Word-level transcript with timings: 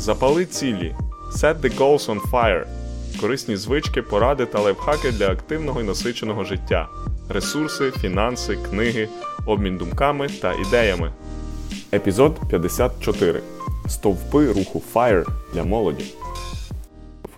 Запали 0.00 0.46
цілі. 0.46 0.94
Set 1.32 1.60
the 1.60 1.78
goals 1.78 2.06
on 2.06 2.30
fire. 2.30 2.64
Корисні 3.20 3.56
звички, 3.56 4.02
поради 4.02 4.46
та 4.46 4.60
лайфхаки 4.60 5.12
для 5.12 5.28
активного 5.28 5.80
і 5.80 5.84
насиченого 5.84 6.44
життя. 6.44 6.88
Ресурси, 7.28 7.90
фінанси, 7.90 8.58
книги, 8.70 9.08
обмін 9.46 9.76
думками 9.76 10.28
та 10.28 10.52
ідеями. 10.52 11.12
Епізод 11.92 12.40
54. 12.48 13.40
Стовпи 13.88 14.52
руху 14.52 14.82
FIRE 14.94 15.24
для 15.54 15.64
молоді. 15.64 16.04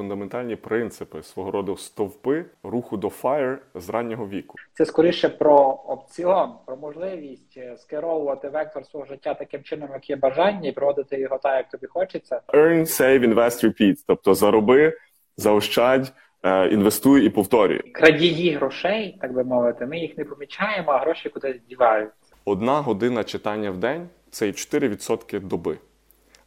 Фундаментальні 0.03 0.57
принципи 0.57 1.23
свого 1.23 1.51
роду 1.51 1.77
стовпи 1.77 2.45
руху 2.63 2.97
до 2.97 3.09
FIRE 3.09 3.59
з 3.75 3.89
раннього 3.89 4.29
віку. 4.29 4.55
Це 4.73 4.87
скоріше 4.87 5.29
про 5.29 5.57
опціон, 5.89 6.53
про 6.67 6.77
можливість 6.77 7.57
е, 7.57 7.77
скеровувати 7.77 8.49
вектор 8.49 8.87
свого 8.87 9.07
життя 9.07 9.35
таким 9.35 9.63
чином, 9.63 9.89
як 9.93 10.11
є 10.11 10.17
бажання, 10.17 10.69
і 10.69 10.73
проводити 10.73 11.21
його 11.21 11.39
так, 11.39 11.57
як 11.57 11.69
тобі 11.69 11.87
хочеться. 11.87 12.41
Earn, 12.49 12.81
save, 12.81 13.35
invest, 13.35 13.65
repeat. 13.65 13.97
Тобто 14.07 14.35
зароби, 14.35 14.99
заощадь, 15.37 16.13
е, 16.43 16.69
інвестуй 16.69 17.27
і 17.27 17.31
повторюй. 17.31 17.79
Крадії 17.79 18.55
грошей, 18.55 19.19
так 19.21 19.33
би 19.33 19.45
мовити, 19.45 19.87
ми 19.87 19.99
їх 19.99 20.19
не 20.19 20.25
помічаємо, 20.25 20.93
а 20.93 20.99
гроші 20.99 21.29
кудись 21.29 21.61
діваються. 21.69 22.35
Одна 22.45 22.81
година 22.81 23.25
читання 23.25 23.71
в 23.71 23.77
день 23.77 24.09
це 24.31 24.49
і 24.49 24.53
4% 24.53 25.41
доби. 25.41 25.79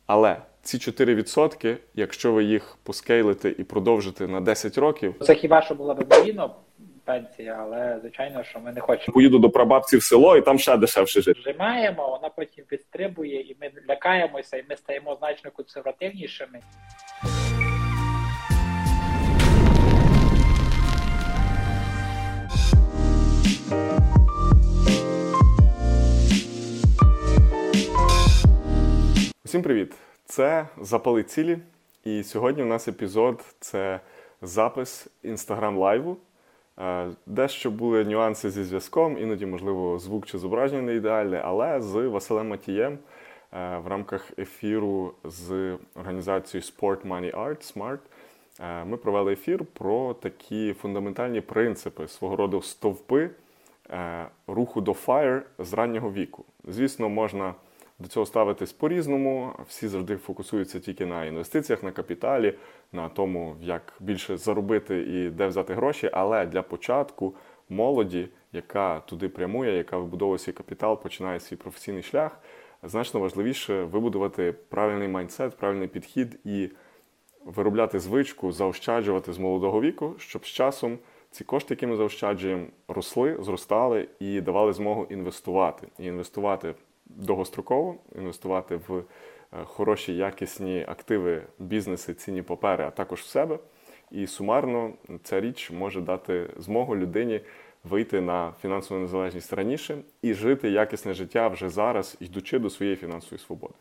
Але 0.08 0.38
ці 0.66 0.78
4%, 0.78 1.78
якщо 1.96 2.32
ви 2.32 2.44
їх 2.44 2.78
поскейлите 2.84 3.50
і 3.50 3.64
продовжите 3.64 4.28
на 4.28 4.42
10 4.42 4.78
років, 4.78 5.16
Це 5.22 5.36
хіба 5.36 5.62
що 5.62 5.76
була 5.76 5.94
б 5.94 6.06
мрійно 6.12 6.56
пенсія, 7.04 7.58
але 7.62 7.98
звичайно, 8.02 8.44
що 8.44 8.60
ми 8.60 8.72
не 8.72 8.82
хочемо. 8.82 9.14
поїду 9.14 9.40
до 9.40 9.50
прабабці 9.50 9.98
в 9.98 10.04
село 10.04 10.38
і 10.38 10.42
там 10.42 10.60
ще 10.60 10.78
дешевше 10.78 11.22
жити. 11.22 11.40
Вжимаємо, 11.40 12.10
вона 12.10 12.30
потім 12.30 12.66
підстрибує, 12.68 13.42
і 13.42 13.58
ми 13.62 13.72
лякаємося, 13.90 14.58
і 14.58 14.64
ми 14.70 14.78
стаємо 14.78 15.18
значно 15.20 15.52
консервативнішими. 15.52 16.60
Усім 29.46 29.62
привіт! 29.62 30.05
Це 30.26 30.68
Запали 30.82 31.24
цілі. 31.24 31.58
І 32.04 32.24
сьогодні 32.24 32.64
у 32.64 32.66
нас 32.66 32.88
епізод 32.88 33.46
це 33.60 34.00
запис 34.42 35.08
інстаграм 35.24 35.78
лайву. 35.78 36.18
Е, 36.80 37.10
Дещо 37.26 37.72
були 37.72 38.06
нюанси 38.06 38.50
зі 38.50 38.64
зв'язком, 38.64 39.18
іноді, 39.18 39.46
можливо, 39.46 40.00
звук 40.00 40.26
чи 40.26 40.38
зображення 40.38 40.82
не 40.82 40.96
ідеальне, 40.96 41.42
але 41.46 41.82
з 41.82 42.08
Василем 42.08 42.48
Матієм 42.48 42.94
е, 42.94 42.98
в 43.78 43.88
рамках 43.88 44.32
ефіру 44.40 45.14
з 45.24 45.78
організацією 45.96 46.70
Sport 46.70 47.08
Money 47.08 47.36
Art 47.36 47.76
Smart 47.76 48.00
е, 48.60 48.86
ми 48.86 48.98
провели 48.98 49.34
ефір 49.34 49.66
про 49.74 50.14
такі 50.14 50.74
фундаментальні 50.74 51.42
принципи 51.42 52.08
свого 52.08 52.36
роду 52.36 52.62
стовпи 52.62 53.30
руху 54.48 54.82
до 54.82 54.92
FIRE 54.92 55.42
з 55.60 55.74
раннього 55.74 56.12
віку. 56.12 56.46
Звісно, 56.64 57.10
можна 57.10 57.54
до 58.00 58.08
цього 58.08 58.26
ставитись 58.26 58.74
по-різному. 58.74 59.52
Всі 59.68 59.88
завжди 59.88 60.18
фокусуються 60.18 60.80
тільки 60.80 61.06
на 61.06 61.26
інвестиціях, 61.26 61.84
на 61.84 61.92
капіталі, 61.92 62.54
на 62.92 63.10
тому, 63.10 63.56
як 63.62 63.94
більше 64.00 64.38
заробити 64.38 65.02
і 65.02 65.30
де 65.30 65.48
взяти 65.48 65.74
гроші. 65.74 66.10
Але 66.14 66.46
для 66.46 66.62
початку 66.62 67.36
молоді, 67.70 68.28
яка 68.54 69.00
туди 69.00 69.30
прямує, 69.30 69.78
яка 69.78 69.98
вибудовує 69.98 70.40
свій 70.40 70.52
капітал, 70.52 71.02
починає 71.02 71.40
свій 71.40 71.56
професійний 71.56 72.04
шлях, 72.04 72.40
значно 72.84 73.20
важливіше 73.20 73.84
вибудувати 73.84 74.54
правильний 74.70 75.08
майндсет, 75.08 75.58
правильний 75.58 75.88
підхід 75.88 76.40
і 76.46 76.70
виробляти 77.46 78.00
звичку, 78.00 78.52
заощаджувати 78.52 79.34
з 79.34 79.38
молодого 79.38 79.82
віку, 79.82 80.16
щоб 80.18 80.46
з 80.46 80.50
часом 80.50 80.98
ці 81.32 81.44
кошти, 81.44 81.74
які 81.74 81.88
ми 81.88 81.96
заощаджуємо, 81.96 82.66
росли, 82.88 83.38
зростали 83.40 84.08
і 84.20 84.42
давали 84.42 84.74
змогу 84.74 85.08
інвестувати. 85.10 85.88
І 86.00 86.06
інвестувати 86.06 86.74
довгостроково, 87.06 87.96
інвестувати 88.16 88.76
в 88.88 88.98
е, 88.98 89.04
хороші, 89.64 90.16
якісні 90.16 90.86
активи, 90.88 91.42
бізнеси, 91.60 92.14
цінні 92.14 92.42
папери, 92.42 92.84
а 92.84 92.92
також 92.92 93.22
в 93.22 93.26
себе. 93.26 93.60
І 94.12 94.28
сумарно 94.28 94.94
ця 95.24 95.42
річ 95.42 95.72
може 95.72 96.02
дати 96.02 96.50
змогу 96.58 96.96
людині 96.96 97.42
вийти 97.84 98.22
на 98.22 98.54
фінансову 98.62 99.00
незалежність 99.00 99.54
раніше 99.54 99.98
і 100.22 100.34
жити 100.34 100.70
якісне 100.70 101.14
життя 101.14 101.48
вже 101.48 101.70
зараз, 101.70 102.18
йдучи 102.20 102.60
до 102.60 102.70
своєї 102.70 102.98
фінансової 102.98 103.40
свободи. 103.40 103.74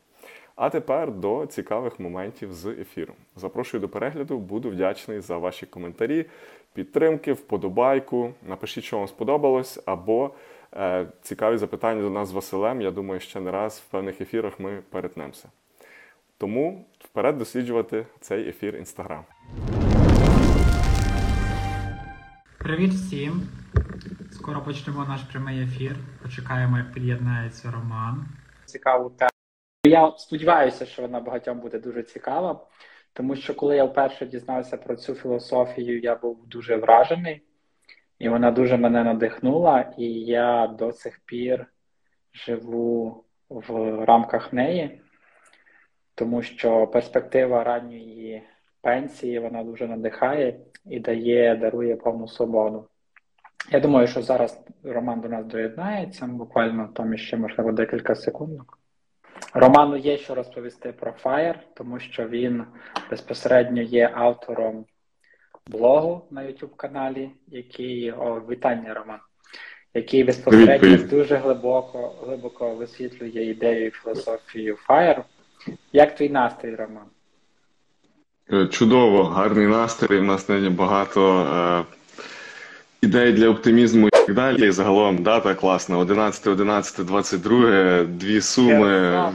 А 0.57 0.71
тепер 0.71 1.13
до 1.13 1.47
цікавих 1.47 2.01
моментів 2.01 2.53
з 2.53 2.67
ефіру. 2.67 3.15
Запрошую 3.37 3.81
до 3.81 3.89
перегляду, 3.89 4.39
буду 4.39 4.71
вдячний 4.71 5.21
за 5.21 5.39
ваші 5.39 5.67
коментарі, 5.67 6.27
підтримки, 6.75 7.33
вподобайку. 7.33 8.35
Напишіть, 8.49 8.85
що 8.85 8.99
вам 8.99 9.09
сподобалось, 9.09 9.81
або 9.87 10.31
цікаві 11.23 11.57
запитання 11.57 12.03
до 12.03 12.11
нас 12.11 12.29
з 12.29 12.33
Василем. 12.33 12.81
Я 12.81 12.91
думаю, 12.91 13.21
ще 13.21 13.41
не 13.41 13.51
раз 13.51 13.83
в 13.89 13.91
певних 13.91 14.21
ефірах 14.21 14.61
ми 14.61 14.83
перетнемося. 14.91 15.49
Тому 16.39 16.87
вперед 16.99 17.39
досліджувати 17.39 18.07
цей 18.21 18.49
ефір 18.49 18.77
Інстаграм. 18.77 19.25
Привіт 22.59 22.91
всім! 22.91 23.43
Скоро 24.33 24.63
почнемо 24.65 25.05
наш 25.05 25.21
прямий 25.23 25.63
ефір. 25.63 25.97
Почекаємо, 26.23 26.79
як 26.79 26.93
під'єднається 26.93 27.71
Роман. 27.71 28.27
Цікаву 28.65 29.11
тему. 29.11 29.31
Я 29.87 30.13
сподіваюся, 30.17 30.87
що 30.87 31.03
вона 31.03 31.21
багатьом 31.21 31.61
буде 31.61 31.79
дуже 31.79 32.03
цікава, 32.03 32.67
тому 33.13 33.37
що 33.37 33.55
коли 33.55 33.77
я 33.77 33.85
вперше 33.85 34.27
дізнався 34.27 34.77
про 34.77 34.97
цю 34.97 35.15
філософію, 35.15 36.01
я 36.01 36.17
був 36.17 36.47
дуже 36.47 36.77
вражений, 36.77 37.43
і 38.19 38.29
вона 38.29 38.51
дуже 38.51 38.77
мене 38.77 39.05
надихнула, 39.05 39.93
і 39.99 40.05
я 40.13 40.67
до 40.67 40.93
сих 40.93 41.21
пір 41.25 41.67
живу 42.33 43.25
в 43.49 44.05
рамках 44.05 44.53
неї, 44.53 45.01
тому 46.15 46.43
що 46.43 46.87
перспектива 46.87 47.65
ранньої 47.65 48.43
пенсії 48.81 49.39
вона 49.39 49.65
дуже 49.65 49.87
надихає 49.87 50.61
і 50.85 51.01
дає, 51.01 51.57
дарує 51.57 51.97
повну 51.97 52.29
свободу. 52.29 52.89
Я 53.71 53.81
думаю, 53.81 54.07
що 54.07 54.23
зараз 54.23 54.65
Роман 54.83 55.21
до 55.21 55.29
нас 55.29 55.47
доєднається, 55.47 56.27
буквально 56.27 56.89
там 56.89 57.17
ще, 57.17 57.37
можливо, 57.37 57.73
декілька 57.73 58.15
секундок. 58.15 58.79
Роману 59.55 59.97
є 59.97 60.17
що 60.17 60.35
розповісти 60.35 60.93
про 60.93 61.15
Fire, 61.25 61.59
тому 61.75 61.99
що 61.99 62.29
він 62.29 62.65
безпосередньо 63.11 63.83
є 63.83 64.11
автором 64.15 64.85
блогу 65.67 66.23
на 66.31 66.41
YouTube 66.43 66.77
каналі, 66.77 67.31
який 67.49 68.13
о, 68.13 68.43
вітання, 68.51 68.95
Роман, 68.95 69.19
який 69.95 70.25
безпосередньо 70.25 70.97
дуже 70.97 71.37
глибоко, 71.37 72.15
глибоко 72.27 72.75
висвітлює 72.75 73.45
ідею 73.45 73.87
і 73.87 73.91
філософію 73.91 74.79
Fire. 74.89 75.23
Як 75.93 76.15
твій 76.15 76.29
настрій, 76.29 76.75
Роман? 76.75 77.05
Е, 78.53 78.67
Чудово, 78.67 79.25
гарний 79.25 79.67
настрій. 79.67 80.19
У 80.19 80.23
нас 80.23 80.49
нині 80.49 80.69
багато 80.69 81.41
е, 81.41 81.85
ідей 83.03 83.33
для 83.33 83.49
оптимізму 83.49 84.09
і 84.09 84.11
так 84.11 84.35
далі. 84.35 84.69
І 84.69 84.71
загалом 84.71 85.23
дата 85.23 85.55
класна. 85.55 85.99
11, 85.99 86.47
11, 86.47 87.07
22, 87.07 88.05
дві 88.05 88.41
суми. 88.41 89.33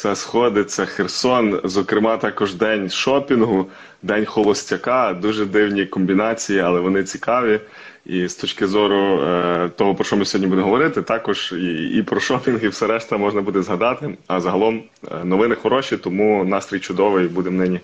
Все 0.00 0.16
сходиться. 0.16 0.86
Херсон, 0.86 1.60
зокрема, 1.64 2.16
також 2.16 2.54
день 2.54 2.90
шопінгу, 2.90 3.66
день 4.02 4.24
холостяка. 4.24 5.12
Дуже 5.12 5.46
дивні 5.46 5.86
комбінації, 5.86 6.60
але 6.60 6.80
вони 6.80 7.04
цікаві. 7.04 7.60
І 8.04 8.28
з 8.28 8.34
точки 8.34 8.66
зору 8.66 9.22
е, 9.22 9.68
того, 9.68 9.94
про 9.94 10.04
що 10.04 10.16
ми 10.16 10.24
сьогодні 10.24 10.48
будемо 10.48 10.66
говорити, 10.66 11.02
також 11.02 11.52
і, 11.52 11.88
і 11.98 12.02
про 12.02 12.20
шопінг, 12.20 12.64
і 12.64 12.68
все 12.68 12.86
решта 12.86 13.16
можна 13.16 13.42
буде 13.42 13.62
згадати. 13.62 14.16
А 14.26 14.40
загалом 14.40 14.82
е, 15.12 15.24
новини 15.24 15.54
хороші, 15.54 15.96
тому 15.96 16.44
настрій 16.44 16.80
чудовий, 16.80 17.28
будемо 17.28 17.58
нині 17.58 17.80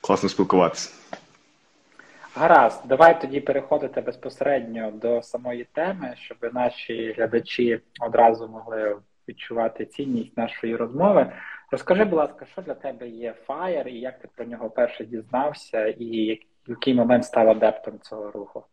класно 0.00 0.28
спілкуватися. 0.28 0.90
Гаразд, 2.34 2.82
давай 2.88 3.20
тоді 3.20 3.40
переходити 3.40 4.00
безпосередньо 4.00 4.92
до 5.02 5.22
самої 5.22 5.66
теми, 5.72 6.14
щоб 6.20 6.54
наші 6.54 7.14
глядачі 7.16 7.80
одразу 8.00 8.48
могли 8.48 8.96
відчувати 9.30 9.86
цінність 9.86 10.36
нашої 10.36 10.76
розмови. 10.76 11.32
Розкажи, 11.70 12.04
будь 12.04 12.18
ласка, 12.18 12.46
що 12.52 12.62
для 12.62 12.74
тебе 12.74 13.08
є 13.08 13.34
Fire 13.48 13.88
і 13.88 14.00
як 14.00 14.18
ти 14.18 14.28
про 14.36 14.44
нього 14.44 14.70
перше 14.70 15.04
дізнався, 15.04 15.86
і 15.86 16.34
в 16.66 16.70
який 16.70 16.94
момент 16.94 17.24
став 17.24 17.50
адептом 17.50 17.98
цього 18.00 18.30
руху? 18.30 18.64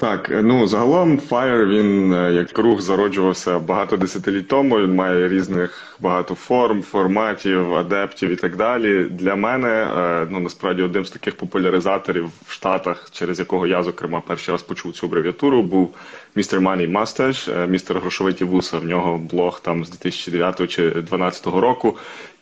Так, 0.00 0.30
ну 0.30 0.66
загалом 0.66 1.18
Fire, 1.18 1.66
він 1.66 2.12
е, 2.12 2.32
як 2.32 2.58
рух 2.58 2.80
зароджувався 2.80 3.58
багато 3.58 3.96
десятиліть 3.96 4.48
тому. 4.48 4.78
Він 4.78 4.94
має 4.94 5.28
різних 5.28 5.96
багато 6.00 6.34
форм, 6.34 6.82
форматів, 6.82 7.74
адептів 7.74 8.30
і 8.30 8.36
так 8.36 8.56
далі. 8.56 9.04
Для 9.04 9.36
мене 9.36 9.68
е, 9.68 10.26
ну 10.30 10.40
насправді 10.40 10.82
одним 10.82 11.04
з 11.04 11.10
таких 11.10 11.36
популяризаторів 11.36 12.30
в 12.46 12.52
Штатах, 12.52 13.08
через 13.12 13.38
якого 13.38 13.66
я 13.66 13.82
зокрема 13.82 14.22
перший 14.26 14.52
раз 14.52 14.62
почув 14.62 14.92
цю 14.92 15.06
абревіатуру, 15.06 15.62
був 15.62 15.94
містер 16.34 16.60
Money 16.60 16.92
Mustache, 16.92 17.62
е, 17.62 17.66
містер 17.66 17.98
Грошовиті 17.98 18.44
Вуса. 18.44 18.78
В 18.78 18.84
нього 18.84 19.18
блог 19.18 19.60
там 19.60 19.84
з 19.84 19.90
2009 19.90 20.66
чи 20.66 20.82
2012 20.82 21.46
року. 21.46 21.96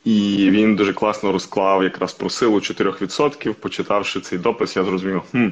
І 0.06 0.48
він 0.50 0.76
дуже 0.76 0.92
класно 0.92 1.32
розклав 1.32 1.82
якраз 1.82 2.12
про 2.12 2.30
силу 2.30 2.60
4%. 2.60 3.54
Почитавши 3.54 4.20
цей 4.20 4.38
допис, 4.38 4.76
я 4.76 4.84
зрозумів, 4.84 5.22
хм, 5.30 5.48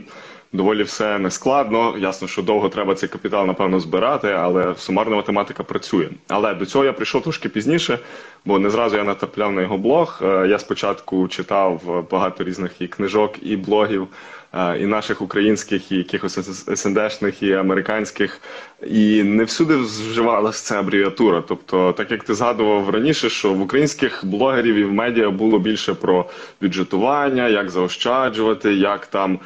доволі 0.55 0.83
все 0.83 1.19
нескладно. 1.19 1.95
Ясно, 1.99 2.29
що 2.29 2.43
довго 2.43 2.69
треба 2.69 2.95
цей 2.95 3.09
капітал, 3.09 3.47
напевно, 3.47 3.81
збирати, 3.81 4.29
але 4.29 4.75
сумарна 4.79 5.17
математика 5.17 5.63
працює. 5.63 6.09
Але 6.29 6.55
до 6.55 6.67
цього 6.67 6.85
я 6.85 6.93
прийшов 6.93 7.23
трошки 7.23 7.49
пізніше, 7.49 7.99
бо 8.45 8.59
не 8.59 8.71
зразу 8.71 8.97
я 8.97 9.05
натрапляв 9.05 9.53
на 9.53 9.63
його 9.63 9.79
блог. 9.79 10.21
Е, 10.23 10.47
Я 10.49 10.59
спочатку 10.59 11.29
читав 11.29 11.81
багато 12.11 12.45
різних 12.45 12.81
і 12.81 12.89
книжок, 12.89 13.33
і 13.43 13.57
блогів. 13.57 14.09
е, 14.55 14.79
І 14.81 14.87
наших 14.87 15.23
українських, 15.23 15.93
і 15.93 15.97
якихось 15.97 16.39
СНДшних, 16.77 17.43
і 17.43 17.53
американських, 17.53 18.41
і 18.87 19.23
не 19.23 19.45
всюди 19.45 19.77
вживалася 19.77 20.65
ця 20.65 20.79
абревіатура. 20.81 21.43
Тобто, 21.49 21.93
так 21.93 22.11
як 22.11 22.25
ти 22.25 22.35
згадував 22.35 22.91
раніше, 22.91 23.29
що 23.31 23.53
в 23.53 23.61
українських 23.63 24.21
блогерів 24.25 24.75
і 24.77 24.85
в 24.85 24.93
медіа 24.93 25.31
було 25.31 25.59
більше 25.59 25.95
про 25.95 26.27
бюджетування, 26.61 27.49
як 27.49 27.71
заощаджувати, 27.71 28.75
як 28.75 29.07
там 29.07 29.39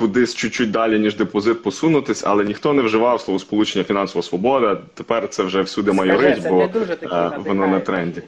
кудись 0.00 0.34
чуть-чуть 0.34 0.70
далі, 0.70 0.98
ніж 0.98 1.16
депозит 1.16 1.62
посунутись, 1.62 2.24
але 2.26 2.44
ніхто 2.44 2.72
не 2.72 2.82
вживав 2.82 3.20
словосполучення 3.20 3.84
фінансова 3.84 4.22
свобода. 4.22 4.78
Тепер 4.94 5.28
це 5.28 5.42
вже 5.42 5.62
всюди 5.62 5.92
майорить, 5.92 6.48
бо 6.48 6.62
е, 6.62 7.30
воно 7.38 7.66
на 7.66 7.80
тренді. 7.80 8.22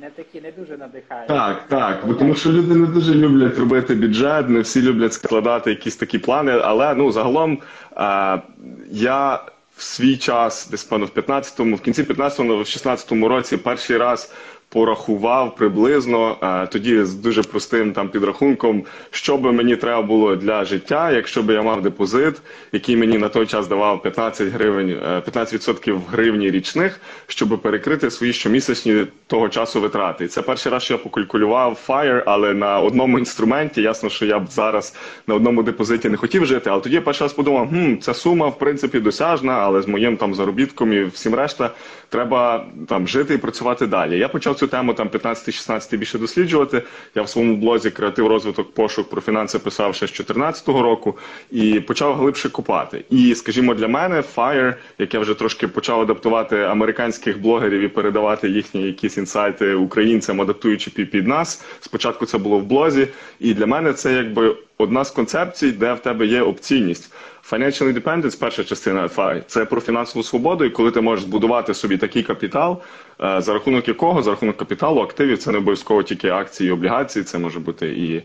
Не 0.00 0.10
такі, 0.10 0.40
не 0.40 0.52
дуже 0.52 0.76
надихають. 0.76 1.28
Так, 1.28 1.68
так, 1.68 2.06
бо 2.06 2.14
тому 2.14 2.34
що 2.34 2.52
люди 2.52 2.74
не 2.74 2.86
дуже 2.86 3.14
люблять 3.14 3.58
робити 3.58 3.94
бюджет, 3.94 4.48
не 4.48 4.60
всі 4.60 4.82
люблять 4.82 5.12
складати 5.12 5.70
якісь 5.70 5.96
такі 5.96 6.18
плани. 6.18 6.52
Але 6.52 6.94
ну 6.94 7.12
загалом 7.12 7.58
е, 7.96 8.42
я 8.90 9.40
в 9.76 9.82
свій 9.82 10.16
час, 10.16 10.68
десь 10.70 10.84
певно, 10.84 11.06
в 11.06 11.18
15-му, 11.18 11.76
в 11.76 11.80
кінці 11.80 12.02
15-му, 12.02 12.56
в 12.56 12.60
16-му 12.60 13.28
році 13.28 13.56
перший 13.56 13.96
раз 13.96 14.32
порахував 14.68 15.56
приблизно 15.56 16.36
е, 16.42 16.66
тоді 16.66 17.04
з 17.04 17.14
дуже 17.14 17.42
простим 17.42 17.92
там 17.92 18.08
підрахунком, 18.08 18.84
що 19.10 19.36
би 19.36 19.52
мені 19.52 19.76
треба 19.76 20.02
було 20.02 20.36
для 20.36 20.64
життя, 20.64 21.10
якщо 21.12 21.42
би 21.42 21.54
я 21.54 21.62
мав 21.62 21.82
депозит, 21.82 22.34
який 22.72 22.96
мені 22.96 23.18
на 23.18 23.28
той 23.28 23.46
час 23.46 23.68
давав 23.68 24.02
15 24.02 24.48
гривень, 24.48 24.90
е, 24.90 25.20
15% 25.20 26.00
гривні 26.10 26.50
річних, 26.50 27.00
щоб 27.26 27.62
перекрити 27.62 28.10
свої 28.10 28.32
щомісячні 28.32 29.06
того 29.26 29.48
часу 29.48 29.80
витрати. 29.80 30.28
Це 30.28 30.42
перший 30.42 30.72
раз, 30.72 30.82
що 30.82 30.94
я 30.94 30.98
покалькулював 30.98 31.78
FIRE, 31.88 32.22
але 32.26 32.54
на 32.54 32.80
одному 32.80 33.18
інструменті. 33.18 33.82
Ясно, 33.82 34.08
що 34.10 34.26
я 34.26 34.38
б 34.38 34.46
зараз 34.50 34.94
на 35.26 35.34
одному 35.34 35.62
депозиті 35.62 36.08
не 36.08 36.16
хотів 36.16 36.46
жити. 36.46 36.70
Але 36.70 36.80
тоді 36.80 36.94
я 36.94 37.00
перший 37.00 37.24
раз 37.24 37.32
подумав, 37.32 37.68
хм, 37.68 37.96
ця 38.00 38.14
сума 38.14 38.48
в 38.48 38.58
принципі 38.58 39.00
досяжна, 39.00 39.52
але 39.52 39.82
з 39.82 39.88
моїм 39.88 40.16
там 40.16 40.34
заробітком 40.34 40.92
і 40.92 41.04
всім 41.04 41.34
решта 41.34 41.70
треба 42.08 42.66
там 42.88 43.08
жити 43.08 43.34
і 43.34 43.38
працювати 43.38 43.86
далі. 43.86 44.18
Я 44.18 44.28
почав 44.28 44.56
цю 44.58 44.66
тему 44.66 44.94
там 44.94 45.08
15-16 45.08 45.96
більше 45.96 46.18
досліджувати. 46.18 46.82
Я 47.14 47.22
в 47.22 47.28
своєму 47.28 47.56
блозі 47.56 47.90
креатив 47.90 48.26
розвиток 48.26 48.74
пошук 48.74 49.10
про 49.10 49.20
фінанси 49.20 49.58
писав 49.58 49.94
ще 49.94 50.06
з 50.06 50.10
2014 50.10 50.68
року 50.68 51.18
і 51.50 51.80
почав 51.80 52.14
глибше 52.14 52.50
копати. 52.50 53.04
І 53.10 53.34
скажімо, 53.34 53.74
для 53.74 53.88
мене 53.88 54.22
FIRE, 54.36 54.74
як 54.98 55.14
я 55.14 55.20
вже 55.20 55.34
трошки 55.34 55.68
почав 55.68 56.00
адаптувати 56.00 56.56
американських 56.60 57.40
блогерів 57.40 57.80
і 57.80 57.88
передавати 57.88 58.48
їхні 58.48 58.82
якісь 58.82 59.16
інсайти 59.16 59.74
українцям, 59.74 60.40
адаптуючи 60.40 60.90
під 60.90 61.26
нас. 61.26 61.64
Спочатку 61.80 62.26
це 62.26 62.38
було 62.38 62.58
в 62.58 62.62
блозі, 62.62 63.08
і 63.40 63.54
для 63.54 63.66
мене 63.66 63.92
це 63.92 64.12
якби 64.12 64.56
одна 64.78 65.04
з 65.04 65.10
концепцій, 65.10 65.72
де 65.72 65.92
в 65.92 65.98
тебе 65.98 66.26
є 66.26 66.42
опційність. 66.42 67.12
Financial 67.50 67.92
Independence, 67.92 68.40
перша 68.40 68.64
частина 68.64 69.06
FI, 69.06 69.42
це 69.46 69.64
про 69.64 69.80
фінансову 69.80 70.22
свободу, 70.22 70.64
і 70.64 70.70
коли 70.70 70.90
ти 70.90 71.00
можеш 71.00 71.24
збудувати 71.24 71.74
собі 71.74 71.96
такий 71.96 72.22
капітал, 72.22 72.82
е, 73.22 73.40
за 73.40 73.52
рахунок 73.52 73.88
якого, 73.88 74.22
за 74.22 74.30
рахунок 74.30 74.56
капіталу, 74.56 75.00
активів, 75.00 75.38
це 75.38 75.52
не 75.52 75.58
обов'язково 75.58 76.02
тільки 76.02 76.28
акції 76.28 76.68
і 76.68 76.72
облігації, 76.72 77.24
це 77.24 77.38
може 77.38 77.60
бути 77.60 77.88
і 77.88 78.16
е, 78.16 78.22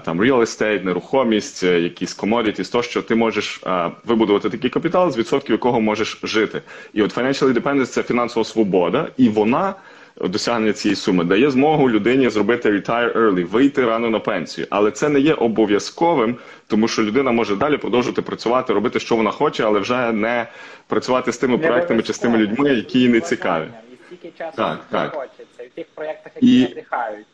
там 0.00 0.20
real 0.20 0.40
estate, 0.40 0.84
нерухомість, 0.84 1.64
е, 1.64 1.80
якісь 1.80 2.18
commodities, 2.18 2.72
то 2.72 2.82
що 2.82 3.02
ти 3.02 3.14
можеш 3.14 3.62
вибудувати 4.04 4.50
такий 4.50 4.70
капітал, 4.70 5.10
з 5.10 5.18
відсотків 5.18 5.52
якого 5.52 5.80
можеш 5.80 6.20
жити. 6.22 6.62
І 6.92 7.02
от 7.02 7.16
Financial 7.16 7.52
Independence– 7.52 7.86
це 7.86 8.02
фінансова 8.02 8.44
свобода, 8.44 9.08
і 9.16 9.28
вона 9.28 9.74
досягнення 10.28 10.72
цієї 10.72 10.96
суми 10.96 11.24
дає 11.24 11.50
змогу 11.50 11.90
людині 11.90 12.30
зробити 12.30 12.70
retire 12.70 13.12
early, 13.16 13.44
вийти 13.44 13.84
рано 13.86 14.10
на 14.10 14.18
пенсію. 14.20 14.66
Але 14.70 14.90
це 14.90 15.08
не 15.08 15.20
є 15.20 15.34
обов'язковим, 15.34 16.36
тому 16.66 16.88
що 16.88 17.02
людина 17.02 17.32
може 17.32 17.56
далі 17.56 17.76
продовжувати 17.76 18.22
працювати, 18.22 18.72
робити, 18.72 19.00
що 19.00 19.16
вона 19.16 19.30
хоче, 19.30 19.64
але 19.64 19.80
вже 19.80 20.12
не 20.12 20.46
працювати 20.86 21.32
з 21.32 21.38
тими 21.38 21.56
Не 21.58 21.66
проектами 21.66 22.02
чи 22.02 22.12
з 22.12 22.18
тими 22.18 22.38
людьми, 22.38 22.70
які 22.70 22.98
її 22.98 23.10
не 23.10 23.20
цікаві. 23.20 23.64
І 23.92 23.96
стільки 24.16 24.38
часу 24.38 24.56
Так, 24.56 24.80
не 24.92 24.98
так. 24.98 25.14
хочеться, 25.14 25.62
і 25.62 25.66
в 25.66 25.70
тих 25.70 25.86
проєктах, 25.94 26.32
які 26.40 26.60
І- 26.60 26.62
надихають. 26.68 27.26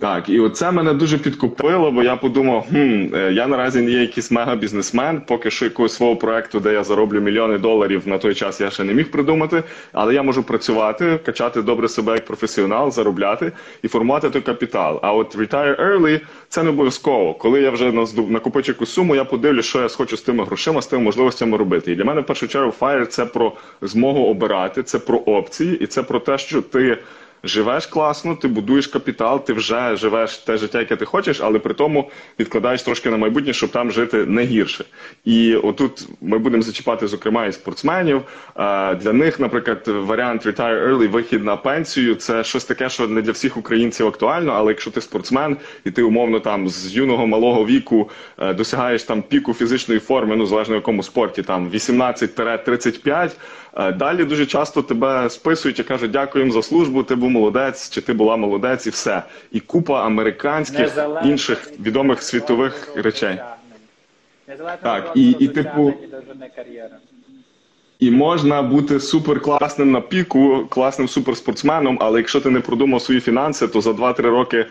Так, 0.00 0.28
і 0.28 0.40
оце 0.40 0.70
мене 0.70 0.94
дуже 0.94 1.18
підкупило, 1.18 1.90
бо 1.90 2.02
я 2.02 2.16
подумав, 2.16 2.66
хм, 2.70 3.14
е, 3.14 3.32
я 3.32 3.46
наразі 3.46 3.80
не 3.80 3.90
є 3.90 4.00
якийсь 4.00 4.30
мега-бізнесмен, 4.30 5.22
поки 5.26 5.50
що 5.50 5.64
якогось 5.64 5.94
свого 5.94 6.16
проекту, 6.16 6.60
де 6.60 6.72
я 6.72 6.84
зароблю 6.84 7.20
мільйони 7.20 7.58
доларів 7.58 8.02
на 8.06 8.18
той 8.18 8.34
час 8.34 8.60
я 8.60 8.70
ще 8.70 8.84
не 8.84 8.94
міг 8.94 9.10
придумати, 9.10 9.62
але 9.92 10.14
я 10.14 10.22
можу 10.22 10.42
працювати, 10.42 11.20
качати 11.24 11.62
добре 11.62 11.88
себе 11.88 12.12
як 12.12 12.26
професіонал, 12.26 12.90
заробляти 12.90 13.52
і 13.82 13.88
формувати 13.88 14.30
той 14.30 14.42
капітал. 14.42 15.00
А 15.02 15.12
от 15.12 15.36
retire 15.36 15.76
early– 15.76 16.20
це 16.48 16.62
не 16.62 16.70
обов'язково. 16.70 17.34
Коли 17.34 17.62
я 17.62 17.70
вже 17.70 17.92
накопичу 18.28 18.72
якусь 18.72 18.90
суму, 18.90 19.16
я 19.16 19.24
подивлюсь, 19.24 19.66
що 19.66 19.82
я 19.82 19.88
схочу 19.88 20.16
з 20.16 20.22
тими 20.22 20.44
грошима, 20.44 20.82
з 20.82 20.86
тими 20.86 21.02
можливостями 21.02 21.56
робити. 21.56 21.92
І 21.92 21.94
для 21.94 22.04
мене 22.04 22.20
в 22.20 22.26
першу 22.26 22.48
чергу 22.48 22.74
FIRE– 22.80 23.06
це 23.06 23.26
про 23.26 23.52
змогу 23.82 24.24
обирати, 24.24 24.82
це 24.82 24.98
про 24.98 25.18
опції, 25.18 25.78
і 25.80 25.86
це 25.86 26.02
про 26.02 26.20
те, 26.20 26.38
що 26.38 26.62
ти. 26.62 26.98
Живеш 27.44 27.86
класно, 27.86 28.36
ти 28.36 28.48
будуєш 28.48 28.86
капітал, 28.86 29.44
ти 29.44 29.52
вже 29.52 29.96
живеш 29.96 30.38
те 30.38 30.56
життя, 30.56 30.78
яке 30.78 30.96
ти 30.96 31.04
хочеш, 31.04 31.40
але 31.40 31.58
при 31.58 31.74
тому 31.74 32.10
відкладаєш 32.38 32.82
трошки 32.82 33.10
на 33.10 33.16
майбутнє, 33.16 33.52
щоб 33.52 33.70
там 33.70 33.90
жити 33.90 34.26
не 34.26 34.44
гірше. 34.44 34.84
І 35.24 35.54
отут 35.54 36.08
ми 36.20 36.38
будемо 36.38 36.62
зачіпати, 36.62 37.06
зокрема, 37.06 37.46
і 37.46 37.52
спортсменів. 37.52 38.22
Е, 38.56 38.94
Для 38.94 39.12
них, 39.12 39.40
наприклад, 39.40 39.88
варіант 39.88 40.46
retire 40.46 40.88
early, 40.88 41.08
вихід 41.08 41.44
на 41.44 41.56
пенсію, 41.56 42.14
це 42.14 42.44
щось 42.44 42.64
таке, 42.64 42.88
що 42.88 43.08
не 43.08 43.22
для 43.22 43.32
всіх 43.32 43.56
українців 43.56 44.06
актуально. 44.06 44.52
Але 44.52 44.72
якщо 44.72 44.90
ти 44.90 45.00
спортсмен 45.00 45.56
і 45.84 45.90
ти 45.90 46.02
умовно 46.02 46.40
там 46.40 46.68
з 46.68 46.96
юного 46.96 47.26
малого 47.26 47.66
віку 47.66 48.10
е, 48.38 48.54
досягаєш 48.54 49.02
там 49.02 49.22
піку 49.22 49.54
фізичної 49.54 50.00
форми, 50.00 50.36
ну 50.36 50.46
залежно 50.46 50.74
в 50.74 50.76
якому 50.76 51.02
спорті, 51.02 51.42
там 51.42 51.70
18-35, 51.70 53.10
е, 53.24 53.30
Далі 53.76 54.24
дуже 54.24 54.46
часто 54.46 54.82
тебе 54.82 55.30
списують 55.30 55.78
і 55.78 55.82
кажуть, 55.82 56.10
дякуємо 56.10 56.52
за 56.52 56.62
службу, 56.62 57.02
ти 57.02 57.14
був 57.14 57.30
молодець, 57.30 57.90
чи 57.90 58.00
ти 58.00 58.12
була 58.12 58.36
молодець, 58.36 58.86
і 58.86 58.90
все. 58.90 59.22
І 59.52 59.60
купа 59.60 60.06
американських 60.06 60.80
Незалежно 60.80 61.30
інших 61.30 61.70
відомих 61.80 62.22
світових 62.22 62.88
речей. 62.96 63.38
Так, 64.82 65.12
і- 65.14 65.30
і, 65.30 65.48
типу, 65.48 65.94
і 67.98 68.10
можна 68.10 68.62
бути 68.62 69.00
суперкласним 69.00 69.90
на 69.92 70.00
піку, 70.00 70.66
класним 70.70 71.08
суперспортсменом, 71.08 71.98
але 72.00 72.18
якщо 72.18 72.40
ти 72.40 72.50
не 72.50 72.60
продумав 72.60 73.02
свої 73.02 73.20
фінанси, 73.20 73.68
то 73.68 73.80
за 73.80 73.92
2-3 73.92 74.30
роки 74.30 74.66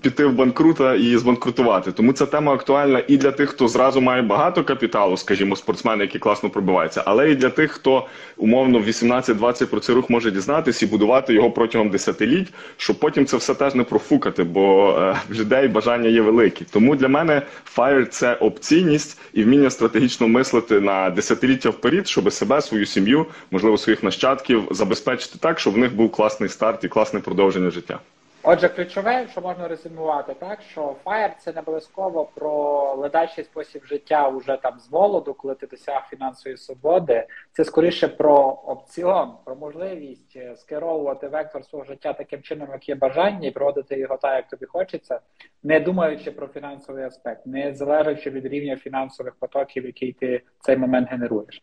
піти 0.00 0.24
в 0.24 0.32
банкрута 0.32 0.94
і 0.94 1.16
збанкрутувати. 1.16 1.92
Тому 1.92 2.12
ця 2.12 2.26
тема 2.26 2.52
актуальна 2.52 3.02
і 3.08 3.16
для 3.16 3.30
тих, 3.30 3.50
хто 3.50 3.68
зразу 3.68 4.00
має 4.00 4.22
багато 4.22 4.64
капіталу, 4.64 5.16
скажімо, 5.16 5.56
спортсмени, 5.56 6.04
які 6.04 6.18
класно 6.18 6.50
пробиваються, 6.50 7.02
але 7.06 7.30
і 7.30 7.34
для 7.34 7.50
тих, 7.50 7.70
хто 7.70 8.06
умовно 8.36 8.78
в 8.78 8.88
18-20 8.88 9.66
про 9.66 9.80
цей 9.80 9.94
рух 9.94 10.10
може 10.10 10.30
дізнатись 10.30 10.82
і 10.82 10.86
будувати 10.86 11.34
його 11.34 11.50
протягом 11.50 11.90
десятиліть, 11.90 12.48
щоб 12.76 12.98
потім 12.98 13.26
це 13.26 13.36
все 13.36 13.54
теж 13.54 13.74
не 13.74 13.84
профукати, 13.84 14.44
бо 14.44 14.90
е, 14.98 15.16
в 15.28 15.34
людей 15.34 15.68
бажання 15.68 16.08
є 16.08 16.20
великі. 16.20 16.66
Тому 16.70 16.96
для 16.96 17.08
мене 17.08 17.42
FIRE– 17.76 18.06
це 18.10 18.34
опційність 18.34 19.20
і 19.32 19.44
вміння 19.44 19.70
стратегічно 19.70 20.28
мислити 20.28 20.80
на 20.80 21.10
десятиліття 21.10 21.70
вперед, 21.70 22.08
щоб 22.08 22.32
себе, 22.32 22.62
свою 22.62 22.86
сім'ю, 22.86 23.26
можливо, 23.50 23.78
своїх 23.78 24.02
нащадків 24.02 24.62
забезпечити 24.70 25.38
так, 25.40 25.60
щоб 25.60 25.74
в 25.74 25.78
них 25.78 25.94
був 25.94 26.12
класний 26.12 26.48
старт 26.48 26.84
і 26.84 26.88
класне 26.88 27.20
продовження 27.20 27.70
життя. 27.70 27.98
Отже, 28.46 28.68
ключове, 28.68 29.28
що 29.28 29.40
можна 29.40 29.68
резюмувати, 29.68 30.34
так 30.34 30.62
що 30.62 30.96
FIRE– 31.04 31.32
це 31.38 31.52
не 31.52 31.60
обов'язково 31.60 32.24
про 32.24 32.94
ледачий 32.94 33.44
спосіб 33.44 33.84
життя 33.84 34.28
уже 34.28 34.58
там 34.62 34.78
з 34.78 34.92
молоду, 34.92 35.34
коли 35.34 35.54
ти 35.54 35.66
досяг 35.66 36.06
фінансової 36.10 36.56
свободи. 36.56 37.26
Це 37.52 37.64
скоріше 37.64 38.08
про 38.08 38.36
опціон, 38.66 39.32
про 39.44 39.56
можливість 39.56 40.36
е, 40.36 40.56
скеровувати 40.56 41.28
вектор 41.28 41.64
свого 41.64 41.84
життя 41.84 42.12
таким 42.12 42.42
чином, 42.42 42.68
як 42.72 42.88
є 42.88 42.94
бажання, 42.94 43.48
і 43.48 43.50
проводити 43.50 43.98
його 43.98 44.16
так, 44.16 44.36
як 44.36 44.48
тобі 44.48 44.66
хочеться, 44.66 45.20
не 45.62 45.80
думаючи 45.80 46.30
про 46.30 46.46
фінансовий 46.46 47.04
аспект, 47.04 47.46
не 47.46 47.74
залежачи 47.74 48.30
від 48.30 48.46
рівня 48.46 48.76
фінансових 48.76 49.34
потоків, 49.34 49.86
який 49.86 50.12
ти 50.12 50.36
в 50.36 50.64
цей 50.64 50.76
момент 50.76 51.08
генеруєш. 51.10 51.62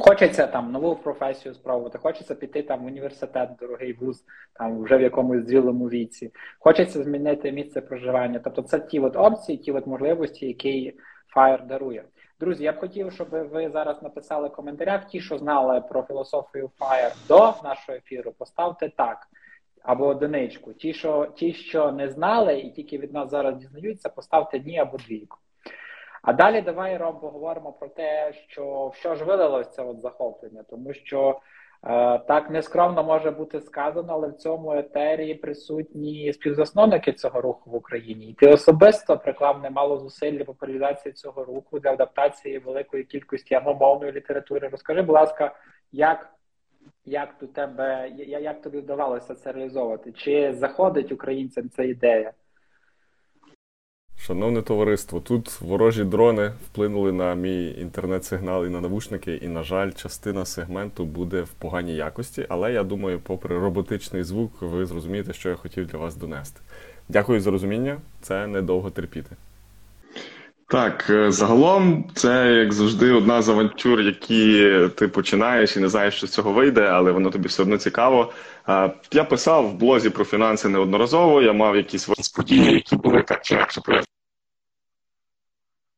Хочеться 0.00 0.46
там 0.46 0.72
нову 0.72 0.96
професію 0.96 1.54
спробувати, 1.54 1.98
хочеться 1.98 2.34
піти 2.34 2.62
там 2.62 2.82
в 2.82 2.86
університет, 2.86 3.50
дорогий 3.60 3.92
вуз, 3.92 4.24
там 4.52 4.82
вже 4.82 4.96
в 4.96 5.00
якомусь 5.00 5.46
зрілому 5.46 5.88
віці. 5.88 6.32
Хочеться 6.58 7.02
змінити 7.02 7.52
місце 7.52 7.80
проживання. 7.80 8.40
Тобто, 8.44 8.62
це 8.62 8.80
ті 8.80 9.00
от 9.00 9.16
опції, 9.16 9.58
ті 9.58 9.72
от 9.72 9.86
можливості, 9.86 10.46
які 10.46 10.94
Fire 11.36 11.66
дарує. 11.66 12.04
Друзі, 12.40 12.64
я 12.64 12.72
б 12.72 12.78
хотів, 12.78 13.12
щоб 13.12 13.28
ви 13.30 13.70
зараз 13.70 14.02
написали 14.02 14.48
в 14.48 14.52
коментарях 14.52 15.06
ті, 15.06 15.20
що 15.20 15.38
знали 15.38 15.80
про 15.80 16.02
філософію 16.02 16.70
Fire 16.80 17.28
до 17.28 17.54
нашого 17.64 17.98
ефіру, 17.98 18.32
поставте 18.38 18.88
так. 18.96 19.26
Або 19.82 20.06
одиничку. 20.06 20.72
Ті, 20.72 20.92
що 20.92 21.26
ті, 21.36 21.52
що 21.52 21.92
не 21.92 22.08
знали, 22.08 22.60
і 22.60 22.70
тільки 22.70 22.98
від 22.98 23.12
нас 23.12 23.30
зараз 23.30 23.56
дізнаються, 23.56 24.08
поставте 24.08 24.60
ні 24.60 24.78
або 24.78 24.96
двійку. 24.96 25.38
А 26.22 26.32
далі 26.32 26.60
давай 26.60 26.96
Ром, 26.96 27.18
поговоримо 27.20 27.72
про 27.72 27.88
те, 27.88 28.32
що 28.48 28.92
що 28.94 29.14
ж 29.14 29.24
вилилось 29.24 29.70
це 29.70 29.82
от 29.82 30.00
захоплення, 30.00 30.64
тому 30.70 30.94
що 30.94 31.40
е, 31.84 32.18
так 32.18 32.50
нескромно 32.50 33.04
може 33.04 33.30
бути 33.30 33.60
сказано, 33.60 34.12
але 34.12 34.28
в 34.28 34.34
цьому 34.34 34.72
етері 34.72 35.34
присутні 35.34 36.32
співзасновники 36.32 37.12
цього 37.12 37.40
руху 37.40 37.70
в 37.70 37.74
Україні. 37.74 38.26
І 38.26 38.34
ти 38.34 38.48
особисто 38.48 39.18
приклав 39.18 39.62
немало 39.62 39.98
зусиль 39.98 40.32
для 40.32 40.44
популяризації 40.44 41.12
цього 41.12 41.44
руху 41.44 41.78
для 41.78 41.90
адаптації 41.90 42.58
великої 42.58 43.04
кількості 43.04 43.54
англомовної 43.54 44.12
літератури. 44.12 44.68
Розкажи, 44.68 45.02
будь 45.02 45.14
ласка, 45.14 45.54
як 45.92 46.30
як 47.04 47.34
тебе 47.54 48.08
як 48.26 48.62
тобі 48.62 48.78
вдавалося 48.78 49.34
це 49.34 49.52
реалізовувати? 49.52 50.12
Чи 50.12 50.52
заходить 50.52 51.12
українцям 51.12 51.68
ця 51.70 51.82
ідея? 51.82 52.32
Шановне 54.30 54.62
товариство, 54.62 55.20
тут 55.20 55.60
ворожі 55.60 56.04
дрони 56.04 56.52
вплинули 56.66 57.12
на 57.12 57.34
мій 57.34 57.74
інтернет-сигнал 57.80 58.66
і 58.66 58.68
на 58.68 58.80
навушники, 58.80 59.34
і, 59.34 59.48
на 59.48 59.62
жаль, 59.62 59.90
частина 59.92 60.44
сегменту 60.44 61.04
буде 61.04 61.42
в 61.42 61.48
поганій 61.48 61.96
якості, 61.96 62.46
але 62.48 62.72
я 62.72 62.84
думаю, 62.84 63.20
попри 63.22 63.58
роботичний 63.58 64.22
звук, 64.22 64.52
ви 64.60 64.86
зрозумієте, 64.86 65.32
що 65.32 65.48
я 65.48 65.54
хотів 65.54 65.86
для 65.86 65.98
вас 65.98 66.16
донести. 66.16 66.60
Дякую 67.08 67.40
за 67.40 67.50
розуміння, 67.50 67.98
це 68.22 68.46
недовго 68.46 68.90
терпіти. 68.90 69.36
Так, 70.68 71.06
е, 71.10 71.32
загалом, 71.32 72.04
це 72.14 72.52
як 72.52 72.72
завжди 72.72 73.12
одна 73.12 73.42
з 73.42 73.48
авантюр, 73.48 74.00
які 74.00 74.78
ти 74.96 75.08
починаєш 75.08 75.76
і 75.76 75.80
не 75.80 75.88
знаєш, 75.88 76.14
що 76.14 76.26
з 76.26 76.30
цього 76.30 76.52
вийде, 76.52 76.82
але 76.82 77.12
воно 77.12 77.30
тобі 77.30 77.48
все 77.48 77.62
одно 77.62 77.78
цікаво. 77.78 78.32
Я 79.12 79.24
писав 79.24 79.68
в 79.68 79.74
блозі 79.74 80.10
про 80.10 80.24
фінанси 80.24 80.68
неодноразово. 80.68 81.42
Я 81.42 81.52
мав 81.52 81.76
якісь 81.76 82.32
події, 82.36 82.72
які 82.72 82.96
були 82.96 83.22
так 83.22 83.42
чи 83.42 83.54
інакше 83.54 83.80
пов'язані 83.80 84.19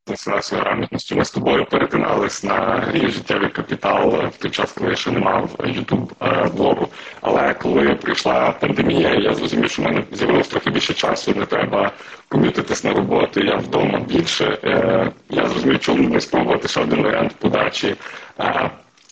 фінансової 0.09 0.67
грамотністю. 0.67 1.17
Ми 1.17 1.25
з 1.25 1.31
тобою 1.31 1.65
перетинались 1.65 2.45
на 2.45 2.55
грі 2.55 3.11
життєвий 3.11 3.49
капітал 3.49 4.27
в 4.27 4.37
той 4.37 4.51
час, 4.51 4.73
коли 4.73 4.91
я 4.91 4.97
ще 4.97 5.11
не 5.11 5.19
мав 5.19 5.51
ютуб 5.65 6.13
блогу. 6.55 6.89
Але 7.21 7.55
коли 7.55 7.95
прийшла 7.95 8.51
пандемія, 8.53 9.15
я 9.15 9.35
зрозумів, 9.35 9.71
що 9.71 9.83
в 9.83 9.85
мене 9.85 10.05
з'явилось 10.13 10.49
трохи 10.49 10.71
більше 10.71 10.95
часу, 10.95 11.35
не 11.37 11.47
треба 11.47 11.93
помітитись 12.29 12.85
на 12.85 12.93
роботу. 12.93 13.41
Я 13.41 13.57
вдома 13.57 14.01
більше. 14.01 14.59
Е, 14.65 15.13
я 15.31 15.49
зрозумів, 15.49 15.81
чому 15.81 16.09
не 16.09 16.21
спробувати 16.21 16.69
ще 16.69 16.81
один 16.81 17.03
варіант 17.03 17.33
подачі. 17.39 17.97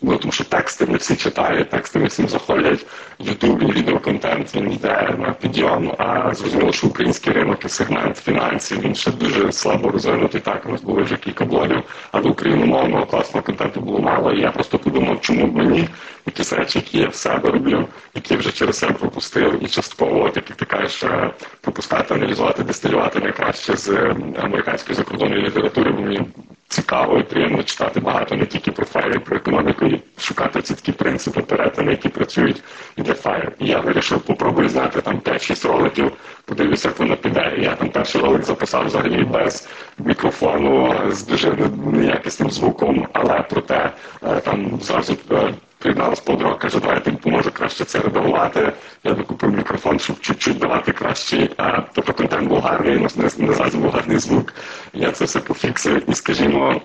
Ну, 0.02 0.16
тому 0.16 0.33
що 0.33 0.45
тексти 0.45 0.87
не 0.87 0.97
всі 0.97 1.16
читають, 1.16 1.71
тексти 1.71 1.99
не 1.99 2.07
всім 2.07 2.28
заходять. 2.28 2.87
Ютуб 3.19 3.62
і 3.62 3.66
відеоконтент 3.66 4.54
він 4.54 4.73
йде 4.73 5.14
на 5.19 5.33
підйом, 5.33 5.95
а 5.99 6.35
зрозуміло, 6.35 6.73
що 6.73 6.87
український 6.87 7.33
ринок 7.33 7.64
і 7.64 7.69
сегмент 7.69 8.16
фінансів 8.16 8.80
він 8.80 8.95
ще 8.95 9.11
дуже 9.11 9.52
слабо 9.52 9.90
розвинутий. 9.90 10.40
Так, 10.40 10.66
у 10.66 10.73
нас 10.73 10.83
були 10.83 11.02
вже 11.02 11.16
кілька 11.16 11.45
блогів, 11.45 11.83
а 12.12 12.21
до 12.21 12.28
україномовного 12.28 13.07
класного 13.07 13.47
контенту 13.47 13.80
було 13.80 13.99
мало. 13.99 14.33
І 14.33 14.40
я 14.40 14.50
просто 14.50 14.78
подумав, 14.78 15.21
чому 15.21 15.47
б 15.47 15.57
мені 15.57 15.88
якісь 16.26 16.52
речі, 16.52 16.78
які 16.78 16.99
я 16.99 17.09
в 17.09 17.14
себе 17.14 17.50
роблю, 17.50 17.88
які 18.14 18.37
вже 18.37 18.52
через 18.52 18.78
себе 18.78 18.92
пропустив, 18.92 19.64
і 19.64 19.69
частково, 19.69 20.25
от, 20.25 20.37
як 20.37 20.45
ти 20.45 20.64
кажеш, 20.64 21.02
е, 21.02 21.30
пропускати, 21.61 22.14
аналізувати, 22.14 22.62
дистилювати 22.62 23.21
найкраще 23.21 23.76
з 23.76 23.88
е, 23.88 24.16
американської 24.38 24.97
закордонної 24.97 25.42
літератури, 25.42 25.92
бо 25.92 26.02
мені 26.02 26.21
цікаво 26.71 27.19
і 27.19 27.23
приємно 27.23 27.62
читати 27.62 28.00
багато 28.00 28.35
не 28.35 28.47
тільки 28.47 28.73
про 28.73 28.85
фаєр, 28.85 29.21
про 29.21 29.37
економіку, 29.37 29.87
і 29.87 30.03
шукати 30.19 30.62
ці 30.62 30.75
такі 30.75 30.93
принципи 30.93 31.41
перетини, 31.41 31.91
які 31.91 32.09
працюють 32.09 32.62
і 32.97 33.03
для 33.03 33.15
фаєр. 33.15 33.53
І 33.59 33.67
я 33.67 33.81
вирішив 33.81 34.21
попробую 34.21 34.69
знати 34.69 35.00
там 35.00 35.19
5-6 35.19 35.69
роликів, 35.69 36.12
подивлюся, 36.45 36.89
як 36.89 36.99
воно 36.99 37.17
піде. 37.17 37.55
Я 37.59 37.75
там 37.75 37.89
перший 37.91 38.21
ролик 38.21 38.45
записав 38.45 38.87
взагалі 38.87 39.25
без 39.25 39.69
мікрофону, 39.99 40.95
з 41.11 41.27
дуже 41.27 41.57
неякісним 41.93 42.50
звуком, 42.50 43.07
але 43.12 43.45
проте 43.50 43.93
е, 44.23 44.41
там 44.41 44.81
зразу 44.81 45.17
е, 45.81 45.83
приєдналась 45.83 46.21
подруга, 46.21 46.55
каже, 46.55 46.81
давай 46.81 46.95
я 46.95 47.01
тобі 47.01 47.51
краще 47.51 47.85
це 47.85 47.99
редагувати. 47.99 48.73
Я 49.05 49.13
докупив 49.13 49.53
мікрофон, 49.53 49.99
щоб 49.99 50.21
чуть-чуть 50.21 50.59
давати 50.59 50.93
кращий. 50.93 51.51
А, 51.57 51.81
тобто 51.95 52.13
контент 52.13 52.49
був 52.49 52.61
гарний, 52.61 52.99
не, 52.99 53.29
не 53.39 53.53
завжди 53.55 53.79
був 53.79 53.91
гарний 53.91 54.19
звук. 54.19 54.55
Я 54.93 55.13
це 55.13 55.25
все 55.25 55.41
пофіксив 55.41 56.11
і, 56.11 56.15
скажімо, 56.15 56.81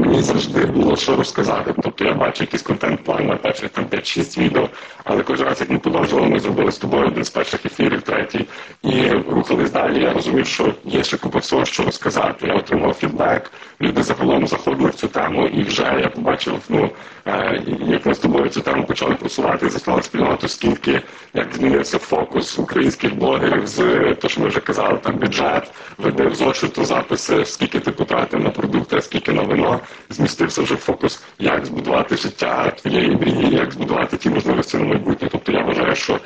мені 0.00 0.22
завжди 0.22 0.66
було 0.66 0.96
що 0.96 1.16
розказати. 1.16 1.74
Тобто 1.82 2.04
я 2.04 2.14
бачу 2.14 2.44
якийсь 2.44 2.62
контент-план 2.62 3.26
на 3.26 3.36
перших 3.36 3.68
там 3.68 3.84
5-6 3.84 4.38
відео, 4.38 4.68
але 5.04 5.22
кожен 5.22 5.46
раз, 5.46 5.60
як 5.60 5.70
ми 5.70 5.78
продовжували, 5.78 6.28
ми 6.28 6.40
зробили 6.40 6.72
з 6.72 6.78
тобою 6.78 7.06
один 7.06 7.24
з 7.24 7.30
перших 7.30 7.66
ефірів, 7.66 8.02
третій, 8.02 8.46
і 8.82 9.08
рухались 9.10 9.70
далі. 9.70 10.02
Я 10.02 10.12
розумів, 10.12 10.46
що 10.46 10.74
є 10.84 11.04
ще 11.04 11.16
купа 11.16 11.38
всього, 11.38 11.64
що 11.64 11.82
розказати. 11.82 12.46
Я 12.46 12.54
отримав 12.54 12.94
фідбек, 12.94 13.50
люди 13.80 14.02
загалом 14.02 14.46
заходили 14.46 14.90
в 14.90 14.94
цю 14.94 15.08
тему, 15.08 15.46
і 15.46 15.62
вже 15.62 15.98
я 16.00 16.08
побачив, 16.08 16.54
ну 16.68 16.90
е, 17.26 17.62
як 17.80 18.06
ми 18.06 18.14
з 18.14 18.18
тобою 18.18 18.48
цю 18.48 18.60
тему 18.60 18.84
почали 18.84 19.14
просувати, 19.14 19.70
заснали 19.70 20.02
спільноту, 20.02 20.48
скільки 20.48 21.00
як 21.34 21.54
змінився 21.54 21.98
фокус 21.98 22.58
українських 22.58 23.16
блогерів 23.16 23.66
з 23.66 23.76
те, 24.14 24.28
що 24.28 24.40
ми 24.40 24.48
вже 24.48 24.60
казали, 24.60 24.98
там 25.02 25.16
бюджет, 25.16 25.70
веде 25.98 26.26
в 26.26 26.34
зошиту 26.34 26.84
записи, 26.84 27.44
скільки 27.44 27.80
ти 27.80 27.90
потратив 27.90 28.40
на 28.40 28.50
продукти, 28.50 29.02
скільки 29.02 29.32
на 29.32 29.42
вино 29.42 29.80
змістився 30.08 30.62
вже 30.62 30.76
фокус, 30.76 31.22
як 31.38 31.66
збудувати 31.66 32.16
життя 32.16 32.70
твоєї 32.70 33.10
мрії, 33.10 33.54
як 33.54 33.72
збудувати 33.72 34.16
ті 34.16 34.30
можливості 34.30 34.76
на 34.76 34.84
майбутнє. 34.84 35.28
Тобто 35.32 35.52
я 35.52 35.62
вважаю, 35.64 35.94
що 35.96 36.20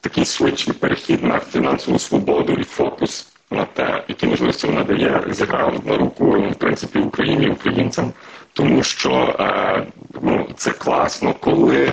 такий 0.00 0.24
швидший 0.24 0.72
перехід 0.74 1.24
на 1.24 1.38
фінансову 1.38 1.98
свободу 1.98 2.52
і 2.52 2.64
фокус 2.64 3.28
на 3.50 3.64
те, 3.64 4.04
які 4.08 4.26
можливості 4.26 4.66
вона 4.66 4.84
дає, 4.84 5.22
зіграв 5.30 5.86
на 5.86 5.96
руку 5.96 6.30
в 6.50 6.54
принципі 6.54 6.98
Україні, 6.98 7.48
українцям, 7.48 8.12
тому 8.52 8.82
що 8.82 9.36
е, 9.40 9.86
ну, 10.22 10.48
це 10.56 10.70
класно, 10.70 11.34
коли 11.34 11.92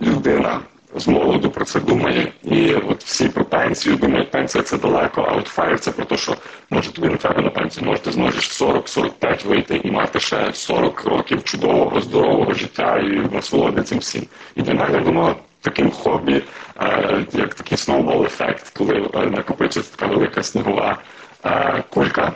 людина 0.00 0.60
з 0.94 1.08
молоду 1.08 1.50
про 1.50 1.64
це 1.64 1.80
думає. 1.80 2.32
І 2.42 2.74
от 2.74 3.04
всі 3.04 3.28
про 3.28 3.44
пенсію 3.44 3.96
думають, 3.96 4.30
пенсія 4.30 4.64
це 4.64 4.78
далеко, 4.78 5.26
а 5.30 5.34
от 5.34 5.46
фаєр 5.46 5.80
це 5.80 5.90
про 5.90 6.04
те, 6.04 6.16
що 6.16 6.36
може 6.70 6.92
тобі 6.92 7.08
не 7.08 7.16
треба 7.16 7.42
на 7.42 7.50
пенсію, 7.50 7.86
може 7.86 8.00
ти 8.02 8.12
зможеш 8.12 8.62
40-45 8.62 9.46
вийти 9.46 9.80
і 9.84 9.90
мати 9.90 10.20
ще 10.20 10.52
40 10.52 11.04
років 11.04 11.44
чудового, 11.44 12.00
здорового 12.00 12.54
життя 12.54 12.98
і 12.98 13.34
насолоди 13.34 13.82
цим 13.82 13.98
всім. 13.98 14.26
І 14.56 14.62
для 14.62 14.74
мене 14.74 14.98
воно 14.98 15.36
таким 15.60 15.90
хобі, 15.90 16.42
е, 16.80 17.24
як 17.32 17.54
такий 17.54 17.78
сноубол 17.78 18.24
ефект, 18.24 18.68
коли 18.78 19.10
е, 19.14 19.26
накопичується 19.26 19.96
така 19.96 20.06
велика 20.14 20.42
снігова 20.42 20.98
е, 21.44 21.84
кулька. 21.90 22.32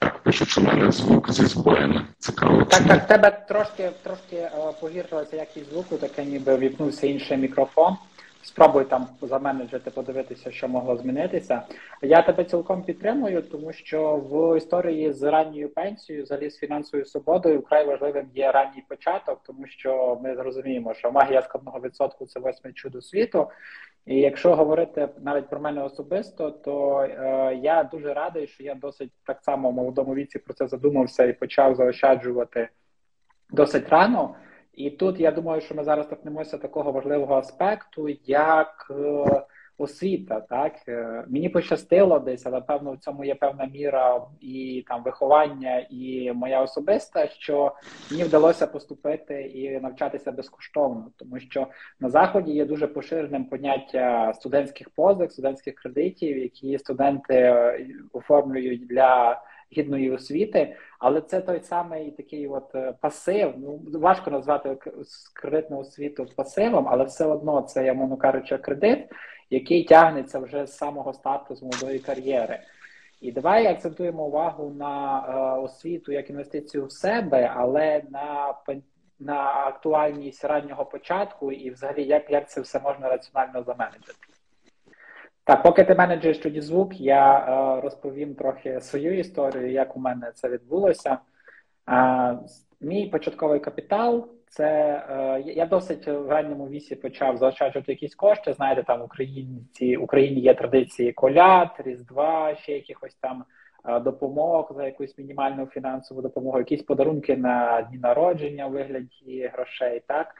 Так, 0.00 0.18
пишуть, 0.18 0.58
мене 0.58 0.90
звук 0.90 1.32
зі 1.32 1.46
збоями. 1.46 2.06
Цікаво. 2.18 2.64
Так, 2.64 2.88
так, 2.88 3.04
в 3.04 3.06
тебе 3.06 3.30
трошки 3.48 3.90
трошки 4.02 4.36
е, 4.36 4.50
погіршилася 4.80 5.36
якість 5.36 5.70
звуку, 5.70 5.96
таке 5.96 6.24
ніби 6.24 6.56
віпнувся 6.56 7.06
інший 7.06 7.36
мікрофон. 7.36 7.96
Спробуй 8.42 8.84
там 8.84 9.06
заменеджити, 9.22 9.90
подивитися, 9.90 10.50
що 10.50 10.68
могло 10.68 10.96
змінитися. 10.96 11.62
Я 12.02 12.22
тебе 12.22 12.44
цілком 12.44 12.82
підтримую, 12.82 13.42
тому 13.42 13.72
що 13.72 14.16
в 14.16 14.56
історії 14.58 15.12
з 15.12 15.22
ранньою 15.22 15.68
пенсією, 15.68 16.24
взагалі 16.24 16.50
з 16.50 16.58
фінансовою 16.58 17.06
свободою, 17.06 17.60
вкрай 17.60 17.86
важливим 17.86 18.28
є 18.34 18.52
ранній 18.52 18.84
початок, 18.88 19.40
тому 19.46 19.66
що 19.66 20.20
ми 20.22 20.36
зрозуміємо, 20.36 20.94
що 20.94 21.12
магія 21.12 21.42
складного 21.42 21.80
відсотку 21.80 22.26
це 22.26 22.40
восьме 22.40 22.72
чудо 22.72 23.02
світу. 23.02 23.48
І 24.06 24.16
якщо 24.16 24.56
говорити 24.56 25.08
навіть 25.18 25.48
про 25.48 25.60
мене 25.60 25.82
особисто, 25.82 26.50
то 26.50 27.02
е, 27.02 27.54
я 27.62 27.84
дуже 27.84 28.14
радий, 28.14 28.46
що 28.46 28.62
я 28.62 28.74
досить 28.74 29.12
так 29.26 29.42
само 29.42 29.70
в 29.70 29.74
молодому 29.74 30.14
віці 30.14 30.38
про 30.38 30.54
це 30.54 30.68
задумався 30.68 31.24
і 31.24 31.32
почав 31.32 31.74
заощаджувати 31.74 32.68
досить 33.50 33.88
рано. 33.88 34.34
І 34.72 34.90
тут 34.90 35.20
я 35.20 35.30
думаю, 35.30 35.60
що 35.60 35.74
ми 35.74 35.84
зараз 35.84 36.06
торкнемося 36.06 36.58
такого 36.58 36.92
важливого 36.92 37.34
аспекту, 37.34 38.08
як 38.24 38.86
е, 38.90 39.42
освіта. 39.80 40.40
Так 40.40 40.72
е, 40.88 41.24
мені 41.28 41.48
пощастило 41.48 42.18
десь, 42.18 42.46
але 42.46 42.60
певно 42.60 42.92
в 42.92 42.98
цьому 42.98 43.24
є 43.24 43.34
певна 43.34 43.66
міра 43.66 44.22
і 44.40 44.84
там 44.88 45.02
виховання, 45.02 45.86
і 45.90 46.32
моя 46.32 46.62
особиста, 46.62 47.28
що 47.28 47.72
мені 48.10 48.24
вдалося 48.24 48.66
поступити 48.66 49.42
і 49.42 49.80
навчатися 49.80 50.32
безкоштовно, 50.32 51.10
тому 51.16 51.40
що 51.40 51.66
на 52.00 52.08
заході 52.08 52.52
є 52.52 52.64
дуже 52.64 52.86
поширеним 52.86 53.44
поняття 53.44 54.32
студентських 54.34 54.90
позик, 54.90 55.32
студентських 55.32 55.74
кредитів, 55.74 56.38
які 56.38 56.78
студенти 56.78 57.34
е, 57.34 57.86
оформлюють 58.12 58.86
для 58.86 59.40
гідної 59.76 60.10
освіти, 60.10 60.76
але 60.98 61.20
це 61.20 61.40
той 61.40 61.60
самий 61.60 62.10
такий 62.10 62.48
от 62.48 62.74
е, 62.74 62.94
пасив. 63.00 63.54
Ну 63.58 63.80
важко 63.92 64.30
назвати 64.30 64.76
кредитну 65.34 65.78
освіту 65.78 66.26
пасивом, 66.36 66.88
але 66.88 67.04
все 67.04 67.26
одно 67.26 67.62
це 67.62 67.84
я 67.84 68.16
кажучи, 68.20 68.58
кредит, 68.58 68.98
який 69.50 69.84
тягнеться 69.84 70.38
вже 70.38 70.66
з 70.66 70.76
самого 70.76 71.12
старту 71.12 71.54
з 71.54 71.62
молодої 71.62 71.98
кар'єри. 71.98 72.60
І 73.20 73.32
давай 73.32 73.66
акцентуємо 73.66 74.26
увагу 74.26 74.74
на 74.78 75.24
е, 75.28 75.60
освіту 75.60 76.12
як 76.12 76.30
інвестицію 76.30 76.86
в 76.86 76.92
себе, 76.92 77.52
але 77.56 78.02
на 78.10 78.54
на 79.22 79.42
актуальність 79.44 80.44
раннього 80.44 80.84
початку, 80.84 81.52
і 81.52 81.70
взагалі 81.70 82.04
як 82.04 82.30
як 82.30 82.50
це 82.50 82.60
все 82.60 82.80
можна 82.80 83.08
раціонально 83.08 83.62
заменеджити. 83.62 84.26
Так, 85.44 85.62
поки 85.62 85.84
ти 85.84 85.94
менеджуєш 85.94 86.38
тоді 86.38 86.60
звук, 86.60 87.00
я 87.00 87.38
е, 87.38 87.80
розповім 87.80 88.34
трохи 88.34 88.80
свою 88.80 89.18
історію, 89.18 89.70
як 89.70 89.96
у 89.96 90.00
мене 90.00 90.32
це 90.34 90.48
відбулося. 90.48 91.18
Е, 91.88 92.38
мій 92.80 93.08
початковий 93.08 93.60
капітал 93.60 94.28
це 94.50 94.66
е, 94.66 95.42
я 95.46 95.66
досить 95.66 96.06
в 96.06 96.28
ранньому 96.28 96.68
вісі 96.68 96.96
почав 96.96 97.36
заощаджувати 97.36 97.92
якісь 97.92 98.14
кошти. 98.14 98.52
Знаєте, 98.52 98.82
там 98.82 99.00
в 99.00 99.04
Україні 100.00 100.40
є 100.40 100.54
традиції 100.54 101.12
колят, 101.12 101.68
різдва, 101.78 102.56
ще 102.56 102.72
якихось 102.72 103.14
там 103.14 103.44
е, 103.88 104.00
допомог 104.00 104.72
за 104.76 104.84
якусь 104.84 105.18
мінімальну 105.18 105.66
фінансову 105.66 106.22
допомогу, 106.22 106.58
якісь 106.58 106.82
подарунки 106.82 107.36
на 107.36 107.82
дні 107.82 107.98
народження 107.98 108.66
у 108.66 108.70
вигляді 108.70 109.50
грошей. 109.52 110.02
Так 110.06 110.34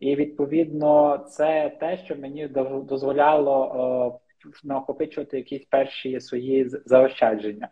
і 0.00 0.16
відповідно 0.16 1.18
це 1.18 1.76
те, 1.80 1.96
що 1.96 2.16
мені 2.16 2.48
дозволяло. 2.48 4.20
Е, 4.20 4.24
накопичувати 4.64 5.36
якісь 5.36 5.64
перші 5.64 6.20
свої 6.20 6.68
заощадження. 6.68 7.68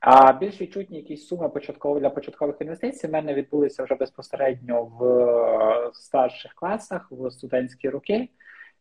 А 0.00 0.32
більш 0.32 0.60
відчутні 0.60 0.96
якісь 0.96 1.26
суми 1.26 1.48
початкові 1.48 2.00
для 2.00 2.10
початкових 2.10 2.56
інвестицій 2.60 3.06
в 3.06 3.10
мене 3.10 3.34
відбулися 3.34 3.84
вже 3.84 3.94
безпосередньо 3.94 4.84
в 4.84 5.90
старших 5.94 6.54
класах 6.54 7.08
в 7.10 7.30
студентські 7.30 7.88
роки. 7.88 8.28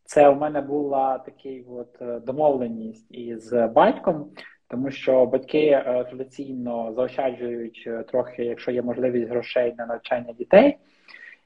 Це 0.03 0.29
у 0.29 0.35
мене 0.35 0.61
була 0.61 1.17
такий 1.17 1.65
от 1.69 2.01
е, 2.01 2.19
домовленість 2.19 3.11
із 3.11 3.53
батьком, 3.53 4.31
тому 4.67 4.91
що 4.91 5.25
батьки 5.25 5.59
е, 5.59 6.03
традиційно 6.09 6.93
заощаджують 6.95 7.83
е, 7.87 8.03
трохи, 8.03 8.45
якщо 8.45 8.71
є 8.71 8.81
можливість 8.81 9.29
грошей 9.29 9.75
на 9.77 9.85
навчання 9.85 10.33
дітей. 10.33 10.77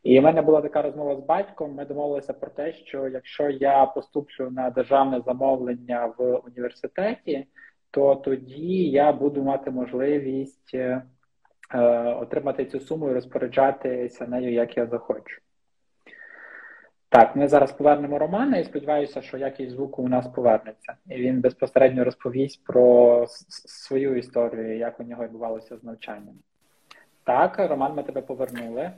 І 0.03 0.19
в 0.19 0.23
мене 0.23 0.41
була 0.41 0.61
така 0.61 0.81
розмова 0.81 1.15
з 1.15 1.19
батьком. 1.19 1.73
Ми 1.73 1.85
домовилися 1.85 2.33
про 2.33 2.49
те, 2.49 2.73
що 2.73 3.07
якщо 3.07 3.49
я 3.49 3.85
поступлю 3.85 4.49
на 4.51 4.69
державне 4.69 5.21
замовлення 5.25 6.13
в 6.17 6.35
університеті, 6.35 7.47
то 7.91 8.15
тоді 8.15 8.89
я 8.89 9.11
буду 9.11 9.43
мати 9.43 9.71
можливість 9.71 10.73
е, 10.73 11.01
отримати 12.21 12.65
цю 12.65 12.79
суму 12.79 13.09
і 13.09 13.13
розпоряджатися 13.13 14.27
нею, 14.27 14.53
як 14.53 14.77
я 14.77 14.85
захочу. 14.85 15.41
Так, 17.09 17.35
ми 17.35 17.47
зараз 17.47 17.71
повернемо 17.71 18.19
Романа 18.19 18.57
і 18.57 18.63
сподіваюся, 18.63 19.21
що 19.21 19.37
якість 19.37 19.71
звуку 19.71 20.03
у 20.03 20.07
нас 20.07 20.27
повернеться. 20.27 20.93
І 21.09 21.15
він 21.15 21.41
безпосередньо 21.41 22.03
розповість 22.03 22.63
про 22.63 23.25
свою 23.65 24.15
історію, 24.15 24.77
як 24.77 24.99
у 24.99 25.03
нього 25.03 25.23
відбувалося 25.23 25.77
з 25.77 25.83
навчанням. 25.83 26.35
Так, 27.23 27.59
Роман, 27.59 27.95
ми 27.95 28.03
тебе 28.03 28.21
повернули. 28.21 28.91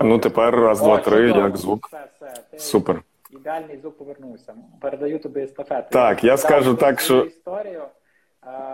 Ну 0.00 0.18
тепер 0.18 0.54
раз, 0.54 0.80
два, 0.80 0.98
три, 0.98 1.28
як 1.28 1.56
звук. 1.56 1.86
Все, 1.86 2.08
все. 2.16 2.42
Ти 2.50 2.58
Супер. 2.58 3.02
Ідеальний 3.30 3.78
звук 3.78 3.98
повернувся. 3.98 4.54
Передаю 4.80 5.18
тобі 5.18 5.40
естафету. 5.40 5.88
Так, 5.90 6.24
я, 6.24 6.30
я 6.30 6.36
скажу 6.36 6.74
так, 6.74 7.00
що 7.00 7.24
історію 7.24 7.82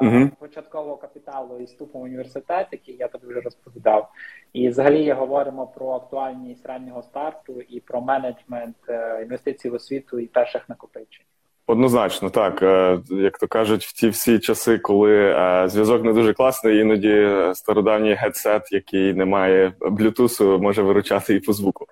угу. 0.01 0.31
початкового 0.39 0.97
капіталу 0.97 1.59
і 1.61 1.65
вступу 1.65 1.99
в 1.99 2.03
університет, 2.03 2.67
який 2.73 2.97
я 2.97 3.09
тобі 3.09 3.27
вже 3.27 3.41
розповідав. 3.41 4.09
І 4.53 4.69
взагалі 4.69 5.13
говоримо 5.13 5.67
про 5.67 5.91
актуальність 5.91 6.67
раннього 6.67 7.03
старту 7.03 7.61
і 7.69 7.81
про 7.81 8.01
менеджмент 8.01 8.77
е, 8.89 9.21
інвестицій 9.23 9.71
в 9.71 9.75
освіту 9.75 10.19
і 10.19 10.27
перших 10.27 10.69
накопичень. 10.69 11.25
Однозначно, 11.67 12.31
так 12.31 12.63
е, 12.63 13.01
як 13.11 13.39
то 13.39 13.47
кажуть, 13.47 13.85
в 13.85 13.93
ті 13.93 14.09
всі 14.09 14.39
часи, 14.39 14.79
коли 14.79 15.35
зв'язок 15.69 16.05
не 16.05 16.13
дуже 16.13 16.33
класний, 16.33 16.79
іноді 16.79 17.31
стародавній 17.55 18.15
гедсет, 18.15 18.73
який 18.73 19.15
не 19.15 19.25
має 19.25 19.73
блютусу, 19.81 20.59
може 20.59 20.83
виручати 20.83 21.35
і 21.35 21.41
по 21.41 21.53
звуку. 21.53 21.87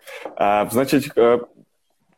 Значить, 0.71 1.13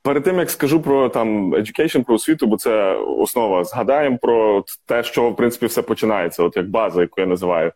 перед 0.04 0.25
тим 0.25 0.38
як 0.38 0.50
скажу 0.50 0.82
про 0.82 1.08
там 1.08 1.54
education, 1.54 2.04
про 2.04 2.14
освіту, 2.14 2.46
бо 2.46 2.56
це 2.56 2.92
основа. 2.94 3.64
Згадаємо 3.64 4.18
про 4.18 4.64
те, 4.87 5.02
що 5.02 5.30
в 5.30 5.37
принципі 5.37 5.66
все 5.66 5.82
починається, 5.82 6.42
от 6.42 6.56
як 6.56 6.70
база, 6.70 7.00
яку 7.00 7.20
я 7.20 7.26
називаю 7.26 7.72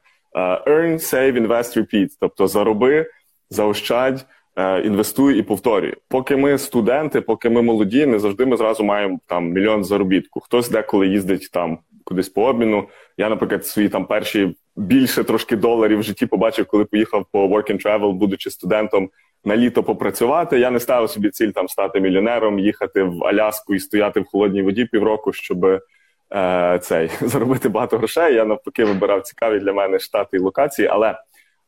earn, 0.66 0.92
save, 0.92 1.46
invest, 1.46 1.78
repeat. 1.78 2.08
тобто 2.20 2.46
зароби, 2.46 3.06
заощадь. 3.50 4.26
Е, 4.58 4.80
інвестує 4.80 5.38
і 5.38 5.42
повторює. 5.42 5.94
Поки 6.08 6.36
ми 6.36 6.58
студенти, 6.58 7.20
поки 7.20 7.50
ми 7.50 7.62
молоді, 7.62 8.06
не 8.06 8.18
завжди 8.18 8.46
ми 8.46 8.56
зразу 8.56 8.84
маємо 8.84 9.18
там 9.26 9.48
мільйон 9.50 9.84
заробітку. 9.84 10.40
Хтось 10.40 10.68
деколи 10.68 11.06
їздить 11.08 11.50
там 11.52 11.78
кудись 12.04 12.28
по 12.28 12.46
обміну. 12.46 12.88
Я, 13.18 13.28
наприклад, 13.28 13.66
свої 13.66 13.88
там 13.88 14.06
перші 14.06 14.56
більше 14.76 15.24
трошки 15.24 15.56
доларів 15.56 15.98
в 15.98 16.02
житті 16.02 16.26
побачив, 16.26 16.66
коли 16.66 16.84
поїхав 16.84 17.26
по 17.32 17.46
work 17.46 17.72
and 17.72 17.86
travel, 17.86 18.12
будучи 18.12 18.50
студентом. 18.50 19.10
На 19.44 19.56
літо 19.56 19.82
попрацювати. 19.82 20.58
Я 20.58 20.70
не 20.70 20.80
ставив 20.80 21.10
собі 21.10 21.30
ціль 21.30 21.50
там 21.50 21.68
стати 21.68 22.00
мільйонером, 22.00 22.58
їхати 22.58 23.02
в 23.02 23.24
Аляску 23.24 23.74
і 23.74 23.80
стояти 23.80 24.20
в 24.20 24.24
холодній 24.24 24.62
воді 24.62 24.84
півроку, 24.84 25.32
щоб 25.32 25.64
е, 26.34 26.78
цей 26.82 27.10
заробити 27.20 27.68
багато 27.68 27.98
грошей. 27.98 28.34
Я 28.34 28.44
навпаки 28.44 28.84
вибирав 28.84 29.22
цікаві 29.22 29.58
для 29.58 29.72
мене 29.72 29.98
штати 29.98 30.36
і 30.36 30.40
локації. 30.40 30.88
Але 30.88 31.18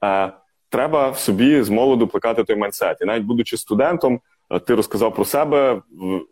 е, 0.04 0.32
треба 0.70 1.08
в 1.08 1.18
собі 1.18 1.62
з 1.62 1.70
молоду 1.70 2.06
плекати 2.06 2.44
той 2.44 2.56
майндсет. 2.56 2.96
І 3.00 3.04
навіть 3.04 3.24
будучи 3.24 3.56
студентом, 3.56 4.20
е, 4.50 4.58
ти 4.58 4.74
розказав 4.74 5.14
про 5.14 5.24
себе. 5.24 5.82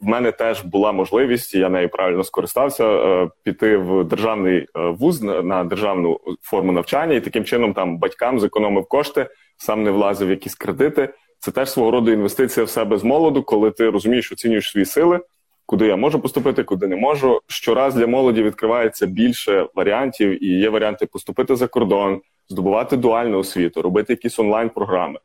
В 0.01 0.07
мене 0.07 0.33
теж 0.33 0.63
була 0.63 0.93
можливість, 0.93 1.55
я 1.55 1.69
нею 1.69 1.89
правильно 1.89 2.25
скористався, 2.25 2.85
е, 2.85 3.29
піти 3.43 3.77
в 3.77 4.05
державний 4.05 4.59
е, 4.59 4.67
вуз 4.75 5.23
на 5.23 5.65
державну 5.65 6.21
форму 6.43 6.73
навчання, 6.73 7.15
і 7.15 7.21
таким 7.21 7.45
чином 7.45 7.75
там 7.75 7.99
батькам 7.99 8.41
зекономив 8.41 8.89
кошти, 8.89 9.27
сам 9.57 9.83
не 9.83 9.91
влазив 9.91 10.29
в 10.29 10.31
якісь 10.31 10.55
кредити. 10.55 11.09
Це 11.39 11.51
теж 11.51 11.71
свого 11.71 11.91
роду 11.91 12.13
інвестиція 12.13 12.67
в 12.67 12.71
себе 12.71 12.99
з 12.99 13.05
молоду, 13.05 13.43
коли 13.43 13.71
ти 13.71 13.91
розумієш, 13.91 14.33
оцінюєш 14.33 14.71
свої 14.71 14.87
сили. 14.87 15.21
Куди 15.67 15.87
я 15.87 15.97
можу 15.97 16.21
поступити, 16.21 16.65
куди 16.65 16.87
не 16.87 16.97
можу. 16.97 17.41
Щораз 17.47 17.95
для 17.95 18.07
молоді 18.07 18.43
відкривається 18.43 19.07
більше 19.07 19.67
варіантів, 19.75 20.45
і 20.45 20.47
є 20.47 20.69
варіанти 20.69 21.07
поступити 21.07 21.57
за 21.57 21.67
кордон, 21.67 22.21
здобувати 22.49 22.97
дуальну 22.97 23.39
освіту, 23.39 23.83
робити 23.83 24.13
якісь 24.13 24.39
онлайн-програми. 24.39 25.19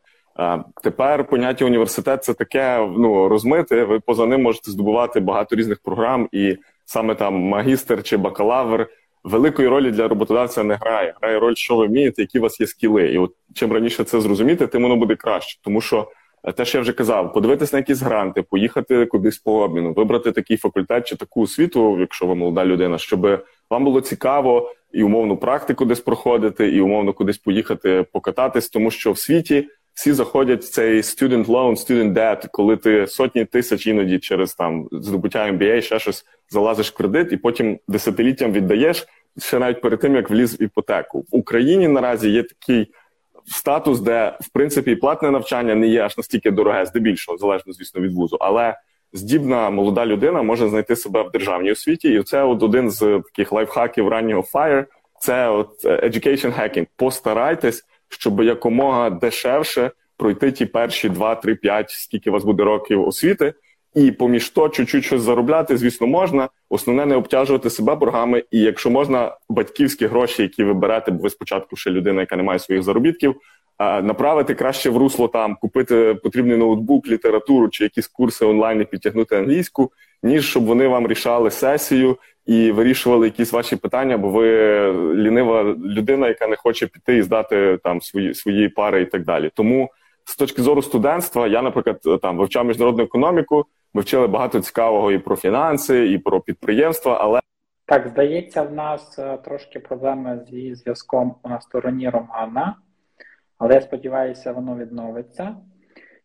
Тепер 0.84 1.28
поняття 1.28 1.66
університет 1.66 2.24
це 2.24 2.34
таке 2.34 2.88
ну 2.98 3.28
розмите. 3.28 3.84
Ви 3.84 4.00
поза 4.00 4.26
ним 4.26 4.42
можете 4.42 4.72
здобувати 4.72 5.20
багато 5.20 5.56
різних 5.56 5.80
програм, 5.84 6.30
і 6.32 6.58
саме 6.86 7.16
там 7.16 7.34
магістр 7.34 8.04
чи 8.04 8.18
бакалавр 8.18 8.88
великої 9.24 9.68
ролі 9.68 9.92
для 9.92 10.08
роботодавця 10.08 10.64
не 10.64 10.76
грає. 10.76 11.14
Грає 11.22 11.40
роль, 11.40 11.56
що 11.56 11.76
ви 11.76 11.88
вмієте, 11.88 12.22
які 12.22 12.40
у 12.40 12.42
вас 12.42 12.60
є 12.60 12.68
скіли. 12.68 13.08
І 13.08 13.18
от 13.18 13.34
чим 13.54 13.72
раніше 13.74 14.04
це 14.04 14.22
зрозуміти, 14.22 14.68
тим 14.68 14.84
воно 14.84 14.96
буде 14.96 15.16
краще, 15.16 15.60
тому 15.64 15.82
що. 15.82 16.12
Е, 16.44 16.52
те, 16.52 16.66
що 16.66 16.78
я 16.78 16.82
вже 16.82 16.94
казав, 16.94 17.34
подивитись 17.34 17.74
на 17.74 17.80
якісь 17.80 18.02
гранти, 18.02 18.42
поїхати 18.42 19.06
кудись 19.06 19.38
по 19.38 19.62
обміну, 19.62 19.94
вибрати 19.94 20.32
такий 20.32 20.58
факультет 20.58 21.08
чи 21.08 21.16
таку 21.16 21.42
освіту, 21.42 22.00
якщо 22.00 22.26
ви 22.26 22.36
молода 22.36 22.66
людина, 22.66 22.98
щоб 22.98 23.46
вам 23.70 23.84
було 23.84 24.02
цікаво 24.02 24.74
і 24.92 25.04
умовну 25.04 25.38
практику 25.38 25.86
десь 25.86 26.00
проходити, 26.00 26.72
і 26.72 26.82
умовно 26.82 27.14
кудись 27.14 27.38
поїхати 27.38 28.06
покататись, 28.14 28.70
тому 28.70 28.92
що 28.92 29.12
в 29.12 29.18
світі 29.18 29.68
всі 29.94 30.14
заходять 30.14 30.64
в 30.64 30.70
цей 30.70 31.02
student 31.02 31.46
loan, 31.46 31.72
student 31.72 32.14
debt, 32.14 32.48
коли 32.52 32.78
ти 32.78 33.08
сотні 33.08 33.46
тисяч 33.46 33.88
іноді 33.88 34.20
через 34.20 34.54
там 34.54 34.88
здобуття 34.92 35.52
MBA, 35.52 35.82
ще 35.82 36.00
щось 36.00 36.26
залазиш 36.50 36.92
в 36.92 36.96
кредит, 36.96 37.32
і 37.32 37.38
потім 37.38 37.80
десятиліттям 37.88 38.52
віддаєш 38.52 39.06
ще 39.38 39.60
навіть 39.60 39.82
перед 39.82 40.00
тим 40.00 40.16
як 40.16 40.30
вліз 40.30 40.60
в 40.60 40.64
іпотеку 40.64 41.20
в 41.20 41.28
Україні. 41.32 41.88
Наразі 41.88 42.30
є 42.30 42.44
такий. 42.44 42.94
Статус, 43.46 44.00
де 44.00 44.38
в 44.42 44.50
принципі 44.54 44.96
платне 44.96 45.32
навчання 45.32 45.76
не 45.76 45.88
є 45.88 46.02
аж 46.02 46.18
настільки 46.18 46.52
дороге, 46.52 46.86
здебільшого 46.86 47.38
залежно, 47.38 47.74
звісно, 47.74 48.02
від 48.02 48.14
вузу, 48.14 48.38
але 48.40 48.78
здібна 49.14 49.70
молода 49.70 50.06
людина 50.06 50.42
може 50.42 50.70
знайти 50.70 50.96
себе 50.96 51.24
в 51.24 51.32
державній 51.32 51.72
освіті, 51.72 52.14
і 52.14 52.24
це 52.24 52.44
от 52.44 52.64
один 52.64 52.92
з 52.92 53.22
таких 53.26 53.52
лайфхаків 53.52 54.08
раннього 54.08 54.44
FIRE– 54.54 54.86
це 55.24 55.50
от 55.50 55.86
е, 55.86 56.10
education 56.10 56.60
hacking. 56.60 56.88
Постарайтесь, 56.96 57.84
щоб 58.14 58.44
якомога 58.44 59.10
дешевше 59.10 59.92
пройти 60.18 60.52
ті 60.52 60.66
перші 60.66 61.10
2, 61.10 61.36
3, 61.36 61.56
5, 61.56 61.90
скільки 61.90 62.30
у 62.30 62.34
вас 62.34 62.44
буде 62.44 62.64
років 62.64 63.08
освіти, 63.08 63.54
і 63.96 64.12
поміж 64.12 64.50
то 64.50 64.70
чуть-чуть 64.70 65.06
щось 65.06 65.22
заробляти, 65.22 65.78
звісно, 65.78 66.08
можна. 66.08 66.50
Основне 66.70 67.06
не 67.06 67.16
обтяжувати 67.16 67.70
себе 67.70 67.96
боргами. 67.96 68.44
І 68.52 68.60
якщо 68.60 68.90
можна, 68.90 69.38
батьківські 69.50 70.06
гроші, 70.08 70.42
які 70.42 70.64
ви 70.64 70.74
берете, 70.74 71.12
бо 71.12 71.24
ви 71.24 71.30
спочатку 71.30 71.76
ще 71.76 71.92
людина, 71.92 72.22
яка 72.22 72.36
не 72.36 72.44
має 72.44 72.60
своїх 72.60 72.84
заробітків, 72.84 73.36
направити 73.80 74.56
краще 74.56 74.90
в 74.90 74.98
русло 74.98 75.28
там, 75.28 75.56
купити 75.56 76.16
потрібний 76.24 76.58
ноутбук, 76.58 77.08
літературу 77.08 77.70
чи 77.70 77.84
якісь 77.84 78.08
курси 78.08 78.46
онлайн 78.46 78.82
і 78.82 78.86
підтягнути 78.86 79.36
англійську, 79.36 79.92
ніж 80.24 80.50
щоб 80.50 80.66
вони 80.66 80.88
вам 80.88 81.08
рішали 81.08 81.52
сесію 81.52 82.18
і 82.46 82.72
вирішували 82.72 83.28
якісь 83.28 83.54
ваші 83.54 83.76
питання, 83.76 84.18
бо 84.18 84.30
ви 84.30 84.48
лінива 85.14 85.64
людина, 85.64 86.28
яка 86.28 86.48
не 86.48 86.56
хоче 86.56 86.88
піти 86.88 87.18
і 87.18 87.22
здати 87.22 87.80
там 87.84 88.02
свої 88.02 88.34
свої 88.34 88.70
пари 88.70 89.02
і 89.02 89.06
так 89.06 89.26
далі. 89.26 89.52
Тому 89.54 89.90
з 90.26 90.36
точки 90.36 90.62
зору 90.62 90.82
студентства, 90.82 91.48
я, 91.48 91.62
наприклад, 91.62 92.22
там 92.22 92.38
вивчав 92.38 92.66
міжнародну 92.66 93.04
економіку. 93.04 93.66
Ми 93.94 94.02
вчили 94.02 94.28
багато 94.28 94.60
цікавого 94.60 95.12
і 95.12 95.18
про 95.18 95.36
фінанси, 95.36 96.12
і 96.12 96.18
про 96.18 96.42
підприємства. 96.42 97.18
Але 97.22 97.40
так 97.86 98.08
здається, 98.08 98.64
в 98.64 98.74
нас 98.74 99.20
е, 99.20 99.38
трошки 99.38 99.80
проблеми 99.80 100.46
зі 100.50 100.76
зв'язком 100.76 101.36
на 101.46 101.62
стороні 101.62 102.10
Романа, 102.10 102.76
але 103.58 103.74
я 103.74 103.82
сподіваюся, 103.82 104.52
воно 104.52 104.78
відновиться. 104.78 105.56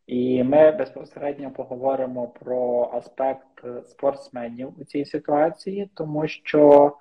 І 0.08 0.44
ми 0.44 0.70
безпосередньо 0.72 1.50
поговоримо 1.50 2.28
про 2.28 2.90
аспект 2.94 3.64
спортсменів 3.86 4.72
у 4.80 4.84
цій 4.84 5.04
ситуації, 5.04 5.90
тому 5.94 6.28
що 6.28 6.92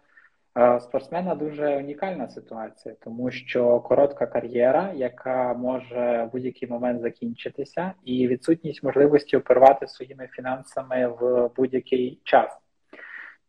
е, 0.57 0.79
спортсмена 0.79 1.35
дуже 1.35 1.77
унікальна 1.77 2.29
ситуація, 2.29 2.95
тому 3.03 3.31
що 3.31 3.79
коротка 3.79 4.25
кар'єра, 4.25 4.91
яка 4.95 5.53
може 5.53 6.23
в 6.23 6.31
будь-який 6.31 6.69
момент 6.69 7.01
закінчитися, 7.01 7.93
і 8.03 8.27
відсутність 8.27 8.83
можливості 8.83 9.37
оперувати 9.37 9.87
своїми 9.87 10.27
фінансами 10.27 11.07
в 11.07 11.49
будь-який 11.55 12.19
час. 12.23 12.57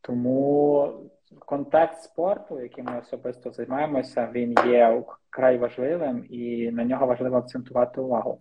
Тому 0.01 0.93
контекст 1.39 2.03
спорту, 2.03 2.61
яким 2.61 2.85
ми 2.85 2.99
особисто 2.99 3.51
займаємося, 3.51 4.29
він 4.33 4.55
є 4.67 5.03
вкрай 5.29 5.59
важливим 5.59 6.27
і 6.31 6.71
на 6.71 6.85
нього 6.85 7.07
важливо 7.07 7.37
акцентувати 7.37 8.01
увагу. 8.01 8.39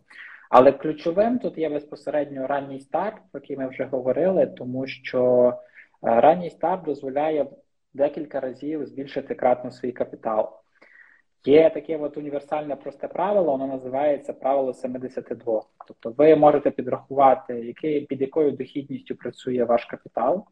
Але 0.50 0.72
ключовим 0.72 1.40
тут 1.40 1.58
є 1.58 1.70
безпосередньо 1.70 2.48
ранній 2.48 2.80
старт, 2.80 3.18
про 3.32 3.42
який 3.42 3.58
ми 3.58 3.68
вже 3.68 3.84
говорили, 3.84 4.46
тому 4.46 4.88
що 4.88 5.54
е, 5.54 6.22
ранній 6.22 6.50
старт 6.50 6.84
дозволяє 6.84 7.48
декілька 7.94 8.40
разів 8.40 8.86
збільшити 8.86 9.36
кратно 9.36 9.72
свій 9.72 9.92
капітал. 9.92 10.54
Є 11.46 11.70
таке 11.70 11.98
от 11.98 12.18
універсальне 12.18 12.76
просте 12.76 13.08
правило, 13.08 13.52
воно 13.52 13.68
називається 13.68 14.34
правило 14.34 14.74
72. 14.74 15.62
Тобто 15.88 16.14
ви 16.18 16.36
можете 16.36 16.72
підрахувати, 16.72 17.54
який, 17.54 18.02
під 18.02 18.22
якою 18.22 18.52
дохідністю 18.52 19.16
працює 19.16 19.64
ваш 19.64 19.86
капітал, 19.86 20.46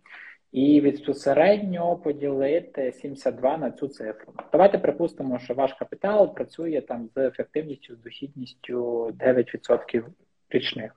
і 0.56 0.82
безпосередньо 0.82 1.96
поділити 1.96 2.92
72 2.92 3.58
на 3.58 3.72
цю 3.72 3.88
цифру. 3.88 4.34
Давайте 4.52 4.78
припустимо, 4.78 5.40
що 5.40 5.54
ваш 5.54 5.74
капітал 5.74 6.36
працює 6.36 6.82
там 6.88 7.10
з 7.16 7.28
ефективністю, 7.28 7.96
з 7.96 8.00
дохідністю 8.00 9.08
9% 9.20 10.04
річних. 10.50 10.92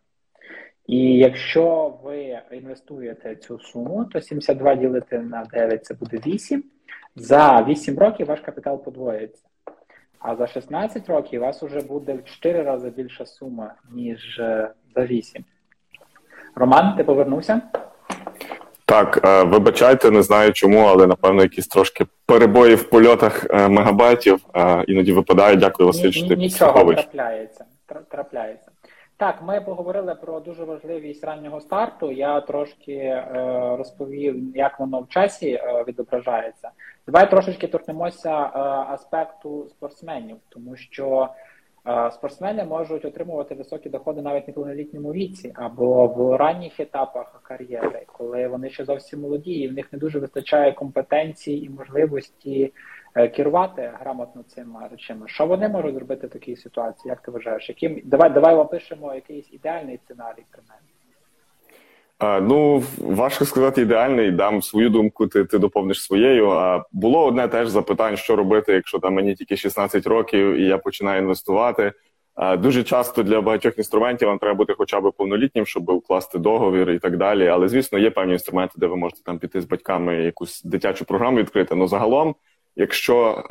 І 0.86 1.16
якщо 1.18 1.94
ви 2.02 2.40
інвестуєте 2.50 3.36
цю 3.36 3.58
суму, 3.58 4.04
то 4.04 4.20
72 4.20 4.74
ділити 4.74 5.18
на 5.18 5.44
9 5.44 5.84
це 5.84 5.94
буде 5.94 6.16
8. 6.26 6.64
За 7.16 7.62
8 7.62 7.98
років 7.98 8.26
ваш 8.26 8.40
капітал 8.40 8.84
подвоїться. 8.84 9.44
А 10.18 10.36
за 10.36 10.46
16 10.46 11.08
років 11.08 11.42
у 11.42 11.44
вас 11.44 11.62
вже 11.62 11.80
буде 11.80 12.14
в 12.14 12.24
4 12.24 12.62
рази 12.62 12.90
більша 12.90 13.26
сума, 13.26 13.74
ніж 13.92 14.38
е, 14.38 14.70
за 14.94 15.04
8. 15.04 15.44
Роман, 16.54 16.96
ти 16.96 17.04
повернувся? 17.04 17.62
Так, 18.88 19.20
е, 19.24 19.42
вибачайте, 19.42 20.11
не 20.11 20.22
знаю 20.22 20.53
чому, 20.53 20.79
але 20.79 21.07
напевно 21.07 21.42
якісь 21.42 21.66
трошки 21.66 22.07
перебої 22.27 22.74
в 22.74 22.90
польотах 22.90 23.46
е, 23.51 23.68
мегабайтів 23.68 24.40
е, 24.57 24.85
іноді 24.87 25.12
випадають. 25.12 25.61
Дякую, 25.61 25.87
Василь, 25.87 26.11
що 26.11 26.29
ти 26.29 26.37
Нічого 26.37 26.94
трапляється. 26.94 27.64
трапляється. 28.09 28.70
Так, 29.16 29.42
ми 29.42 29.61
поговорили 29.61 30.14
про 30.14 30.40
дуже 30.40 30.64
важливість 30.64 31.24
раннього 31.24 31.61
старту. 31.61 32.12
Я 32.12 32.40
трошки 32.40 32.92
е, 32.92 33.24
розповів, 33.79 34.57
як 34.57 34.81
воно 34.81 35.01
в 35.01 35.09
часі 35.09 35.51
е, 35.51 35.85
відображається. 35.88 36.70
Давай 37.07 37.31
трошечки 37.31 37.66
торкнемося 37.66 38.31
е, 38.31 38.59
аспекту 38.92 39.66
спортсменів, 39.70 40.37
тому 40.48 40.77
що 40.77 41.29
Спортсмени 42.11 42.64
можуть 42.64 43.05
отримувати 43.05 43.55
високі 43.55 43.88
доходи 43.88 44.22
навіть 44.22 44.48
не 44.48 44.55
повнолітньому 44.55 45.12
віці 45.12 45.53
або 45.55 46.07
в 46.07 46.37
ранніх 46.37 46.81
етапах 46.81 47.40
кар'єри, 47.42 48.03
коли 48.07 48.48
вони 48.48 48.70
ще 48.70 48.85
зовсім 48.85 49.20
молоді, 49.20 49.53
і 49.53 49.68
в 49.68 49.72
них 49.72 49.92
не 49.92 49.98
дуже 49.98 50.18
вистачає 50.18 50.72
компетенції 50.72 51.64
і 51.64 51.70
можливості 51.70 52.72
е, 53.14 53.29
керувати 53.29 53.92
грамотно 54.01 54.42
цими 54.42 54.88
речами. 54.90 55.29
Що 55.29 55.46
вони 55.46 55.68
можуть 55.68 55.94
зробити 55.94 56.27
в 56.27 56.31
такій 56.31 56.57
ситуації? 56.57 57.11
Як 57.11 57.20
ти 57.20 57.31
вважаєш? 57.31 57.68
Яким 57.68 58.01
давай 58.05 58.31
давай 58.31 58.55
опишемо 58.55 59.14
якийсь 59.14 59.53
ідеальний 59.53 59.98
сценарій 59.98 60.44
принаймні. 60.51 60.97
Ну, 62.20 62.83
важко 62.98 63.44
сказати 63.44 63.83
ідеальний, 63.83 64.31
дам 64.31 64.62
свою 64.62 64.90
думку, 64.90 65.26
ти 65.26 65.44
ти 65.44 65.59
доповниш 65.59 66.02
своєю. 66.02 66.50
А 66.50 66.85
було 66.92 67.24
одне 67.24 67.48
теж 67.48 67.68
запитання, 67.68 68.16
що 68.16 68.37
робити, 68.37 68.72
якщо 68.72 68.98
там 68.98 69.14
мені 69.14 69.35
тільки 69.35 69.57
16 69.57 70.07
років 70.07 70.54
і 70.54 70.62
я 70.62 70.78
починаю 70.78 71.22
інвестувати. 71.22 71.92
Дуже 72.59 72.83
часто 72.83 73.22
для 73.22 73.40
багатьох 73.40 73.78
інструментів 73.78 74.28
вам 74.28 74.38
треба 74.38 74.54
бути 74.54 74.74
хоча 74.78 75.00
б 75.00 75.12
повнолітнім, 75.16 75.66
щоб 75.66 75.88
укласти 75.90 76.38
договір 76.38 76.90
і 76.90 76.98
так 76.98 77.16
далі. 77.16 77.46
Але 77.46 77.68
звісно, 77.68 77.98
є 77.98 78.11
певні 78.11 78.33
інструменти, 78.33 78.74
де 78.76 78.87
ви 78.87 78.96
можете 78.96 79.22
там 79.22 79.38
піти 79.38 79.61
з 79.61 79.64
батьками 79.64 80.16
якусь 80.16 80.62
дитячу 80.62 81.04
програму 81.04 81.38
відкрити. 81.38 81.74
Ну 81.74 81.88
загалом, 81.88 82.35
якщо 82.76 83.44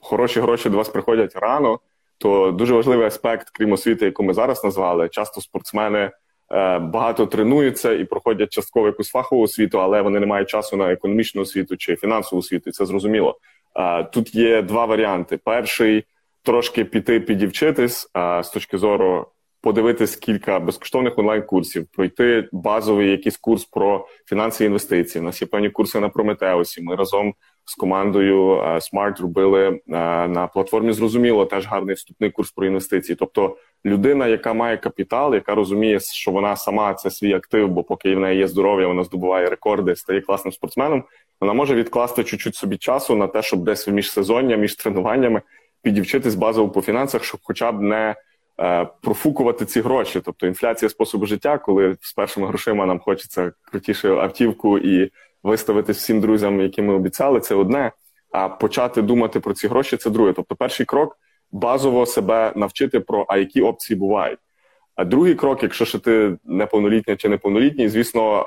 хороші 0.00 0.40
гроші 0.40 0.70
до 0.70 0.76
вас 0.76 0.88
приходять 0.88 1.36
рано, 1.36 1.78
то 2.18 2.50
дуже 2.50 2.74
важливий 2.74 3.06
аспект, 3.06 3.50
крім 3.50 3.72
освіти, 3.72 4.04
яку 4.04 4.22
ми 4.22 4.34
зараз 4.34 4.64
назвали, 4.64 5.08
часто 5.08 5.40
спортсмени. 5.40 6.10
Е, 6.54 6.78
багато 6.78 7.26
тренуються 7.26 7.92
і 7.92 8.04
проходять 8.04 8.52
частково 8.52 8.86
якусь 8.86 9.10
фахову 9.10 9.42
освіту, 9.42 9.80
але 9.80 10.02
вони 10.02 10.20
не 10.20 10.26
мають 10.26 10.48
часу 10.48 10.76
на 10.76 10.92
економічну 10.92 11.42
освіту 11.42 11.76
чи 11.76 11.96
фінансову 11.96 12.40
освіту. 12.40 12.70
Це 12.70 12.86
зрозуміло. 12.86 13.38
Е, 13.76 14.04
тут 14.04 14.34
є 14.34 14.62
два 14.62 14.84
варіанти: 14.84 15.38
перший 15.44 16.04
трошки 16.42 16.84
піти 16.84 17.20
підівчитись 17.20 18.10
з 18.42 18.48
точки 18.48 18.78
зору. 18.78 19.26
Подивитись 19.60 20.16
кілька 20.16 20.60
безкоштовних 20.60 21.18
онлайн-курсів, 21.18 21.86
пройти 21.92 22.48
базовий 22.52 23.10
якийсь 23.10 23.36
курс 23.36 23.64
про 23.64 24.08
фінанси 24.26 24.64
і 24.64 24.66
інвестиції. 24.66 25.22
У 25.22 25.24
нас 25.24 25.42
є 25.42 25.48
певні 25.48 25.70
курси 25.70 26.00
на 26.00 26.08
Прометеусі. 26.08 26.82
Ми 26.82 26.96
разом 26.96 27.34
з 27.64 27.74
командою 27.74 28.56
Smart 28.56 29.22
робили 29.22 29.80
на 29.86 30.50
платформі. 30.54 30.92
Зрозуміло, 30.92 31.46
теж 31.46 31.66
гарний 31.66 31.94
вступний 31.94 32.30
курс 32.30 32.50
про 32.50 32.66
інвестиції. 32.66 33.16
Тобто 33.16 33.56
людина, 33.86 34.26
яка 34.26 34.52
має 34.52 34.76
капітал, 34.76 35.34
яка 35.34 35.54
розуміє, 35.54 36.00
що 36.00 36.30
вона 36.30 36.56
сама 36.56 36.94
це 36.94 37.10
свій 37.10 37.32
актив, 37.32 37.68
бо 37.68 37.82
поки 37.82 38.16
в 38.16 38.20
неї 38.20 38.38
є 38.38 38.48
здоров'я, 38.48 38.86
вона 38.86 39.04
здобуває 39.04 39.48
рекорди, 39.48 39.96
стає 39.96 40.20
класним 40.20 40.52
спортсменом. 40.52 41.04
Вона 41.40 41.52
може 41.52 41.74
відкласти 41.74 42.24
чуть-чуть 42.24 42.54
собі 42.54 42.76
часу 42.76 43.16
на 43.16 43.26
те, 43.26 43.42
щоб 43.42 43.64
десь 43.64 43.88
між 43.88 44.10
сезоння, 44.10 44.56
між 44.56 44.74
тренуваннями 44.74 45.42
підівчитись 45.82 46.34
базово 46.34 46.68
по 46.68 46.82
фінансах, 46.82 47.24
щоб 47.24 47.40
хоча 47.42 47.72
б 47.72 47.82
не 47.82 48.14
е, 48.60 48.86
профукувати 49.02 49.64
ці 49.64 49.80
гроші. 49.80 50.20
Тобто 50.24 50.46
інфляція 50.46 50.88
способу 50.88 51.26
життя, 51.26 51.58
коли 51.58 51.96
з 52.00 52.12
першими 52.12 52.46
грошима 52.46 52.86
нам 52.86 52.98
хочеться 52.98 53.52
крутішу 53.62 54.20
автівку 54.20 54.78
і 54.78 55.10
виставити 55.44 55.92
всім 55.92 56.20
друзям, 56.20 56.60
які 56.60 56.82
ми 56.82 56.94
обіцяли, 56.94 57.40
це 57.40 57.54
одне. 57.54 57.92
А 58.32 58.48
почати 58.48 59.02
думати 59.02 59.40
про 59.40 59.54
ці 59.54 59.68
гроші 59.68 59.96
це 59.96 60.10
друге. 60.10 60.32
Тобто, 60.32 60.56
перший 60.56 60.86
крок 60.86 61.18
базово 61.52 62.06
себе 62.06 62.52
навчити 62.56 63.00
про 63.00 63.26
а 63.28 63.36
які 63.36 63.62
опції 63.62 63.98
бувають. 63.98 64.38
А 64.96 65.04
другий 65.04 65.34
крок, 65.34 65.62
якщо 65.62 65.84
ще 65.84 65.98
ти 65.98 66.36
неповнолітня 66.44 67.16
чи 67.16 67.28
неповнолітній, 67.28 67.88
звісно, 67.88 68.44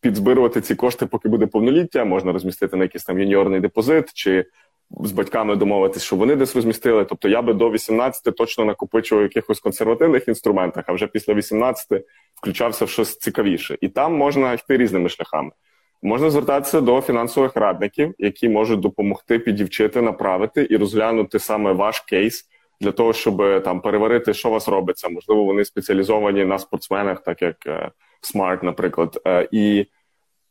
підзбирувати 0.00 0.60
ці 0.60 0.74
кошти, 0.74 1.06
поки 1.06 1.28
буде 1.28 1.46
повноліття, 1.46 2.04
можна 2.04 2.32
розмістити 2.32 2.76
на 2.76 2.84
якийсь 2.84 3.04
там 3.04 3.18
юніорний 3.18 3.60
депозит, 3.60 4.12
чи 4.14 4.44
з 4.90 5.12
батьками 5.12 5.56
домовитись, 5.56 6.02
що 6.02 6.16
вони 6.16 6.36
десь 6.36 6.56
розмістили. 6.56 7.04
Тобто 7.04 7.28
я 7.28 7.42
би 7.42 7.54
до 7.54 7.70
18 7.70 8.36
точно 8.36 8.64
накопичував 8.64 9.22
якихось 9.22 9.60
консервативних 9.60 10.28
інструментах, 10.28 10.84
а 10.86 10.92
вже 10.92 11.06
після 11.06 11.34
18 11.34 12.04
включався 12.34 12.84
в 12.84 12.88
щось 12.88 13.18
цікавіше. 13.18 13.78
І 13.80 13.88
там 13.88 14.14
можна 14.14 14.52
йти 14.52 14.76
різними 14.76 15.08
шляхами. 15.08 15.50
Можна 16.06 16.30
звертатися 16.30 16.80
до 16.80 17.00
фінансових 17.00 17.56
радників, 17.56 18.14
які 18.18 18.48
можуть 18.48 18.80
допомогти 18.80 19.38
підівчити, 19.38 20.02
направити 20.02 20.66
і 20.70 20.76
розглянути 20.76 21.38
саме 21.38 21.72
ваш 21.72 22.00
кейс 22.00 22.44
для 22.80 22.92
того, 22.92 23.12
щоб 23.12 23.62
там 23.64 23.80
переварити, 23.80 24.34
що 24.34 24.50
вас 24.50 24.68
робиться. 24.68 25.08
Можливо, 25.08 25.44
вони 25.44 25.64
спеціалізовані 25.64 26.44
на 26.44 26.58
спортсменах, 26.58 27.22
так 27.22 27.42
як 27.42 27.56
е, 27.66 27.90
Smart, 28.34 28.64
наприклад, 28.64 29.20
е, 29.26 29.48
і 29.52 29.86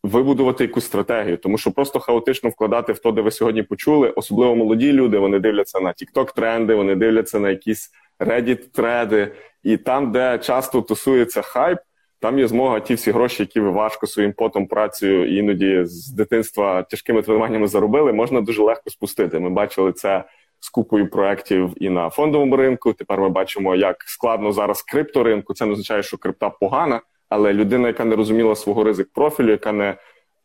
вибудувати 0.04 0.64
якусь 0.64 0.86
стратегію, 0.86 1.38
тому 1.38 1.58
що 1.58 1.72
просто 1.72 2.00
хаотично 2.00 2.50
вкладати 2.50 2.94
в 2.94 3.00
то, 3.00 3.12
де 3.12 3.22
ви 3.22 3.32
сьогодні 3.32 3.64
почули, 3.64 4.10
особливо 4.10 4.56
молоді 4.56 4.94
люди. 4.94 5.18
Вони 5.18 5.40
дивляться 5.40 5.80
на 5.80 5.90
TikTok 5.90 6.36
тренди, 6.36 6.76
вони 6.76 6.96
дивляться 6.96 7.40
на 7.40 7.50
якісь 7.50 7.92
Reddit 8.20 8.72
треди, 8.72 9.32
і 9.64 9.78
там, 9.78 10.12
де 10.12 10.38
часто 10.38 10.82
тусується 10.82 11.42
хайп 11.42 11.80
там 12.24 12.40
є 12.40 12.48
змога 12.48 12.80
ті 12.80 12.94
всі 12.94 13.12
гроші, 13.12 13.44
які 13.44 13.60
ви 13.60 13.70
важко 13.70 14.08
своїм 14.08 14.34
потом 14.34 14.68
працею 14.68 15.38
іноді 15.38 15.82
з 15.86 16.08
дитинства 16.08 16.84
тяжкими 16.84 17.22
тренуваннями 17.22 17.68
заробили, 17.68 18.14
можна 18.14 18.42
дуже 18.42 18.64
легко 18.64 18.90
спустити. 18.90 19.40
Ми 19.40 19.50
бачили 19.50 19.92
це 19.92 20.24
з 20.60 20.70
купою 20.70 21.10
проєктів 21.10 21.74
і 21.76 21.90
на 21.90 22.10
фондовому 22.10 22.56
ринку. 22.56 22.94
Тепер 22.94 23.20
ми 23.22 23.30
бачимо, 23.30 23.76
як 23.76 24.04
складно 24.06 24.52
зараз 24.52 24.82
крипторинку. 24.82 25.54
Це 25.54 25.66
не 25.66 25.72
означає, 25.72 26.04
що 26.04 26.18
крипта 26.18 26.50
погана, 26.50 27.02
але 27.30 27.54
людина, 27.54 27.88
яка 27.88 28.06
не 28.06 28.16
розуміла 28.16 28.56
свого 28.56 28.84
ризик 28.84 29.10
профілю, 29.14 29.52
яка 29.52 29.72
не 29.72 29.98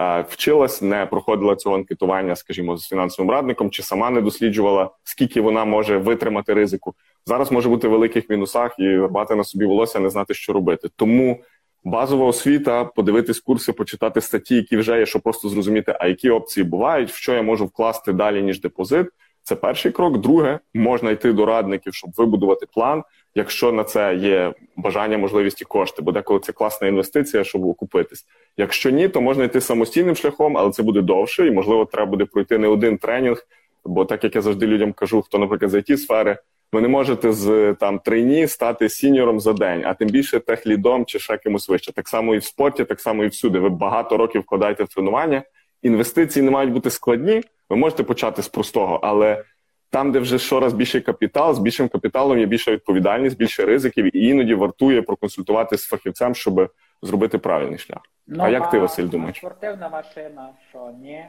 е, 0.03 0.25
вчилась, 0.29 0.83
не 0.83 1.07
проходила 1.07 1.57
цього 1.57 1.77
анкетування, 1.77 2.37
скажімо, 2.37 2.77
з 2.77 2.88
фінансовим 2.88 3.31
радником, 3.31 3.71
чи 3.71 3.83
сама 3.83 4.11
не 4.11 4.21
досліджувала, 4.21 4.91
скільки 5.05 5.41
вона 5.41 5.64
може 5.64 5.99
витримати 5.99 6.55
ризику. 6.55 6.95
Зараз 7.27 7.53
може 7.53 7.69
бути 7.69 7.88
в 7.88 7.91
великих 7.91 8.31
мінусах 8.31 8.75
і 8.79 8.97
рвати 8.97 9.35
на 9.35 9.45
собі 9.45 9.67
волосся, 9.67 10.01
не 10.01 10.11
знати, 10.11 10.35
що 10.35 10.53
робити. 10.53 10.88
Тому 10.97 11.41
базова 11.88 12.27
освіта, 12.27 12.85
подивитись 12.85 13.40
курси, 13.40 13.72
почитати 13.72 14.20
статті, 14.20 14.55
які 14.55 14.77
вже 14.77 14.98
є, 14.98 15.07
щоб 15.07 15.22
просто 15.22 15.48
зрозуміти, 15.48 15.96
а 16.01 16.07
які 16.07 16.31
опції 16.31 16.64
бувають, 16.64 17.11
в 17.11 17.16
що 17.16 17.35
я 17.35 17.42
можу 17.42 17.66
вкласти 17.66 18.12
далі 18.12 18.42
ніж 18.42 18.61
депозит. 18.61 19.07
Це 19.42 19.57
перший 19.57 19.92
крок. 19.92 20.18
Друге, 20.18 20.59
можна 20.74 21.11
йти 21.11 21.33
до 21.33 21.46
радників, 21.46 21.94
щоб 21.94 22.11
вибудувати 22.16 22.66
план, 22.74 23.03
якщо 23.35 23.72
на 23.72 23.85
це 23.85 24.14
є 24.14 24.55
бажання, 24.77 25.18
можливість 25.18 25.62
і 25.62 25.64
кошти, 25.64 26.03
бо 26.03 26.12
деколи 26.12 26.40
це 26.40 26.53
класна 26.53 26.88
інвестиція, 26.88 27.44
щоб 27.44 27.64
окупитись. 27.64 28.27
Якщо 28.57 28.90
ні, 28.90 29.09
то 29.09 29.20
можна 29.20 29.44
йти 29.44 29.61
самостійним 29.61 30.16
шляхом, 30.16 30.59
але 30.59 30.70
це 30.70 30.83
буде 30.83 31.03
довше, 31.03 31.46
і 31.46 31.51
можливо, 31.51 31.85
треба 31.85 32.11
буде 32.11 32.24
пройти 32.24 32.59
не 32.59 32.68
один 32.68 32.98
тренінг. 32.98 33.46
Бо 33.85 34.05
так 34.05 34.24
як 34.24 34.35
я 34.35 34.42
завжди 34.42 34.66
людям 34.66 34.92
кажу, 34.92 35.22
хто, 35.22 35.38
наприклад, 35.38 35.70
з 35.70 35.74
it 35.74 35.96
сфери, 35.96 36.38
ви 36.72 36.81
не 36.81 36.88
можете 36.88 37.33
з 37.33 37.74
там 37.81 37.98
трейні 37.98 38.46
стати 38.46 38.88
сіньором 38.88 39.40
за 39.40 39.52
день, 39.52 39.83
а 39.87 39.94
тим 39.94 40.09
більше 40.09 40.40
техлідом 40.40 41.04
чи 41.04 41.18
ще 41.18 41.37
кимось 41.37 41.68
вище. 41.68 41.92
Так 41.92 42.09
само 42.09 42.35
і 42.35 42.38
в 42.38 42.44
спорті, 42.44 42.85
так 42.85 43.00
само 43.00 43.24
і 43.24 43.28
всюди. 43.28 43.59
Ви 43.59 43.68
багато 43.68 44.16
років 44.16 44.42
вкладаєте 44.42 44.85
в 44.85 44.88
тренування. 44.88 45.42
Інвестиції 45.83 46.44
не 46.44 46.50
мають 46.50 46.72
бути 46.72 46.90
складні. 46.90 47.42
Ви 47.70 47.76
можете 47.76 48.02
почати 48.02 48.42
з 48.42 48.48
простого, 48.48 49.00
але 49.02 49.44
там, 49.90 50.12
де 50.12 50.18
вже 50.18 50.38
щораз 50.38 50.72
більший 50.72 51.00
капітал, 51.00 51.54
з 51.54 51.59
більшим 51.59 51.88
капіталом 51.88 52.38
є 52.38 52.46
більша 52.46 52.72
відповідальність, 52.72 53.37
більше 53.37 53.64
ризиків, 53.64 54.16
і 54.16 54.26
іноді 54.28 54.54
вартує 54.54 55.02
проконсультувати 55.02 55.78
з 55.78 55.85
фахівцем, 55.87 56.35
щоб 56.35 56.70
зробити 57.02 57.38
правильний 57.38 57.78
шлях. 57.78 58.00
Ну, 58.26 58.44
а 58.44 58.48
як 58.48 58.70
ти, 58.70 58.78
Василь, 58.78 59.09
думаєш? 59.09 59.37
Спортивна 59.37 59.88
машина, 59.88 60.48
що 60.70 60.90
ні? 61.02 61.24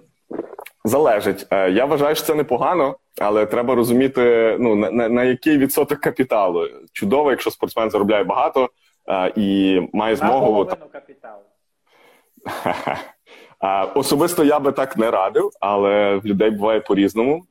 Залежить. 0.86 1.46
Е, 1.50 1.70
я 1.70 1.84
вважаю, 1.84 2.14
що 2.14 2.24
це 2.24 2.34
непогано, 2.34 2.96
але 3.20 3.46
треба 3.46 3.74
розуміти, 3.74 4.56
ну 4.60 4.74
на, 4.74 4.90
на, 4.90 5.08
на 5.08 5.24
який 5.24 5.58
відсоток 5.58 6.00
капіталу. 6.00 6.68
Чудово, 6.92 7.30
якщо 7.30 7.50
спортсмен 7.50 7.90
заробляє 7.90 8.24
багато 8.24 8.70
е, 9.08 9.32
і 9.36 9.80
має 9.92 10.16
змогу. 10.16 10.64
На 10.64 10.74
капіталу. 10.74 11.42
Особисто 13.94 14.44
я 14.44 14.60
би 14.60 14.72
так 14.72 14.96
не 14.96 15.10
радив, 15.10 15.50
але 15.60 16.16
в 16.16 16.26
людей 16.26 16.50
буває 16.50 16.80
по-різному. 16.80 17.44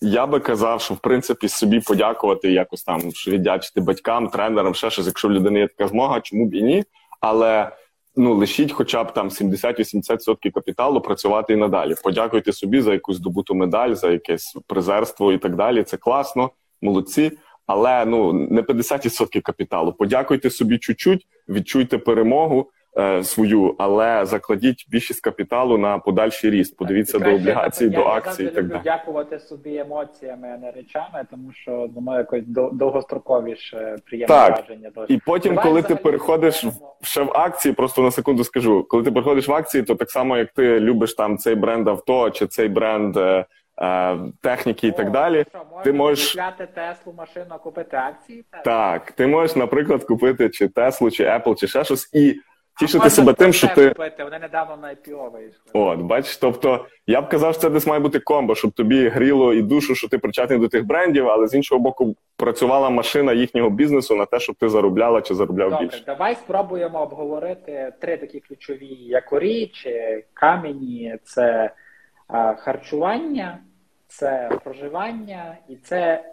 Я 0.00 0.26
би 0.26 0.40
казав, 0.40 0.80
що 0.80 0.94
в 0.94 0.98
принципі 0.98 1.48
собі 1.48 1.80
подякувати, 1.80 2.52
якось 2.52 2.82
там 2.82 3.12
що 3.12 3.30
віддячити 3.30 3.80
батькам, 3.80 4.28
тренерам, 4.28 4.74
ще 4.74 4.90
щось, 4.90 5.06
якщо 5.06 5.28
в 5.28 5.32
людини 5.32 5.60
є 5.60 5.68
така 5.68 5.88
змога, 5.88 6.20
чому 6.20 6.46
б 6.46 6.54
і 6.54 6.62
ні. 6.62 6.84
Але 7.20 7.70
ну 8.18 8.34
лишіть, 8.34 8.72
хоча 8.72 9.04
б 9.04 9.12
там 9.12 9.28
70-80% 9.28 10.50
капіталу 10.50 11.00
працювати 11.00 11.52
і 11.52 11.56
надалі. 11.56 11.94
Подякуйте 12.04 12.52
собі 12.52 12.80
за 12.80 12.92
якусь 12.92 13.18
добуту 13.18 13.54
медаль, 13.54 13.94
за 13.94 14.10
якесь 14.10 14.56
призерство 14.66 15.32
і 15.32 15.38
так 15.38 15.56
далі. 15.56 15.82
Це 15.82 15.96
класно, 15.96 16.50
молодці. 16.82 17.32
Але 17.66 18.04
ну 18.04 18.32
не 18.32 18.62
50% 18.62 19.40
капіталу. 19.40 19.92
Подякуйте 19.92 20.50
собі 20.50 20.78
чуть-чуть, 20.78 21.26
відчуйте 21.48 21.98
перемогу. 21.98 22.70
Е, 22.98 23.24
свою, 23.24 23.74
але 23.78 24.24
закладіть 24.24 24.86
більшість 24.90 25.20
капіталу 25.20 25.78
на 25.78 25.98
подальший 25.98 26.50
ріст. 26.50 26.76
Подивіться 26.76 27.18
до 27.18 27.34
облігацій, 27.34 27.88
до 27.88 28.04
акцій. 28.04 28.44
і 28.44 28.48
так 28.48 28.68
далі. 28.68 28.80
дякувати 28.84 29.38
собі 29.38 29.76
емоціями, 29.76 30.48
а 30.54 30.58
не 30.58 30.70
речами, 30.70 31.26
тому 31.30 31.52
що 31.52 31.88
думаю, 31.90 32.18
якось 32.18 32.42
довгостроковіше 32.72 33.96
приємне 34.06 34.34
так. 34.34 34.56
враження. 34.56 34.90
І 35.08 35.18
потім, 35.26 35.54
Давай 35.54 35.68
коли 35.68 35.82
ти 35.82 35.96
переходиш 35.96 36.64
в 36.64 37.06
ще 37.06 37.22
в 37.22 37.32
акції, 37.34 37.74
просто 37.74 38.02
на 38.02 38.10
секунду 38.10 38.44
скажу, 38.44 38.86
коли 38.88 39.02
ти 39.02 39.10
переходиш 39.10 39.48
в 39.48 39.52
акції, 39.52 39.82
то 39.82 39.94
так 39.94 40.10
само 40.10 40.36
як 40.36 40.52
ти 40.52 40.80
любиш 40.80 41.14
там 41.14 41.38
цей 41.38 41.54
бренд 41.54 41.88
авто 41.88 42.30
чи 42.30 42.46
цей 42.46 42.68
бренд. 42.68 43.16
Е, 43.16 43.44
е 43.82 44.18
техніки 44.42 44.88
і 44.88 44.92
так 44.92 45.10
далі. 45.10 45.44
Що, 45.48 45.60
ти 45.84 45.92
можеш 45.92 46.32
купляти 46.32 46.68
Теслу 46.74 47.12
машину, 47.12 47.54
купити 47.62 47.96
акції? 47.96 48.44
Так, 48.64 49.12
ти 49.12 49.26
можеш, 49.26 49.56
наприклад, 49.56 50.04
купити 50.04 50.50
чи 50.50 50.68
Теслу, 50.68 51.10
чи 51.10 51.24
Apple, 51.24 51.54
чи 51.54 51.66
ще 51.66 51.84
щось, 51.84 52.14
і 52.14 52.40
тішити 52.78 53.10
себе 53.10 53.32
тим, 53.32 53.52
що 53.52 53.68
ти. 53.74 53.88
Купити. 53.88 54.24
Вони 54.24 54.38
недавно 54.38 54.76
на 54.76 54.88
IPO 54.88 55.32
вийшли. 55.32 55.60
От, 55.72 55.98
бачиш, 55.98 56.36
тобто 56.36 56.86
я 57.06 57.20
б 57.20 57.28
казав, 57.28 57.52
що 57.52 57.62
це 57.62 57.70
десь 57.70 57.86
має 57.86 58.00
бути 58.00 58.18
комбо, 58.18 58.54
щоб 58.54 58.72
тобі 58.72 59.08
гріло 59.08 59.54
і 59.54 59.62
душу, 59.62 59.94
що 59.94 60.08
ти 60.08 60.18
причетний 60.18 60.58
до 60.58 60.68
тих 60.68 60.86
брендів, 60.86 61.28
але 61.28 61.48
з 61.48 61.54
іншого 61.54 61.80
боку, 61.80 62.16
працювала 62.36 62.90
машина 62.90 63.32
їхнього 63.32 63.70
бізнесу 63.70 64.16
на 64.16 64.26
те, 64.26 64.40
щоб 64.40 64.56
ти 64.56 64.68
заробляла 64.68 65.20
чи 65.20 65.34
заробляв 65.34 65.70
Добре, 65.70 65.86
більше. 65.86 66.02
Давай 66.06 66.34
спробуємо 66.34 67.02
обговорити 67.02 67.92
три 68.00 68.16
такі 68.16 68.40
ключові 68.40 68.86
якорі 68.94 69.66
чи 69.66 70.24
камені: 70.34 71.16
це 71.24 71.70
а, 72.28 72.54
харчування, 72.54 73.58
це 74.08 74.50
проживання 74.64 75.56
і 75.68 75.76
це 75.76 76.24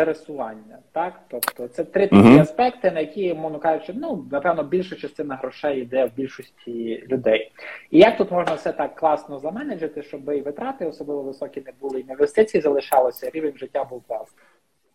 пересування. 0.00 0.78
Так, 0.92 1.20
тобто 1.28 1.68
це 1.68 1.84
три 1.84 2.06
такі 2.06 2.22
uh-huh. 2.22 2.40
аспекти, 2.40 2.90
на 2.90 3.00
які, 3.00 3.34
мовно 3.34 3.58
кажучи, 3.58 3.92
ну 3.96 4.26
напевно, 4.32 4.62
більша 4.62 4.96
частина 4.96 5.36
грошей 5.36 5.80
йде 5.80 6.04
в 6.04 6.10
більшості 6.16 7.04
людей. 7.10 7.52
І 7.90 7.98
як 7.98 8.16
тут 8.16 8.30
можна 8.30 8.54
все 8.54 8.72
так 8.72 8.94
класно 8.94 9.38
заменеджити, 9.38 10.02
щоб 10.02 10.32
і 10.32 10.40
витрати 10.40 10.86
особливо 10.86 11.22
високі 11.22 11.62
не 11.66 11.72
були, 11.80 12.00
і 12.00 12.10
інвестиції 12.10 12.60
залишалося, 12.60 13.30
рівень 13.34 13.56
життя 13.56 13.84
був 13.84 14.02
класний. 14.08 14.44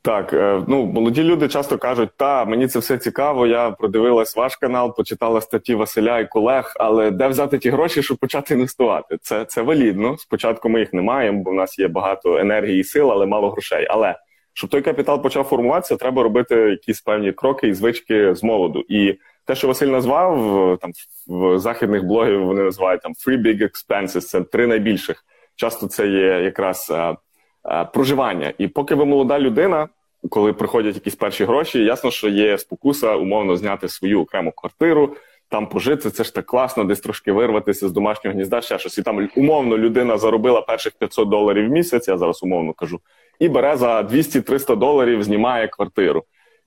Так, 0.02 0.34
е, 0.34 0.64
ну 0.68 0.86
молоді 0.86 1.24
люди 1.24 1.48
часто 1.48 1.78
кажуть, 1.78 2.10
та 2.18 2.46
мені 2.46 2.68
це 2.68 2.80
все 2.80 2.98
цікаво. 2.98 3.48
Я 3.48 3.72
продивилась 3.72 4.36
ваш 4.36 4.56
канал, 4.56 4.96
почитала 4.96 5.42
статті 5.42 5.76
Василя 5.76 6.20
і 6.20 6.28
колег. 6.28 6.74
Але 6.76 7.12
де 7.12 7.28
взяти 7.28 7.58
ті 7.58 7.70
гроші, 7.70 8.04
щоб 8.04 8.18
почати 8.18 8.54
інвестувати? 8.54 9.18
Це 9.22 9.46
це 9.46 9.62
валідно. 9.62 10.18
Спочатку 10.18 10.70
ми 10.70 10.80
їх 10.80 10.94
не 10.94 11.02
маємо, 11.02 11.44
бо 11.44 11.52
в 11.52 11.54
нас 11.54 11.80
є 11.80 11.88
багато 11.88 12.38
енергії 12.38 12.80
і 12.80 12.84
сил, 12.84 13.12
але 13.12 13.26
мало 13.26 13.50
грошей. 13.50 13.88
Але 13.90 14.16
щоб 14.56 14.70
той 14.70 14.82
капітал 14.82 15.22
почав 15.22 15.44
формуватися, 15.44 15.96
треба 15.96 16.24
робити 16.24 16.56
якісь 16.56 17.02
певні 17.02 17.32
кроки 17.32 17.68
і 17.68 17.74
звички 17.74 18.36
з 18.36 18.44
молоду. 18.44 18.84
І 18.90 19.16
те, 19.46 19.56
що 19.56 19.68
Василь 19.68 19.88
назвав 19.88 20.78
там 20.82 20.92
в 21.28 21.60
західних 21.60 22.04
блогів, 22.04 22.46
вони 22.46 22.64
називають 22.64 23.02
там 23.02 23.14
«three 23.14 23.42
big 23.42 23.62
expenses», 23.62 24.22
Це 24.22 24.42
три 24.42 24.68
найбільших. 24.68 25.26
Часто 25.56 25.88
це 25.88 26.08
є 26.08 26.26
якраз 26.26 26.92
а, 26.92 27.16
а, 27.64 27.86
проживання. 27.86 28.54
І 28.58 28.68
поки 28.68 28.96
ви 28.96 29.06
молода 29.06 29.40
людина, 29.40 29.88
коли 30.30 30.54
приходять 30.54 30.96
якісь 30.96 31.16
перші 31.16 31.46
гроші, 31.46 31.84
ясно, 31.84 32.12
що 32.12 32.28
є 32.28 32.58
спокуса 32.58 33.16
умовно 33.16 33.56
зняти 33.56 33.88
свою 33.88 34.22
окрему 34.22 34.52
квартиру. 34.52 35.16
Там 35.50 35.68
пожити, 35.70 36.10
це 36.10 36.24
ж 36.24 36.36
так 36.36 36.46
класно, 36.46 36.84
десь 36.84 37.00
трошки 37.00 37.32
вирватися 37.32 37.88
з 37.88 37.92
домашнього 37.92 38.34
гнізда, 38.34 38.62
ще 38.62 38.80
щось. 38.80 38.98
І 38.98 39.04
там 39.04 39.30
умовно 39.36 39.78
людина 39.78 40.18
заробила 40.18 40.62
перших 40.62 40.94
500 40.94 41.30
доларів 41.30 41.68
в 41.68 41.72
місяць, 41.72 42.08
я 42.08 42.18
зараз 42.18 42.44
умовно 42.44 42.74
кажу 42.74 43.00
і 43.40 43.50
бере 43.50 43.78
за 43.78 44.02
200-300 44.02 44.76
доларів, 44.76 45.24
знімає 45.24 45.68
квартиру. 45.68 46.24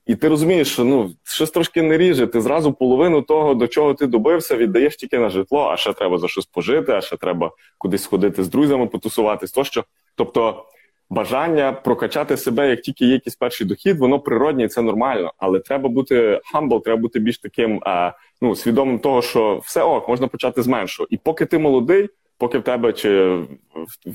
І 0.09 0.16
ти 0.16 0.28
розумієш, 0.28 0.72
що 0.72 0.85
ну 0.85 1.11
щось 1.24 1.50
трошки 1.50 1.83
не 1.83 1.98
ріже. 1.98 2.26
Ти 2.26 2.40
зразу 2.40 2.72
половину 2.72 3.22
того, 3.22 3.54
до 3.54 3.68
чого 3.68 3.94
ти 3.94 4.07
добився, 4.07 4.57
віддаєш 4.57 4.96
тільки 4.96 5.18
на 5.18 5.28
житло, 5.28 5.68
а 5.72 5.76
ще 5.76 5.92
треба 5.92 6.18
за 6.18 6.28
щось 6.28 6.46
пожити, 6.46 6.92
а 6.92 7.00
ще 7.00 7.16
треба 7.16 7.50
кудись 7.78 8.07
ходити 8.07 8.44
з 8.44 8.48
друзями, 8.48 8.87
потусуватись. 8.87 9.52
Тощо, 9.52 9.85
тобто, 10.14 10.64
бажання 11.11 11.72
прокачати 11.72 12.37
себе, 12.37 12.70
як 12.70 12.81
тільки 12.81 13.04
є 13.04 13.12
якийсь 13.12 13.37
перший 13.37 13.66
дохід, 13.66 13.98
воно 13.98 14.20
природнє, 14.20 14.64
і 14.64 14.68
це 14.68 14.83
нормально. 14.83 15.33
Але 15.38 15.61
треба 15.61 15.88
бути 15.88 16.40
humble, 16.54 16.83
треба 16.83 17.00
бути 17.00 17.18
більш 17.18 17.38
таким, 17.38 17.81
а, 17.87 18.12
ну 18.40 18.57
свідомим 18.57 18.98
того, 18.98 19.22
що 19.22 19.61
все 19.64 19.83
ок, 19.83 20.09
можна 20.09 20.28
почати 20.28 20.62
з 20.62 20.66
меншого. 20.66 21.07
І 21.11 21.16
поки 21.16 21.46
ти 21.46 21.59
молодий 21.59 22.09
поки 22.38 22.59
в 22.59 22.62
тебе 22.62 22.92
чи 22.92 23.38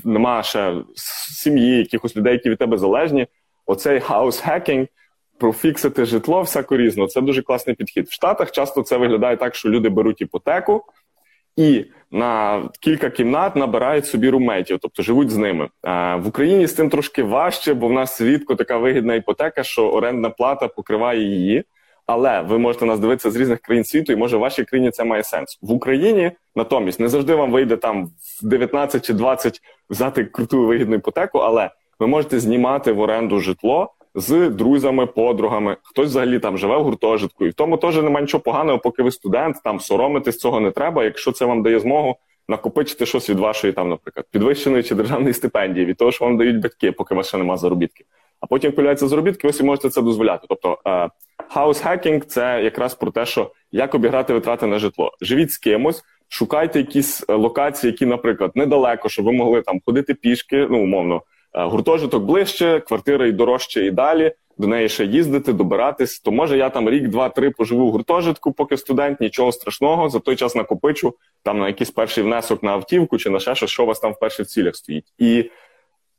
нема 0.04 0.42
ще 0.42 0.74
сім'ї, 1.34 1.78
якихось 1.78 2.16
людей, 2.16 2.32
які 2.32 2.50
від 2.50 2.58
тебе 2.58 2.78
залежні, 2.78 3.26
оцей 3.66 4.00
house 4.00 4.33
hacking, 4.33 4.86
профіксити 5.38 6.04
житло 6.04 6.42
всяко 6.42 6.76
різно. 6.76 7.06
Це 7.06 7.20
дуже 7.20 7.42
класний 7.42 7.76
підхід. 7.76 8.08
В 8.08 8.12
Штатах 8.12 8.50
часто 8.50 8.82
це 8.82 8.96
виглядає 8.96 9.36
так, 9.36 9.54
що 9.54 9.68
люди 9.68 9.88
беруть 9.88 10.20
іпотеку 10.20 10.84
і 11.56 11.84
на 12.10 12.62
кілька 12.80 13.10
кімнат 13.10 13.56
набирають 13.56 14.06
собі 14.06 14.28
румейтів, 14.28 14.78
тобто 14.82 15.02
живуть 15.02 15.30
з 15.30 15.36
ними. 15.36 15.68
В 16.16 16.22
Україні 16.26 16.66
з 16.66 16.74
цим 16.74 16.90
трошки 16.90 17.22
важче, 17.22 17.74
бо 17.74 17.88
в 17.88 17.92
нас 17.92 18.20
рідко 18.20 18.54
така 18.54 18.78
вигідна 18.78 19.14
іпотека, 19.14 19.62
що 19.62 19.88
орендна 19.88 20.30
плата 20.30 20.68
покриває 20.68 21.22
її. 21.22 21.64
Але 22.06 22.40
ви 22.40 22.58
можете 22.58 22.84
нас 22.84 22.98
дивитися 22.98 23.30
з 23.30 23.36
різних 23.36 23.60
країн 23.60 23.84
світу, 23.84 24.12
і 24.12 24.16
може 24.16 24.36
в 24.36 24.40
вашій 24.40 24.64
країні 24.64 24.90
це 24.90 25.04
має 25.04 25.24
сенс 25.24 25.58
в 25.62 25.72
Україні. 25.72 26.32
Натомість 26.56 27.00
не 27.00 27.08
завжди 27.08 27.34
вам 27.34 27.50
вийде 27.50 27.76
там 27.76 28.06
в 28.42 28.46
19 28.46 29.04
чи 29.04 29.12
20 29.12 29.60
взяти 29.90 30.24
круту 30.24 30.66
вигідну 30.66 30.96
іпотеку, 30.96 31.38
але 31.38 31.70
ви 31.98 32.06
можете 32.06 32.40
знімати 32.40 32.92
в 32.92 33.00
оренду 33.00 33.40
житло 33.40 33.90
з 34.14 34.50
друзями, 34.50 35.06
подругами, 35.06 35.76
хтось 35.82 36.08
взагалі 36.08 36.38
там 36.38 36.58
живе 36.58 36.76
в 36.76 36.82
гуртожитку, 36.82 37.46
і 37.46 37.48
в 37.48 37.54
тому 37.54 37.76
теж 37.76 37.96
немає 37.96 38.20
нічого 38.20 38.42
поганого, 38.42 38.78
поки 38.78 39.02
ви 39.02 39.10
студент, 39.10 39.56
там 39.64 39.80
соромитись 39.80 40.38
цього 40.38 40.60
не 40.60 40.70
треба. 40.70 41.04
Якщо 41.04 41.32
це 41.32 41.44
вам 41.44 41.62
дає 41.62 41.80
змогу 41.80 42.16
накопичити 42.48 43.06
щось 43.06 43.30
від 43.30 43.38
вашої, 43.38 43.72
там, 43.72 43.88
наприклад, 43.88 44.26
підвищеної 44.30 44.82
чи 44.82 44.94
державної 44.94 45.34
стипендії, 45.34 45.86
від 45.86 45.96
того, 45.96 46.12
що 46.12 46.24
вам 46.24 46.36
дають 46.36 46.60
батьки, 46.60 46.92
поки 46.92 47.14
у 47.14 47.16
вас 47.16 47.28
ще 47.28 47.38
немає 47.38 47.58
заробітки. 47.58 48.04
А 48.44 48.46
потім 48.46 48.72
появляються 48.72 49.08
заробітки, 49.08 49.46
ви 49.46 49.52
собі 49.52 49.66
можете 49.66 49.90
це 49.90 50.02
дозволяти. 50.02 50.46
Тобто 50.48 50.78
house 51.54 51.82
hacking– 51.82 52.20
це 52.26 52.62
якраз 52.62 52.94
про 52.94 53.10
те, 53.10 53.26
що 53.26 53.50
як 53.72 53.94
обіграти 53.94 54.34
витрати 54.34 54.66
на 54.66 54.78
житло. 54.78 55.12
Живіть 55.20 55.52
з 55.52 55.58
кимось, 55.58 56.02
шукайте 56.28 56.78
якісь 56.78 57.24
е, 57.28 57.34
локації, 57.34 57.90
які, 57.90 58.06
наприклад, 58.06 58.50
недалеко, 58.54 59.08
щоб 59.08 59.24
ви 59.24 59.32
могли 59.32 59.62
там 59.62 59.80
ходити 59.86 60.14
пішки, 60.14 60.66
ну 60.70 60.82
умовно. 60.82 61.22
Е, 61.54 61.64
гуртожиток 61.64 62.24
ближче, 62.24 62.80
квартира 62.80 63.26
і 63.26 63.32
дорожче 63.32 63.86
і 63.86 63.90
далі. 63.90 64.32
До 64.58 64.66
неї 64.66 64.88
ще 64.88 65.04
їздити, 65.04 65.52
добиратись. 65.52 66.20
То 66.20 66.32
може 66.32 66.58
я 66.58 66.70
там 66.70 66.90
рік, 66.90 67.08
два-три 67.08 67.50
поживу 67.50 67.88
в 67.88 67.90
гуртожитку, 67.90 68.52
поки 68.52 68.76
студент, 68.76 69.20
нічого 69.20 69.52
страшного. 69.52 70.08
За 70.08 70.18
той 70.18 70.36
час 70.36 70.54
накопичу 70.54 71.14
там 71.42 71.58
на 71.58 71.66
якийсь 71.66 71.90
перший 71.90 72.24
внесок 72.24 72.62
на 72.62 72.70
автівку 72.70 73.18
чи 73.18 73.30
на 73.30 73.40
ще 73.40 73.54
щось, 73.54 73.70
що 73.70 73.82
у 73.82 73.86
вас 73.86 74.00
там 74.00 74.12
в 74.12 74.18
перших 74.18 74.46
цілях 74.46 74.76
стоїть. 74.76 75.04
І 75.18 75.50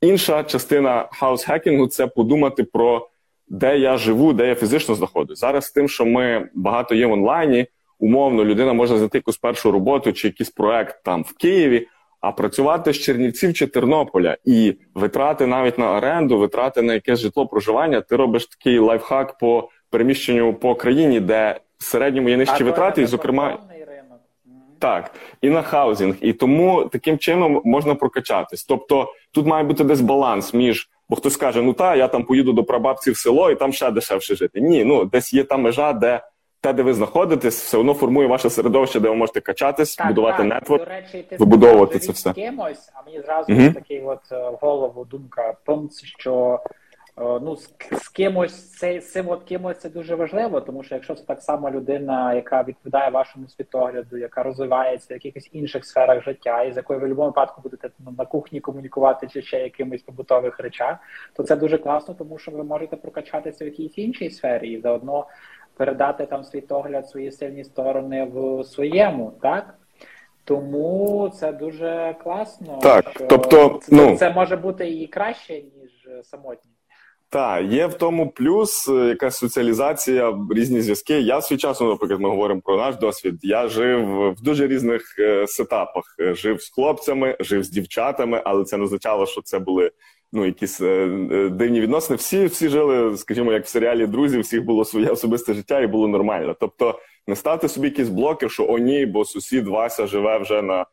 інша 0.08 0.44
частина 0.44 1.10
house 1.12 1.41
hacking 1.41 1.82
у– 1.82 1.88
це 1.90 2.08
подумати 2.08 2.64
про 2.64 3.08
де 3.48 3.78
я 3.78 3.98
живу, 3.98 4.34
де 4.34 4.48
я 4.48 4.56
фізично 4.56 4.96
знаходжусь. 4.96 5.40
Зараз 5.40 5.72
тим, 5.72 5.90
що 5.90 6.06
ми 6.06 6.50
багато 6.54 6.96
є 6.96 7.06
в 7.06 7.12
онлайні, 7.12 7.68
умовно 8.00 8.46
людина 8.46 8.74
може 8.74 8.98
знайти 8.98 9.18
якусь 9.18 9.38
першу 9.38 9.72
роботу 9.72 10.14
чи 10.14 10.28
якийсь 10.28 10.50
проект 10.50 11.04
там 11.04 11.24
в 11.24 11.34
Києві 11.38 11.88
а 12.26 12.32
працювати 12.32 12.94
з 12.94 13.00
Чернівців 13.00 13.54
чи 13.54 13.68
Тернополя 13.68 14.38
і 14.46 14.74
витрати 14.96 15.48
навіть 15.48 15.78
на 15.78 15.98
оренду, 15.98 16.38
витрати 16.38 16.82
на 16.82 16.94
якесь 16.94 17.20
житло 17.20 17.48
проживання. 17.48 18.02
Ти 18.02 18.16
робиш 18.16 18.46
такий 18.46 18.80
лайфхак 18.80 19.38
по 19.38 19.70
переміщенню 19.90 20.54
по 20.54 20.76
країні, 20.76 21.20
де 21.20 21.60
в 21.78 21.84
середньому 21.84 22.30
є 22.30 22.38
нижчі 22.38 22.64
витрати, 22.64 23.02
і 23.02 23.06
зокрема. 23.06 23.58
Так, 24.80 25.12
і 25.42 25.50
на 25.50 25.62
housing, 25.62 26.16
і 26.22 26.34
тому 26.34 26.86
таким 26.92 27.18
чином 27.18 27.62
можна 27.66 27.96
прокачатись. 27.96 28.64
Тобто 28.64 29.08
тут 29.32 29.46
має 29.46 29.64
бути 29.64 29.84
десь 29.84 30.02
баланс 30.02 30.54
між, 30.54 30.90
бо 31.10 31.16
хтось 31.16 31.38
каже, 31.38 31.62
ну 31.62 31.74
та 31.74 31.96
я 31.96 32.08
там 32.08 32.24
поїду 32.24 32.54
до 32.54 32.64
прабабці 32.64 33.12
в 33.12 33.18
село 33.18 33.52
і 33.52 33.56
там 33.56 33.74
ще 33.74 33.92
дешевше 33.92 34.36
жити. 34.36 34.62
Ні, 34.62 34.86
ну 34.86 35.06
десь 35.06 35.34
є 35.34 35.44
та 35.44 35.58
межа, 35.58 35.94
де 35.94 36.22
те, 36.66 36.74
де 36.74 36.84
ви 36.84 36.94
знаходитесь, 36.94 37.64
все 37.64 37.78
одно 37.78 37.94
формує 37.94 38.28
ваше 38.28 38.50
середовище, 38.50 39.00
де 39.00 39.10
ви 39.10 39.16
можете 39.16 39.42
качатись, 39.42 39.96
так, 39.96 40.08
будувати 40.08 40.38
так. 40.38 40.54
нетворк, 40.54 40.84
До 40.84 40.90
речі, 40.90 41.26
ти 41.30 41.38
вибудовувати 41.38 42.00
це 42.00 42.12
все. 42.12 42.34
кимось, 42.34 42.92
а 42.94 43.06
мені 43.06 43.22
зразу 43.22 43.54
mm-hmm. 43.54 43.74
такий 43.74 44.02
от 44.02 44.20
е, 44.32 44.50
в 44.50 44.58
голову 44.62 45.06
думка 45.06 45.54
що 46.18 46.60
ну 47.18 47.56
з, 47.56 47.76
з 47.92 48.10
кимось 48.10 48.72
цей 48.72 49.00
цим 49.00 49.30
от 49.30 49.44
кимось 49.44 49.78
це 49.78 49.90
дуже 49.90 50.16
важливо, 50.16 50.62
тому 50.62 50.84
що 50.84 50.96
якщо 50.96 51.16
це 51.16 51.24
так 51.24 51.42
само 51.42 51.72
людина, 51.72 52.34
яка 52.34 52.64
відповідає 52.64 53.10
вашому 53.10 53.48
світогляду, 53.48 54.18
яка 54.18 54.44
розвивається 54.44 55.08
в 55.14 55.18
якихось 55.18 55.50
інших 55.54 55.86
сферах 55.86 56.24
життя, 56.24 56.64
і 56.64 56.74
з 56.74 56.78
якою 56.78 57.00
ви 57.00 57.06
в 57.06 57.10
будь-якому 57.10 57.28
випадку 57.28 57.62
будете 57.62 57.90
ну, 58.00 58.16
на 58.18 58.26
кухні 58.26 58.60
комунікувати 58.60 59.28
чи 59.28 59.42
ще 59.42 59.60
якимись 59.60 60.02
побутових 60.02 60.60
речах, 60.60 60.98
то 61.34 61.44
це 61.44 61.56
дуже 61.56 61.78
класно, 61.78 62.14
тому 62.14 62.38
що 62.38 62.52
ви 62.52 62.64
можете 62.64 62.96
прокачатися 62.96 63.66
в 63.66 63.68
якійсь 63.68 63.98
іншій 63.98 64.30
сфері 64.30 64.70
і 64.70 64.82
заодно 64.82 65.28
передати 65.78 66.26
там 66.26 66.44
свій 66.44 66.62
погляд, 66.62 67.10
свої 67.10 67.32
сильні 67.32 67.64
сторони 67.64 68.24
в 68.24 68.64
своєму, 68.64 69.34
так? 69.42 69.78
Тому 70.44 71.32
це 71.36 71.54
дуже 71.54 72.16
класно. 72.24 72.80
Так, 72.82 73.10
що 73.10 73.26
тобто, 73.28 73.80
це, 73.82 73.96
ну, 73.96 74.18
це 74.18 74.34
може 74.34 74.56
бути 74.56 74.90
і 74.92 75.08
краще, 75.08 75.54
ніж 75.54 76.10
самотні. 76.24 76.75
Так, 77.30 77.66
є 77.72 77.88
в 77.88 77.94
тому 77.94 78.30
плюс, 78.30 78.88
е, 78.88 78.94
якась 78.94 79.38
соціалізація, 79.38 80.38
різні 80.52 80.82
зв'язки. 80.82 81.20
Я 81.20 81.42
свій 81.42 81.58
час, 81.58 81.82
ну, 81.82 81.90
наприклад, 81.90 82.22
ми 82.22 82.30
говоримо 82.30 82.62
про 82.62 82.78
наш 82.78 82.96
досвід. 82.96 83.36
Я 83.42 83.68
жив 83.68 84.32
в 84.32 84.42
дуже 84.42 84.68
різних 84.68 85.20
е, 85.20 85.48
сетапах. 85.48 86.04
Жив 86.20 86.62
з 86.62 86.70
хлопцями, 86.70 87.38
жив 87.40 87.64
з 87.64 87.70
дівчатами, 87.70 88.42
але 88.46 88.64
це 88.64 88.78
не 88.78 88.84
означало, 88.84 89.26
що 89.26 89.42
це 89.42 89.60
були 89.60 89.92
ну, 90.36 90.46
якісь 90.46 90.82
е, 90.82 90.86
е, 91.32 91.50
дивні 91.50 91.82
відносини. 91.82 92.18
Всі 92.18 92.46
всі 92.46 92.70
жили, 92.70 93.18
скажімо, 93.18 93.54
як 93.54 93.66
в 93.66 93.68
серіалі 93.70 94.08
друзі, 94.08 94.40
всіх 94.40 94.64
було 94.64 94.86
своє 94.86 95.10
особисте 95.10 95.54
життя 95.54 95.80
і 95.80 95.88
було 95.88 96.08
нормально. 96.08 96.56
Тобто, 96.60 97.00
не 97.28 97.36
ставте 97.36 97.68
собі 97.68 97.88
якісь 97.88 98.10
блоки, 98.10 98.50
що 98.50 98.68
о 98.70 98.78
ні, 98.78 99.06
бо 99.06 99.26
сусід 99.26 99.68
Вася 99.68 100.08
живе 100.08 100.38
вже 100.38 100.62
на 100.62 100.82
е, 100.82 100.86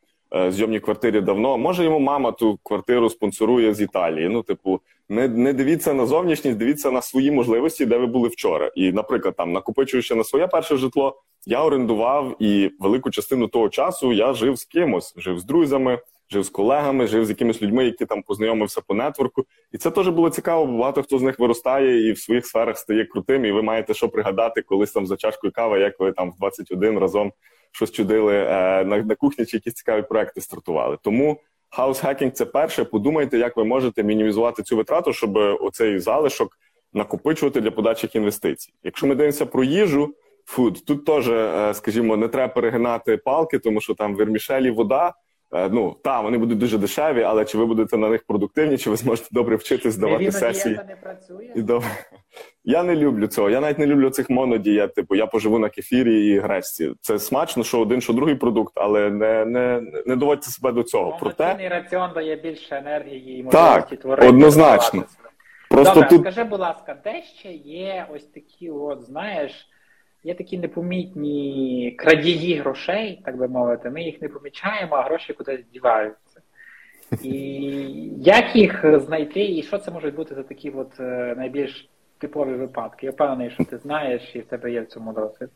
зйомній 0.48 0.80
квартирі 0.80 1.20
давно. 1.20 1.58
Може 1.58 1.84
йому 1.84 1.98
мама 1.98 2.32
ту 2.32 2.58
квартиру 2.62 3.10
спонсорує 3.10 3.74
з 3.74 3.80
Італії. 3.80 4.28
Ну, 4.28 4.42
типу, 4.42 4.80
не 5.08 5.28
не 5.28 5.52
дивіться 5.52 5.94
на 5.94 6.06
зовнішність, 6.06 6.58
дивіться 6.58 6.90
на 6.90 7.02
свої 7.02 7.30
можливості, 7.30 7.86
де 7.86 7.98
ви 7.98 8.06
були 8.06 8.28
вчора. 8.28 8.70
І, 8.74 8.92
наприклад, 8.92 9.34
там 9.36 9.52
накопичуючи 9.52 10.14
на 10.14 10.24
своє 10.24 10.46
перше 10.46 10.76
житло, 10.76 11.22
я 11.46 11.62
орендував 11.62 12.36
і 12.38 12.70
велику 12.78 13.10
частину 13.10 13.48
того 13.48 13.68
часу 13.68 14.12
я 14.12 14.32
жив 14.32 14.56
з 14.56 14.64
кимось, 14.64 15.14
жив 15.16 15.38
з 15.38 15.44
друзями 15.44 15.98
жив 16.32 16.42
з 16.42 16.48
колегами, 16.48 17.06
жив 17.06 17.24
з 17.24 17.28
якимись 17.28 17.62
людьми, 17.62 17.84
які 17.84 18.06
там 18.06 18.22
познайомився 18.22 18.80
по 18.86 18.94
нетворку. 18.94 19.44
І 19.72 19.78
це 19.78 19.90
теж 19.90 20.08
було 20.08 20.30
цікаво, 20.30 20.66
бо 20.66 20.78
багато 20.78 21.02
хто 21.02 21.18
з 21.18 21.22
них 21.22 21.38
виростає 21.38 22.08
і 22.08 22.12
в 22.12 22.18
своїх 22.18 22.46
сферах 22.46 22.78
стає 22.78 23.04
крутим, 23.04 23.44
і 23.44 23.52
ви 23.52 23.62
маєте 23.62 23.94
що 23.94 24.08
пригадати 24.08 24.62
колись 24.62 24.92
там 24.92 25.06
за 25.06 25.16
чашкою 25.16 25.52
кави, 25.52 25.80
як 25.80 26.00
ви 26.00 26.12
там 26.12 26.30
в 26.30 26.36
21 26.36 26.98
разом 26.98 27.32
щось 27.72 27.90
чудили 27.90 28.34
е, 28.36 28.84
на, 28.84 29.02
на 29.02 29.14
кухні, 29.14 29.46
чи 29.46 29.56
якісь 29.56 29.74
цікаві 29.74 30.02
проекти 30.02 30.40
стартували. 30.40 30.98
Тому 31.02 31.40
house 31.78 32.00
hacking– 32.00 32.30
це 32.32 32.44
перше. 32.44 32.84
Подумайте, 32.84 33.38
як 33.38 33.56
ви 33.56 33.64
можете 33.64 34.02
мінімізувати 34.02 34.62
цю 34.62 34.76
витрату, 34.76 35.12
щоб 35.12 35.36
оцей 35.36 35.98
залишок 35.98 36.58
накопичувати 36.92 37.60
для 37.60 37.70
подальших 37.70 38.14
інвестицій. 38.14 38.72
Якщо 38.82 39.06
ми 39.06 39.14
дивимося 39.14 39.46
про 39.46 39.64
їжу, 39.64 40.14
food, 40.44 40.84
тут 40.86 41.04
теж, 41.04 41.28
е, 41.28 41.74
скажімо, 41.74 42.16
не 42.16 42.28
треба 42.28 42.52
перегинати 42.54 43.16
палки, 43.16 43.58
тому 43.58 43.80
що 43.80 43.94
там 43.94 44.16
вермішель 44.16 44.65
і 44.65 44.70
вода. 44.70 45.14
Е, 45.54 45.68
ну 45.68 45.96
та 46.04 46.20
вони 46.20 46.38
будуть 46.38 46.58
дуже 46.58 46.78
дешеві, 46.78 47.22
але 47.22 47.44
чи 47.44 47.58
ви 47.58 47.66
будете 47.66 47.96
на 47.96 48.08
них 48.08 48.24
продуктивні, 48.26 48.78
чи 48.78 48.90
ви 48.90 48.96
зможете 48.96 49.28
добре 49.32 49.56
вчитись, 49.56 49.94
здавати 49.94 50.32
сесії? 50.32 50.80
не 50.88 50.96
працює. 50.96 51.52
І 51.56 51.62
добре. 51.62 51.88
Я 52.64 52.82
не 52.82 52.96
люблю 52.96 53.26
цього. 53.26 53.50
Я 53.50 53.60
навіть 53.60 53.78
не 53.78 53.86
люблю 53.86 54.10
цих 54.10 54.30
монодієт. 54.30 54.94
Типу 54.94 55.14
я 55.14 55.26
поживу 55.26 55.58
на 55.58 55.68
кефірі 55.68 56.26
і 56.26 56.38
гречці. 56.38 56.92
Це 57.00 57.18
смачно, 57.18 57.64
що 57.64 57.80
один, 57.80 58.00
що 58.00 58.12
другий 58.12 58.34
продукт, 58.34 58.72
але 58.76 59.10
не 59.10 59.44
не, 59.44 59.82
не 60.06 60.16
доводьте 60.16 60.50
себе 60.50 60.72
до 60.72 60.82
цього. 60.82 61.16
Проте 61.20 61.68
раціон 61.68 62.10
дає 62.14 62.36
більше 62.36 62.76
енергії 62.76 63.38
і 63.38 63.42
можливості 63.42 63.96
творити. 63.96 64.28
Однозначно. 64.28 65.04
Просто 65.70 65.94
Добре, 65.94 66.08
тут... 66.08 66.20
скажи, 66.20 66.44
будь 66.44 66.60
ласка, 66.60 66.96
де 67.04 67.22
ще 67.22 67.52
є 67.52 68.06
ось 68.14 68.24
такі, 68.24 68.70
от 68.70 69.02
знаєш 69.02 69.68
є 70.24 70.34
такі 70.34 70.58
непомітні 70.58 71.94
крадії 71.98 72.58
грошей, 72.58 73.22
так 73.24 73.36
би 73.36 73.48
мовити, 73.48 73.90
ми 73.90 74.02
їх 74.02 74.22
не 74.22 74.28
помічаємо, 74.28 74.94
а 74.96 75.02
гроші 75.02 75.32
кудись 75.32 75.64
діваються. 75.72 76.40
І 77.22 77.32
як 78.18 78.56
їх 78.56 78.84
знайти, 78.98 79.44
і 79.44 79.62
що 79.62 79.78
це 79.78 79.90
можуть 79.90 80.14
бути 80.14 80.34
за 80.34 80.42
такі 80.42 80.70
от 80.70 81.00
е, 81.00 81.34
найбільш 81.38 81.88
типові 82.18 82.52
випадки? 82.52 83.06
Я 83.06 83.12
впевнений, 83.12 83.50
що 83.50 83.64
ти 83.64 83.78
знаєш, 83.78 84.36
і 84.36 84.38
в 84.38 84.44
тебе 84.44 84.72
є 84.72 84.80
в 84.80 84.86
цьому 84.86 85.12
досвід. 85.12 85.48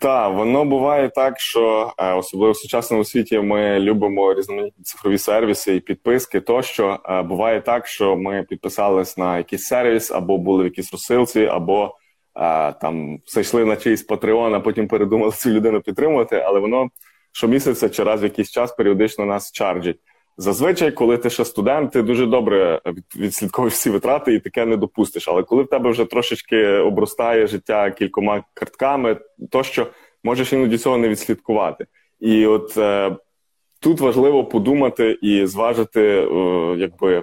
Так, 0.00 0.34
воно 0.34 0.64
буває 0.64 1.08
так, 1.08 1.40
що 1.40 1.92
е, 1.98 2.12
особливо 2.12 2.52
в 2.52 2.56
сучасному 2.56 3.04
світі 3.04 3.38
ми 3.38 3.80
любимо 3.80 4.34
різноманітні 4.34 4.84
цифрові 4.84 5.18
сервіси 5.18 5.76
і 5.76 5.80
підписки. 5.80 6.40
Тощо 6.40 6.98
е, 7.04 7.22
буває 7.22 7.60
так, 7.60 7.86
що 7.86 8.16
ми 8.16 8.42
підписались 8.48 9.18
на 9.18 9.38
якийсь 9.38 9.64
сервіс, 9.64 10.10
або 10.10 10.38
були 10.38 10.62
в 10.62 10.66
якійсь 10.66 10.92
розсилці, 10.92 11.46
або 11.46 11.94
а, 12.40 12.72
там 12.72 13.18
зайшли 13.26 13.64
на 13.64 13.76
чийсь 13.76 14.08
Patreon, 14.08 14.54
а 14.54 14.60
потім 14.60 14.88
передумали 14.88 15.32
цю 15.32 15.50
людину 15.50 15.80
підтримувати, 15.80 16.36
але 16.36 16.60
воно 16.60 16.88
щомісяця 17.32 17.88
чи 17.88 18.04
раз 18.04 18.20
в 18.20 18.24
якийсь 18.24 18.50
час 18.50 18.72
періодично 18.72 19.26
нас 19.26 19.52
чарджить. 19.52 19.98
Зазвичай, 20.36 20.92
коли 20.92 21.18
ти 21.18 21.30
ще 21.30 21.44
студент, 21.44 21.92
ти 21.92 22.02
дуже 22.02 22.26
добре 22.26 22.80
відслідковуєш 23.16 23.74
всі 23.74 23.90
витрати 23.90 24.34
і 24.34 24.40
таке 24.40 24.66
не 24.66 24.76
допустиш. 24.76 25.28
Але 25.28 25.42
коли 25.42 25.62
в 25.62 25.68
тебе 25.68 25.90
вже 25.90 26.04
трошечки 26.04 26.66
обростає 26.66 27.46
життя 27.46 27.90
кількома 27.90 28.44
картками, 28.54 29.16
то 29.50 29.62
що 29.62 29.86
можеш 30.24 30.52
іноді 30.52 30.78
цього 30.78 30.98
не 30.98 31.08
відслідкувати. 31.08 31.86
І 32.20 32.46
от 32.46 32.76
е, 32.76 33.16
тут 33.80 34.00
важливо 34.00 34.44
подумати 34.44 35.18
і 35.22 35.46
зважити, 35.46 36.02
е, 36.02 36.26
якби 36.78 37.22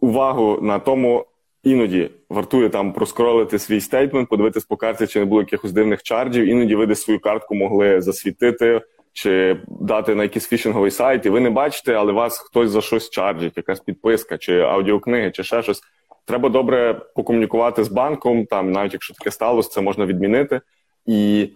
увагу 0.00 0.58
на 0.62 0.78
тому, 0.78 1.26
Іноді 1.62 2.10
вартує 2.28 2.68
там 2.68 2.92
проскролити 2.92 3.58
свій 3.58 3.80
statement, 3.80 4.28
подивитись 4.28 4.64
по 4.64 4.76
карті, 4.76 5.06
чи 5.06 5.18
не 5.18 5.24
було 5.24 5.40
якихось 5.40 5.72
дивних 5.72 6.02
чарджів. 6.02 6.46
Іноді 6.46 6.74
ви 6.74 6.86
десь 6.86 7.02
свою 7.02 7.20
картку 7.20 7.54
могли 7.54 8.00
засвітити 8.00 8.80
чи 9.12 9.60
дати 9.68 10.14
на 10.14 10.22
якийсь 10.22 10.48
фішинговий 10.48 10.90
сайт, 10.90 11.26
і 11.26 11.30
ви 11.30 11.40
не 11.40 11.50
бачите, 11.50 11.94
але 11.94 12.12
вас 12.12 12.38
хтось 12.38 12.70
за 12.70 12.80
щось 12.80 13.10
чарджить, 13.10 13.56
якась 13.56 13.80
підписка, 13.80 14.38
чи 14.38 14.60
аудіокниги, 14.60 15.30
чи 15.30 15.44
ще 15.44 15.62
щось. 15.62 15.80
Треба 16.26 16.48
добре 16.48 17.00
покомунікувати 17.16 17.84
з 17.84 17.88
банком. 17.88 18.46
Там, 18.46 18.72
навіть 18.72 18.92
якщо 18.92 19.14
таке 19.14 19.30
сталося, 19.30 19.70
це 19.70 19.80
можна 19.80 20.06
відмінити. 20.06 20.60
І, 21.06 21.48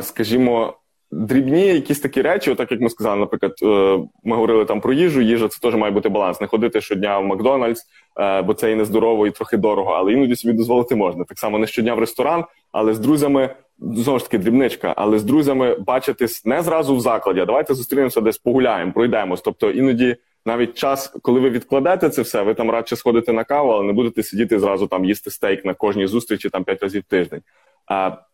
скажімо, 0.00 0.76
дрібні 1.12 1.66
якісь 1.66 2.00
такі 2.00 2.22
речі, 2.22 2.54
так 2.54 2.72
як 2.72 2.80
ми 2.80 2.90
сказали, 2.90 3.20
наприклад, 3.20 3.52
е, 3.62 3.98
ми 4.24 4.36
говорили 4.36 4.64
там 4.64 4.80
про 4.80 4.92
їжу. 4.92 5.20
Їжа 5.20 5.48
це 5.48 5.60
теж 5.60 5.74
має 5.74 5.92
бути 5.92 6.08
баланс. 6.08 6.40
Не 6.40 6.46
ходити 6.46 6.80
щодня 6.80 7.18
в 7.18 7.24
Макдональдс, 7.24 7.86
е, 8.20 8.42
бо 8.42 8.54
це 8.54 8.72
і 8.72 8.74
нездорово, 8.74 9.26
і 9.26 9.30
трохи 9.30 9.56
дорого, 9.56 9.90
але 9.90 10.12
іноді 10.12 10.36
собі 10.36 10.54
дозволити 10.54 10.96
можна. 10.96 11.24
Так 11.24 11.38
само 11.38 11.58
не 11.58 11.66
щодня 11.66 11.94
в 11.94 11.98
ресторан, 11.98 12.44
але 12.72 12.94
з 12.94 12.98
друзями 12.98 13.50
знову 13.78 14.18
ж 14.18 14.24
таки 14.24 14.38
дрібничка, 14.38 14.94
але 14.96 15.18
з 15.18 15.24
друзями 15.24 15.76
бачитись 15.86 16.44
не 16.44 16.62
зразу 16.62 16.96
в 16.96 17.00
закладі. 17.00 17.40
а 17.40 17.46
Давайте 17.46 17.74
зустрінемося 17.74 18.20
десь 18.20 18.38
погуляємо, 18.38 18.92
пройдемось. 18.92 19.40
Тобто 19.40 19.70
іноді. 19.70 20.16
Навіть 20.46 20.74
час, 20.74 21.14
коли 21.22 21.40
ви 21.40 21.50
відкладете 21.50 22.10
це 22.10 22.22
все, 22.22 22.42
ви 22.42 22.54
там 22.54 22.70
радше 22.70 22.96
сходите 22.96 23.32
на 23.32 23.44
каву, 23.44 23.70
але 23.70 23.84
не 23.84 23.92
будете 23.92 24.22
сидіти 24.22 24.58
зразу 24.58 24.86
там 24.86 25.04
їсти 25.04 25.30
стейк 25.30 25.64
на 25.64 25.74
кожній 25.74 26.06
зустрічі 26.06 26.48
там 26.48 26.64
п'ять 26.64 26.82
разів 26.82 27.02
в 27.02 27.10
тиждень. 27.10 27.40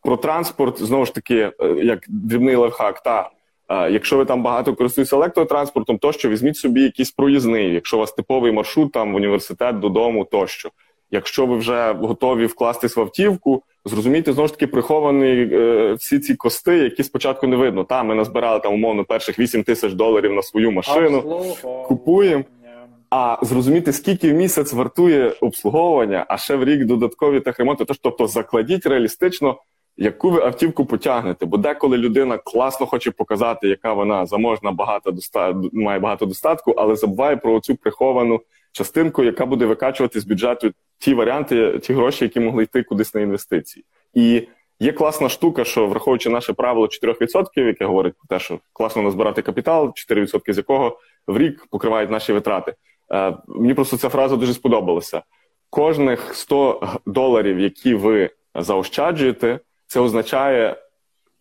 Про 0.03 0.17
транспорт 0.17 0.81
знову 0.81 1.05
ж 1.05 1.13
таки, 1.13 1.35
е, 1.35 1.67
як 1.83 2.05
дрібний 2.07 2.55
лайфхак, 2.55 3.03
та 3.03 3.29
якщо 3.89 4.17
ви 4.17 4.25
там 4.25 4.43
багато 4.43 4.75
користуєтеся 4.75 5.15
електротранспортом, 5.15 5.97
то 5.97 6.11
що 6.11 6.29
візьміть 6.29 6.57
собі 6.57 6.81
якийсь 6.81 7.11
проїзний, 7.11 7.73
якщо 7.73 7.97
у 7.97 7.99
вас 7.99 8.11
типовий 8.11 8.51
маршрут 8.51 8.91
там 8.91 9.13
в 9.13 9.15
університет 9.15 9.79
додому, 9.79 10.25
тощо. 10.25 10.69
Якщо 11.11 11.45
ви 11.45 11.57
вже 11.57 11.93
готові 11.93 12.45
вкластись 12.45 12.95
в 12.95 13.01
автівку, 13.01 13.63
зрозумійте 13.85 14.33
знову 14.33 14.47
ж 14.47 14.53
таки 14.53 14.67
приховані 14.67 15.49
е, 15.51 15.93
всі 15.93 16.19
ці 16.19 16.35
кости, 16.35 16.77
які 16.77 17.03
спочатку 17.03 17.47
не 17.47 17.55
видно. 17.55 17.83
Та 17.83 18.03
ми 18.03 18.15
назбирали 18.15 18.59
там 18.59 18.73
умовно 18.73 19.03
перших 19.03 19.39
8 19.39 19.63
тисяч 19.63 19.93
доларів 19.93 20.33
на 20.33 20.41
свою 20.41 20.71
машину, 20.71 21.45
купуємо. 21.87 22.43
А 23.09 23.37
зрозуміти, 23.41 23.93
скільки 23.93 24.31
в 24.31 24.35
місяць 24.35 24.73
вартує 24.73 25.33
обслуговування, 25.41 26.25
а 26.29 26.37
ще 26.37 26.55
в 26.55 26.63
рік 26.63 26.85
додаткові 26.85 27.39
техремонти. 27.39 27.85
Тож, 27.85 27.97
тобто, 27.97 28.27
закладіть 28.27 28.85
реалістично, 28.85 29.57
яку 29.97 30.29
ви 30.29 30.41
автівку 30.41 30.85
потягнете. 30.85 31.45
Бо 31.45 31.57
деколи 31.57 31.97
людина 31.97 32.37
класно 32.37 32.85
хоче 32.85 33.11
показати, 33.11 33.67
яка 33.67 33.93
вона 33.93 34.25
заможна, 34.25 34.71
багато 34.71 35.11
доста... 35.11 35.55
має 35.73 35.99
багато 35.99 36.25
достатку, 36.25 36.71
але 36.71 36.95
забуває 36.95 37.37
про 37.37 37.59
цю 37.59 37.75
приховану 37.75 38.41
частинку, 38.71 39.23
яка 39.23 39.45
буде 39.45 39.65
викачувати 39.65 40.19
з 40.19 40.25
бюджету 40.25 40.71
ті 40.97 41.13
варіанти, 41.13 41.79
ті 41.79 41.93
гроші, 41.93 42.25
які 42.25 42.39
могли 42.39 42.63
йти 42.63 42.83
кудись 42.83 43.13
на 43.13 43.21
інвестиції. 43.21 43.85
І 44.13 44.47
є 44.79 44.91
класна 44.91 45.29
штука, 45.29 45.63
що 45.63 45.87
враховуючи 45.87 46.29
наше 46.29 46.53
правило 46.53 46.87
4%, 47.03 47.45
яке 47.55 47.85
говорить 47.85 48.13
про 48.17 48.37
те, 48.37 48.43
що 48.43 48.59
класно 48.73 49.01
назбирати 49.01 49.41
капітал, 49.41 49.93
4% 50.11 50.53
з 50.53 50.57
якого 50.57 50.99
в 51.27 51.37
рік 51.37 51.67
покривають 51.69 52.11
наші 52.11 52.33
витрати. 52.33 52.73
Е, 53.13 53.33
мені 53.47 53.73
просто 53.73 53.97
ця 53.97 54.09
фраза 54.09 54.35
дуже 54.35 54.53
сподобалася. 54.53 55.21
Кожних 55.69 56.35
100 56.35 56.97
доларів, 57.05 57.59
які 57.59 57.95
ви 57.95 58.29
заощаджуєте, 58.55 59.59
це 59.87 59.99
означає 59.99 60.75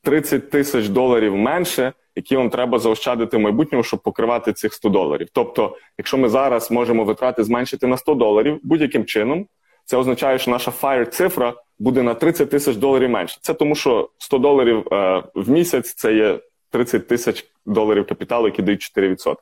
30 0.03 0.51
тисяч 0.51 0.89
доларів 0.89 1.37
менше, 1.37 1.93
які 2.17 2.37
вам 2.37 2.51
треба 2.51 2.79
заощадити 2.79 3.37
в 3.37 3.41
майбутньому, 3.41 3.85
щоб 3.85 4.01
покривати 4.01 4.53
цих 4.53 4.75
100 4.75 4.89
доларів. 4.89 5.29
Тобто, 5.33 5.77
якщо 5.99 6.19
ми 6.19 6.29
зараз 6.29 6.71
можемо 6.71 7.05
витрати 7.05 7.45
зменшити 7.45 7.87
на 7.87 7.97
100 7.97 8.15
доларів 8.15 8.61
будь-яким 8.63 9.05
чином, 9.05 9.47
це 9.85 9.97
означає, 9.97 10.39
що 10.39 10.51
наша 10.51 10.73
fire 10.83 11.07
цифра 11.07 11.55
буде 11.79 12.03
на 12.03 12.15
30 12.15 12.51
тисяч 12.51 12.77
доларів 12.77 13.11
менше. 13.11 13.39
Це 13.41 13.55
тому, 13.55 13.75
що 13.75 14.11
100 14.19 14.39
доларів 14.39 14.89
е, 14.93 15.23
в 15.35 15.51
місяць 15.51 15.95
це 15.95 16.15
є 16.15 16.39
30 16.71 17.09
тисяч 17.09 17.47
доларів 17.67 18.07
капіталу, 18.07 18.47
які 18.47 18.63
дають 18.63 18.93
4%. 18.97 19.37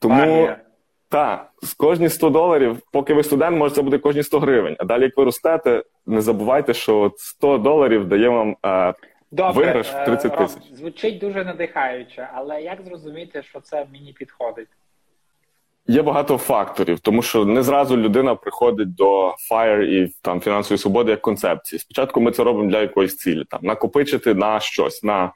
Тому. 0.00 0.48
Так, 1.10 1.50
з 1.62 1.74
кожні 1.74 2.08
100 2.08 2.30
доларів, 2.30 2.78
поки 2.92 3.14
ви 3.14 3.22
студент, 3.22 3.58
може 3.58 3.74
це 3.74 3.82
буде 3.82 3.98
кожні 3.98 4.22
100 4.22 4.38
гривень. 4.40 4.76
А 4.78 4.84
далі, 4.84 5.02
як 5.02 5.16
ви 5.16 5.24
ростете, 5.24 5.82
не 6.06 6.20
забувайте, 6.20 6.74
що 6.74 7.12
100 7.16 7.58
доларів 7.58 8.08
дає 8.08 8.28
вам 8.28 8.56
е, 8.66 8.94
Добре, 9.30 9.66
виграш 9.66 9.86
в 9.88 10.04
30 10.04 10.34
е, 10.34 10.36
тисяч. 10.36 10.62
Звучить 10.72 11.18
дуже 11.18 11.44
надихаюче, 11.44 12.28
але 12.34 12.62
як 12.62 12.82
зрозуміти, 12.82 13.42
що 13.42 13.60
це 13.60 13.86
мені 13.92 14.12
підходить? 14.12 14.68
Є 15.86 16.02
багато 16.02 16.38
факторів, 16.38 17.00
тому 17.00 17.22
що 17.22 17.44
не 17.44 17.62
зразу 17.62 17.96
людина 17.96 18.34
приходить 18.34 18.94
до 18.94 19.34
FIRE 19.50 19.82
і 19.82 20.14
там 20.22 20.40
фінансової 20.40 20.78
свободи 20.78 21.10
як 21.10 21.20
концепції. 21.20 21.78
Спочатку 21.78 22.20
ми 22.20 22.32
це 22.32 22.44
робимо 22.44 22.70
для 22.70 22.80
якоїсь 22.80 23.16
цілі, 23.16 23.44
там 23.50 23.60
накопичити 23.62 24.34
на 24.34 24.60
щось, 24.60 25.02
на 25.02 25.32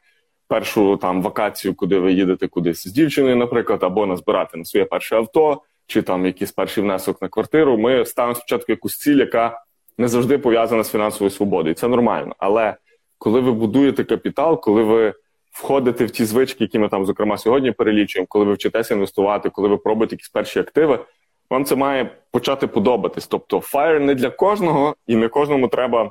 першу 0.53 0.97
там 0.97 1.23
вакацію, 1.23 1.75
куди 1.75 1.99
ви 1.99 2.13
їдете 2.13 2.49
кудись 2.49 2.89
з 2.89 2.93
дівчиною, 2.93 3.37
наприклад, 3.37 3.83
або 3.83 4.07
назбирати 4.07 4.59
на 4.59 4.65
своє 4.65 4.85
перше 4.85 5.17
авто, 5.17 5.63
чи 5.87 6.03
там 6.03 6.27
якийсь 6.27 6.53
перший 6.53 6.85
внесок 6.85 7.23
на 7.23 7.29
квартиру. 7.29 7.79
Ми 7.79 8.05
ставимо 8.05 8.35
спочатку 8.35 8.73
якусь 8.73 8.99
ціль, 8.99 9.17
яка 9.17 9.63
не 9.99 10.09
завжди 10.09 10.39
пов'язана 10.39 10.85
з 10.85 10.91
фінансовою 10.91 11.31
свободою. 11.31 11.75
Це 11.75 11.89
нормально. 11.89 12.35
Але 12.39 12.77
коли 13.19 13.41
ви 13.41 13.53
будуєте 13.53 14.05
капітал, 14.05 14.61
коли 14.61 14.83
ви 14.83 15.15
входите 15.53 16.05
в 16.05 16.11
ті 16.11 16.25
звички, 16.25 16.65
які 16.65 16.79
ми 16.79 16.89
там, 16.89 17.07
зокрема, 17.07 17.39
сьогодні 17.39 17.73
перелічуємо, 17.73 18.27
коли 18.27 18.45
ви 18.45 18.55
вчитеся 18.55 18.95
інвестувати, 18.95 19.51
коли 19.51 19.69
ви 19.69 19.77
пробуєте 19.77 20.15
якісь 20.15 20.29
перші 20.29 20.61
активи, 20.61 20.99
вам 21.51 21.65
це 21.65 21.77
має 21.77 22.11
почати 22.31 22.67
подобатись. 22.67 23.27
Тобто, 23.27 23.59
FIRE 23.59 23.99
не 23.99 24.15
для 24.15 24.31
кожного, 24.31 24.97
і 25.07 25.17
не 25.17 25.29
кожному 25.29 25.69
треба 25.69 26.11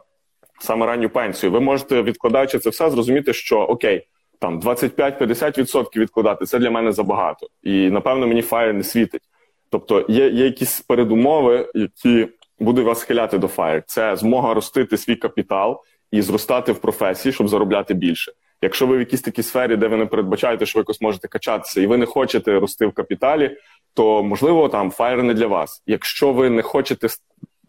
саме 0.60 0.86
ранню 0.86 1.10
пенсію. 1.10 1.52
Ви 1.52 1.60
можете, 1.60 2.02
відкладаючи 2.02 2.60
це 2.60 2.70
все, 2.70 2.90
зрозуміти, 2.90 3.34
що 3.34 3.60
окей 3.60 4.08
там 4.42 4.60
25-50% 4.60 6.00
відкладати 6.00 6.46
це 6.46 6.60
для 6.60 6.72
мене 6.72 6.92
забагато. 6.92 7.48
І 7.64 7.90
напевно 7.90 8.28
мені 8.28 8.42
FIRE 8.42 8.74
не 8.74 8.84
світить. 8.84 9.22
Тобто 9.70 10.06
є 10.10 10.30
є 10.30 10.46
якісь 10.46 10.82
передумови, 10.82 11.72
які 11.74 12.28
будуть 12.60 12.86
вас 12.86 13.00
схиляти 13.00 13.38
до 13.38 13.48
FIRE. 13.48 13.84
Це 13.86 14.16
змога 14.16 14.54
ростити 14.54 14.98
свій 14.98 15.16
капітал 15.16 15.82
і 16.12 16.22
зростати 16.22 16.72
в 16.72 16.80
професії, 16.80 17.34
щоб 17.34 17.48
заробляти 17.48 17.94
більше. 17.94 18.32
Якщо 18.62 18.88
ви 18.88 18.98
в 18.98 19.00
якійсь 19.00 19.22
такій 19.22 19.44
сфері, 19.44 19.76
де 19.76 19.88
ви 19.88 19.98
не 19.98 20.06
передбачаєте, 20.06 20.66
що 20.66 20.80
ви 20.80 20.82
якось 20.82 21.02
можете 21.02 21.28
качатися, 21.28 21.82
і 21.82 21.88
ви 21.88 21.98
не 21.98 22.06
хочете 22.06 22.60
рости 22.60 22.86
в 22.86 22.92
капіталі, 22.92 23.58
то 23.94 24.24
можливо 24.24 24.70
там 24.70 24.92
FIRE 24.92 25.22
не 25.22 25.34
для 25.34 25.48
вас. 25.48 25.84
Якщо 25.88 26.34
ви 26.34 26.50
не 26.50 26.62
хочете 26.62 27.08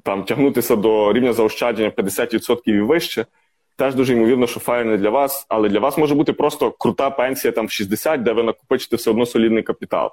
там 0.02 0.24
тягнутися 0.24 0.76
до 0.76 1.12
рівня 1.12 1.32
заощадження 1.32 1.90
50% 1.90 2.60
і 2.66 2.80
вище 2.80 3.26
теж 3.82 3.94
дуже 3.94 4.12
ймовірно, 4.12 4.46
що 4.46 4.60
фаєр 4.60 4.98
для 4.98 5.10
вас, 5.10 5.46
але 5.48 5.68
для 5.68 5.78
вас 5.78 5.98
може 5.98 6.14
бути 6.14 6.32
просто 6.32 6.70
крута 6.70 7.10
пенсія 7.10 7.52
там 7.52 7.66
в 7.66 7.70
60, 7.70 8.22
де 8.22 8.32
ви 8.32 8.42
накопичите 8.42 8.96
все 8.96 9.10
одно 9.10 9.26
солідний 9.26 9.62
капітал. 9.62 10.10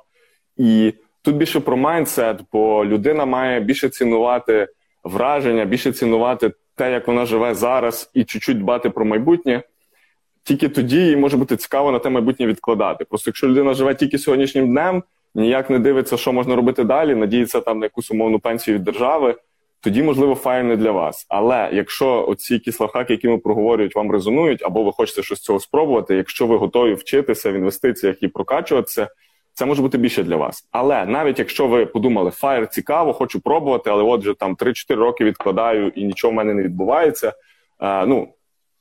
І 0.57 0.93
тут 1.21 1.35
більше 1.35 1.59
про 1.59 1.77
майндсет, 1.77 2.41
бо 2.53 2.85
людина 2.85 3.25
має 3.25 3.59
більше 3.59 3.89
цінувати 3.89 4.67
враження, 5.03 5.65
більше 5.65 5.91
цінувати 5.91 6.51
те, 6.75 6.91
як 6.91 7.07
вона 7.07 7.25
живе 7.25 7.55
зараз, 7.55 8.11
і 8.13 8.23
чуть-чуть 8.23 8.59
дбати 8.59 8.89
про 8.89 9.05
майбутнє. 9.05 9.63
Тільки 10.43 10.69
тоді 10.69 10.97
їй 10.97 11.15
може 11.15 11.37
бути 11.37 11.57
цікаво 11.57 11.91
на 11.91 11.99
те 11.99 12.09
майбутнє 12.09 12.47
відкладати. 12.47 13.05
Просто 13.05 13.29
якщо 13.29 13.47
людина 13.47 13.73
живе 13.73 13.95
тільки 13.95 14.17
сьогоднішнім 14.17 14.69
днем, 14.69 15.03
ніяк 15.35 15.69
не 15.69 15.79
дивиться, 15.79 16.17
що 16.17 16.33
можна 16.33 16.55
робити 16.55 16.83
далі, 16.83 17.15
надіється 17.15 17.61
там 17.61 17.79
на 17.79 17.85
якусь 17.85 18.11
умовну 18.11 18.39
пенсію 18.39 18.77
від 18.77 18.83
держави 18.83 19.35
тоді, 19.81 20.03
можливо, 20.03 20.35
файл 20.35 20.65
не 20.65 20.75
для 20.75 20.91
вас. 20.91 21.25
Але 21.29 21.69
якщо 21.73 22.25
оці 22.27 22.53
якісь 22.53 22.79
лайфхаки, 22.79 23.13
які 23.13 23.27
ми 23.27 23.37
проговорюють, 23.37 23.95
вам 23.95 24.11
резонують, 24.11 24.63
або 24.63 24.83
ви 24.83 24.91
хочете 24.91 25.23
щось 25.23 25.39
цього 25.39 25.59
спробувати, 25.59 26.15
якщо 26.15 26.47
ви 26.47 26.57
готові 26.57 26.93
вчитися 26.93 27.51
в 27.51 27.55
інвестиціях 27.55 28.23
і 28.23 28.27
прокачуватися, 28.27 29.07
це 29.53 29.65
може 29.65 29.81
бути 29.81 29.97
більше 29.97 30.23
для 30.23 30.35
вас. 30.35 30.67
Але 30.71 31.05
навіть 31.05 31.39
якщо 31.39 31.67
ви 31.67 31.85
подумали, 31.85 32.31
фаєр 32.31 32.67
цікаво, 32.67 33.13
хочу 33.13 33.41
пробувати, 33.41 33.89
але 33.89 34.03
от 34.03 34.21
вже 34.21 34.33
там 34.33 34.55
3-4 34.55 34.95
роки 34.95 35.23
відкладаю 35.25 35.87
і 35.87 36.03
нічого 36.03 36.31
в 36.31 36.35
мене 36.35 36.53
не 36.53 36.63
відбувається. 36.63 37.33
А, 37.77 38.05
ну, 38.05 38.27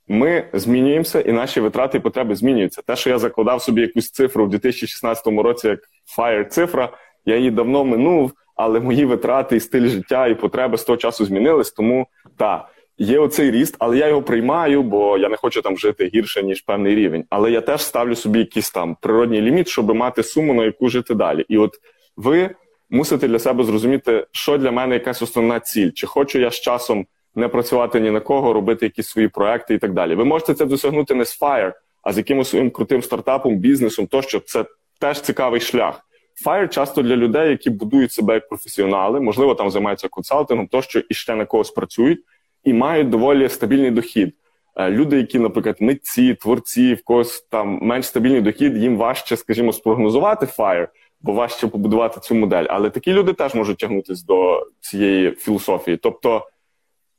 ми 0.08 0.44
змінюємося, 0.52 1.20
і 1.20 1.32
наші 1.32 1.60
витрати 1.60 1.98
і 1.98 2.00
потреби 2.00 2.34
змінюються. 2.34 2.82
Те, 2.82 2.96
що 2.96 3.10
я 3.10 3.18
закладав 3.18 3.62
собі 3.62 3.80
якусь 3.80 4.10
цифру 4.10 4.44
в 4.44 4.48
2016 4.48 5.26
році, 5.26 5.68
як 5.68 5.80
fire 6.18 6.44
цифра, 6.44 6.88
я 7.24 7.36
її 7.36 7.50
давно 7.50 7.84
минув 7.84 8.32
але 8.58 8.80
мої 8.80 9.04
витрати 9.04 9.56
і 9.56 9.60
стиль 9.60 9.88
життя 9.88 10.26
і 10.26 10.34
потреби 10.34 10.78
з 10.78 10.84
того 10.84 10.96
часу 10.96 11.24
змінились. 11.24 11.70
Тому 11.70 12.06
так, 12.36 12.68
є 12.98 13.18
оцей 13.18 13.50
ріст, 13.50 13.76
але 13.78 13.98
я 13.98 14.08
його 14.08 14.22
приймаю, 14.22 14.82
бо 14.82 15.18
я 15.18 15.28
не 15.28 15.36
хочу 15.36 15.62
там 15.62 15.78
жити 15.78 16.10
гірше 16.14 16.42
ніж 16.42 16.60
певний 16.60 16.94
рівень. 16.94 17.24
Але 17.30 17.50
я 17.50 17.60
теж 17.60 17.82
ставлю 17.82 18.14
собі 18.14 18.38
якийсь 18.38 18.70
там 18.70 18.96
природній 19.00 19.40
ліміт, 19.40 19.68
щоб 19.68 19.94
мати 19.94 20.22
суму, 20.22 20.54
на 20.54 20.64
яку 20.64 20.88
жити 20.88 21.14
далі. 21.14 21.44
І 21.48 21.58
от 21.58 21.74
ви 22.16 22.50
мусите 22.90 23.28
для 23.28 23.38
себе 23.38 23.64
зрозуміти, 23.64 24.26
що 24.32 24.58
для 24.58 24.70
мене 24.70 24.94
якась 24.94 25.22
основна 25.22 25.60
ціль, 25.60 25.90
чи 25.90 26.06
хочу 26.06 26.38
я 26.38 26.50
з 26.50 26.60
часом 26.60 27.06
не 27.34 27.48
працювати 27.48 28.00
ні 28.00 28.10
на 28.10 28.20
кого, 28.20 28.52
робити 28.52 28.86
якісь 28.86 29.08
свої 29.08 29.28
проекти 29.28 29.74
і 29.74 29.78
так 29.78 29.92
далі. 29.92 30.14
Ви 30.14 30.24
можете 30.24 30.54
це 30.54 30.64
досягнути 30.64 31.14
не 31.14 31.24
з 31.24 31.40
FIRE, 31.40 31.72
а 32.02 32.12
з 32.12 32.16
якимось 32.16 32.48
своїм 32.48 32.70
крутим 32.70 33.02
стартапом, 33.02 33.56
бізнесом, 33.56 34.06
тощо 34.06 34.40
це 34.40 34.64
теж 35.00 35.20
цікавий 35.20 35.60
шлях. 35.60 36.07
Fire 36.46 36.68
часто 36.68 37.02
для 37.02 37.16
людей, 37.16 37.50
які 37.50 37.70
будують 37.70 38.12
себе 38.12 38.34
як 38.34 38.48
професіонали, 38.48 39.20
можливо, 39.20 39.54
там 39.54 39.70
займаються 39.70 40.08
консалтингом, 40.08 40.66
тощо 40.66 41.02
і 41.08 41.14
ще 41.14 41.34
на 41.34 41.44
когось 41.44 41.70
працюють, 41.70 42.20
і 42.64 42.72
мають 42.72 43.10
доволі 43.10 43.48
стабільний 43.48 43.90
дохід. 43.90 44.34
Е, 44.76 44.90
люди, 44.90 45.16
які, 45.16 45.38
наприклад, 45.38 45.76
митці, 45.80 46.34
творці, 46.34 46.94
в 46.94 47.04
когось 47.04 47.40
там 47.40 47.78
менш 47.82 48.06
стабільний 48.06 48.40
дохід, 48.40 48.76
їм 48.76 48.96
важче, 48.96 49.36
скажімо, 49.36 49.72
спрогнозувати 49.72 50.46
Fire, 50.46 50.88
бо 51.20 51.32
важче 51.32 51.66
побудувати 51.66 52.20
цю 52.20 52.34
модель. 52.34 52.64
Але 52.68 52.90
такі 52.90 53.12
люди 53.12 53.32
теж 53.32 53.54
можуть 53.54 53.78
тягнутися 53.78 54.26
до 54.26 54.66
цієї 54.80 55.30
філософії. 55.30 55.96
Тобто 55.96 56.46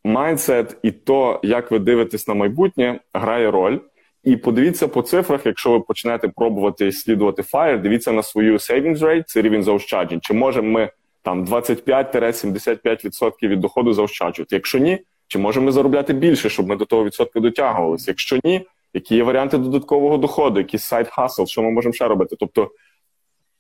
mindset 0.04 0.78
і 0.84 0.92
то, 0.92 1.40
як 1.44 1.72
ви 1.72 1.80
дивитесь 1.80 2.28
на 2.28 2.34
майбутнє, 2.34 3.00
грає 3.14 3.52
роль. 3.52 3.80
І 4.24 4.38
подивіться 4.38 4.88
по 4.88 5.02
цифрах, 5.02 5.46
якщо 5.46 5.72
ви 5.72 5.80
почнете 5.80 6.28
пробувати 6.28 6.92
слідувати 6.92 7.42
FIRE, 7.42 7.82
дивіться 7.82 8.12
на 8.12 8.24
свою 8.24 8.54
savings 8.54 8.98
rate, 8.98 9.24
це 9.28 9.42
рівень 9.42 9.64
заощаджень. 9.64 10.22
Чи 10.22 10.34
можемо 10.34 10.70
ми 10.70 10.90
там 11.22 11.46
25-75% 11.46 13.48
від 13.48 13.60
доходу 13.60 13.94
заощаджувати? 13.94 14.56
Якщо 14.56 14.78
ні, 14.78 15.00
чи 15.28 15.40
можемо 15.40 15.66
ми 15.66 15.72
заробляти 15.72 16.14
більше, 16.14 16.50
щоб 16.50 16.68
ми 16.68 16.76
до 16.76 16.86
того 16.86 17.04
відсотка 17.04 17.40
дотягувалися? 17.40 18.12
Якщо 18.12 18.40
ні, 18.44 18.66
які 18.94 19.16
є 19.16 19.24
варіанти 19.24 19.58
додаткового 19.58 20.18
доходу, 20.18 20.60
якийсь 20.60 20.84
side 20.84 21.08
hustle, 21.08 21.46
що 21.46 21.62
ми 21.62 21.72
можемо 21.72 21.94
ще 21.94 22.08
робити? 22.08 22.36
Тобто 22.40 22.72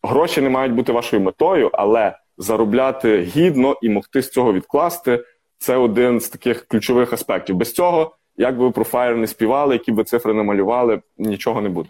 гроші 0.03 0.41
не 0.41 0.49
мають 0.49 0.74
бути 0.74 0.91
вашою 0.91 1.22
метою, 1.22 1.70
але 1.74 2.18
заробляти 2.38 3.22
гідно 3.22 3.76
і 3.82 3.89
могти 3.89 4.22
з 4.22 4.30
цього 4.30 4.53
відкласти 4.53 5.24
це 5.57 5.76
один 5.76 6.20
з 6.20 6.30
таких 6.30 6.68
ключових 6.68 7.14
аспектів. 7.14 7.55
Без 7.55 7.74
цього, 7.74 8.16
як 8.40 8.58
би 8.58 8.66
ви 8.66 8.72
про 8.72 8.84
Fire 8.84 9.16
не 9.16 9.28
співали, 9.28 9.76
які 9.76 9.92
б 9.92 10.04
цифри 10.04 10.34
не 10.34 10.44
малювали, 10.44 11.02
нічого 11.18 11.62
не 11.62 11.70
буде. 11.70 11.90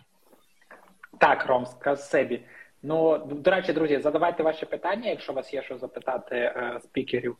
Так, 1.18 1.46
Ром, 1.46 1.66
спасибі. 1.66 2.42
Ну, 2.84 3.18
до 3.18 3.52
речі, 3.52 3.74
друзі, 3.74 4.00
задавайте 4.00 4.44
ваші 4.44 4.66
питання, 4.66 5.10
якщо 5.10 5.32
у 5.32 5.36
вас 5.36 5.54
є 5.54 5.64
що 5.64 5.78
запитати 5.78 6.36
е, 6.36 6.80
спікерів. 6.84 7.38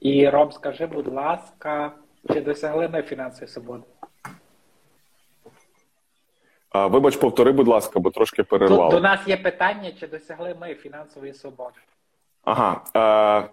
І 0.00 0.28
Ром, 0.28 0.52
скажи, 0.52 0.86
будь 0.86 1.12
ласка, 1.12 1.92
чи 2.32 2.40
досягли 2.40 2.88
ми 2.88 3.02
фінансової 3.02 3.48
свободи? 3.48 3.84
А, 6.70 6.86
Вибач, 6.86 7.16
повтори, 7.16 7.52
будь 7.52 7.68
ласка, 7.68 8.00
бо 8.00 8.10
трошки 8.10 8.42
перервало. 8.42 8.90
До, 8.90 8.96
до 8.96 9.02
нас 9.02 9.28
є 9.28 9.36
питання, 9.36 9.92
чи 10.00 10.06
досягли 10.06 10.56
ми 10.60 10.74
фінансової 10.74 11.34
свободи? 11.34 11.78
Ага. 12.44 12.80
Е, 13.46 13.48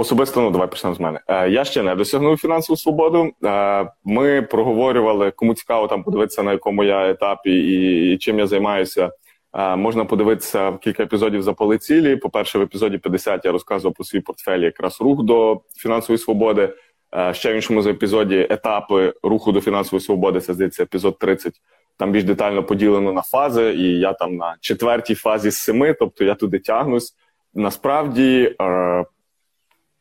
Особисто, 0.00 0.40
ну 0.40 0.50
давай 0.50 0.68
почнемо 0.68 0.96
з 0.96 1.00
мене. 1.00 1.20
Е, 1.28 1.50
я 1.50 1.64
ще 1.64 1.82
не 1.82 1.94
досягнув 1.94 2.36
фінансову 2.36 2.76
свободу. 2.76 3.30
Е, 3.44 3.90
ми 4.04 4.42
проговорювали, 4.42 5.30
кому 5.30 5.54
цікаво 5.54 5.88
там 5.88 6.02
подивитися, 6.02 6.42
на 6.42 6.52
якому 6.52 6.84
я 6.84 7.10
етапі 7.10 7.50
і, 7.50 8.12
і 8.12 8.18
чим 8.18 8.38
я 8.38 8.46
займаюся. 8.46 9.10
Е, 9.54 9.76
можна 9.76 10.04
подивитися 10.04 10.72
кілька 10.72 11.02
епізодів 11.02 11.42
запали 11.42 11.78
цілі. 11.78 12.16
По 12.16 12.30
перше, 12.30 12.58
в 12.58 12.62
епізоді 12.62 12.98
50 12.98 13.44
я 13.44 13.52
розказував 13.52 13.94
про 13.94 14.04
свій 14.04 14.20
портфель, 14.20 14.58
якраз 14.58 15.00
рух 15.00 15.22
до 15.22 15.60
фінансової 15.76 16.18
свободи. 16.18 16.74
Е, 17.16 17.34
ще 17.34 17.52
в 17.52 17.54
іншому 17.54 17.80
епізоді 17.80 18.46
етапи 18.50 19.14
руху 19.22 19.52
до 19.52 19.60
фінансової 19.60 20.00
свободи. 20.00 20.40
Це 20.40 20.54
здається 20.54 20.82
епізод 20.82 21.18
30. 21.18 21.52
Там 21.96 22.12
більш 22.12 22.24
детально 22.24 22.62
поділено 22.62 23.12
на 23.12 23.22
фази, 23.22 23.74
і 23.74 23.98
я 23.98 24.12
там 24.12 24.36
на 24.36 24.56
четвертій 24.60 25.14
фазі 25.14 25.50
з 25.50 25.56
семи, 25.56 25.96
тобто 25.98 26.24
я 26.24 26.34
туди 26.34 26.58
тягнусь. 26.58 27.14
Насправді 27.54 28.56
е, 28.60 29.04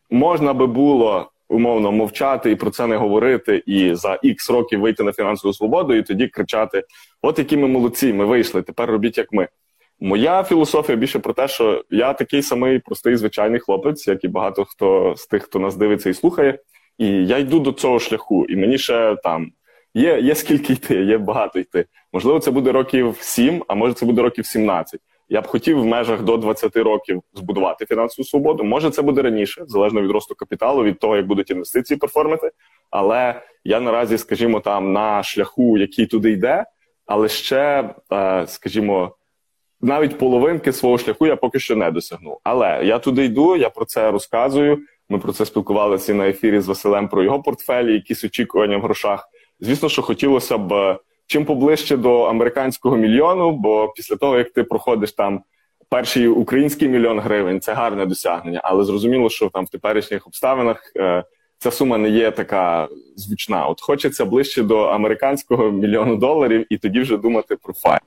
можна 0.10 0.54
би 0.54 0.68
було 0.68 1.32
умовно 1.50 1.92
мовчати 1.92 2.52
і 2.52 2.56
про 2.56 2.72
це 2.72 2.88
не 2.88 2.98
говорити, 2.98 3.64
і 3.66 3.96
за 3.96 4.20
ікс 4.24 4.50
років 4.50 4.80
вийти 4.80 5.04
на 5.04 5.14
фінансову 5.14 5.54
свободу, 5.54 5.94
і 5.94 6.04
тоді 6.04 6.28
кричати: 6.28 6.84
От 7.22 7.40
які 7.40 7.58
ми 7.58 7.68
молодці, 7.68 8.14
ми 8.14 8.26
вийшли, 8.26 8.62
тепер 8.62 8.90
робіть 8.90 9.18
як 9.18 9.34
ми. 9.34 9.48
Моя 10.00 10.44
філософія 10.44 10.98
більше 10.98 11.20
про 11.20 11.34
те, 11.34 11.48
що 11.48 11.84
я 11.90 12.14
такий 12.14 12.42
самий 12.42 12.80
простий 12.80 13.16
звичайний 13.16 13.60
хлопець, 13.60 14.08
як 14.08 14.24
і 14.24 14.28
багато 14.28 14.66
хто 14.66 15.14
з 15.18 15.28
тих, 15.28 15.44
хто 15.44 15.60
нас 15.60 15.76
дивиться 15.76 16.10
і 16.10 16.14
слухає. 16.14 16.60
І 16.98 17.08
я 17.08 17.38
йду 17.38 17.60
до 17.60 17.72
цього 17.72 18.00
шляху, 18.00 18.46
і 18.46 18.56
мені 18.56 18.78
ще 18.78 19.16
там 19.24 19.52
є 19.94 20.20
є 20.20 20.36
скільки 20.36 20.74
йти, 20.74 21.04
є 21.04 21.18
багато 21.18 21.60
йти. 21.60 21.86
Можливо, 22.14 22.40
це 22.40 22.52
буде 22.52 22.72
років 22.72 23.18
7, 23.20 23.64
а 23.68 23.76
може 23.76 23.94
це 23.94 24.06
буде 24.06 24.22
років 24.22 24.46
17. 24.46 25.00
Я 25.30 25.42
б 25.42 25.48
хотів 25.48 25.80
в 25.80 25.86
межах 25.86 26.22
до 26.22 26.38
20 26.38 26.78
років 26.78 27.22
збудувати 27.34 27.86
фінансову 27.86 28.26
свободу. 28.26 28.64
Може, 28.64 28.90
це 28.90 29.02
буде 29.02 29.22
раніше, 29.22 29.64
залежно 29.68 30.02
від 30.02 30.12
росту 30.12 30.36
капіталу, 30.36 30.84
від 30.84 31.00
того, 31.00 31.16
як 31.16 31.28
будуть 31.28 31.52
інвестиції 31.52 31.98
перформити. 31.98 32.52
Але 32.90 33.42
я 33.64 33.80
наразі, 33.80 34.18
скажімо, 34.18 34.60
там 34.60 34.94
на 34.94 35.24
шляху, 35.24 35.78
який 35.78 36.06
туди 36.06 36.32
йде, 36.32 36.66
але 37.06 37.28
ще, 37.28 37.90
е, 38.14 38.48
скажімо, 38.48 39.16
навіть 39.82 40.18
половинки 40.18 40.74
свого 40.74 40.98
шляху 40.98 41.28
я 41.28 41.36
поки 41.36 41.60
що 41.60 41.76
не 41.76 41.92
досягнув. 41.92 42.40
Але 42.44 42.82
я 42.86 43.00
туди 43.00 43.26
йду, 43.26 43.56
я 43.56 43.70
про 43.70 43.86
це 43.86 44.12
розказую. 44.12 44.80
Ми 45.10 45.20
про 45.20 45.34
це 45.34 45.46
спілкувалися 45.46 46.14
на 46.14 46.28
ефірі 46.28 46.60
з 46.60 46.68
Василем 46.68 47.08
про 47.10 47.24
його 47.24 47.42
портфелі, 47.42 47.94
якісь 47.94 48.24
очікування 48.24 48.78
в 48.78 48.82
грошах. 48.82 49.30
Звісно, 49.60 49.90
що 49.90 50.02
хотілося 50.02 50.58
б 50.58 51.00
чим 51.30 51.46
поближче 51.46 51.98
до 51.98 52.24
американського 52.24 52.98
мільйону, 52.98 53.52
бо 53.52 53.94
після 53.96 54.16
того 54.16 54.38
як 54.38 54.50
ти 54.50 54.64
проходиш 54.64 55.12
там 55.12 55.44
перший 55.90 56.28
український 56.28 56.90
мільйон 56.90 57.20
гривень, 57.20 57.62
це 57.62 57.74
гарне 57.74 58.06
досягнення, 58.06 58.62
але 58.64 58.84
зрозуміло, 58.84 59.30
що 59.30 59.50
там 59.50 59.66
в 59.66 59.70
теперішніх 59.70 60.28
обставинах 60.28 60.92
е, 60.98 61.24
ця 61.58 61.72
сума 61.72 61.98
не 61.98 62.10
є 62.10 62.32
така 62.32 62.88
звучна. 63.16 63.68
От 63.68 63.82
хочеться 63.82 64.26
ближче 64.26 64.64
до 64.64 64.80
американського 64.80 65.72
мільйону 65.72 66.16
доларів, 66.16 66.66
і 66.70 66.78
тоді 66.78 67.00
вже 67.00 67.18
думати 67.18 67.56
про 67.56 67.74
файл. 67.74 68.00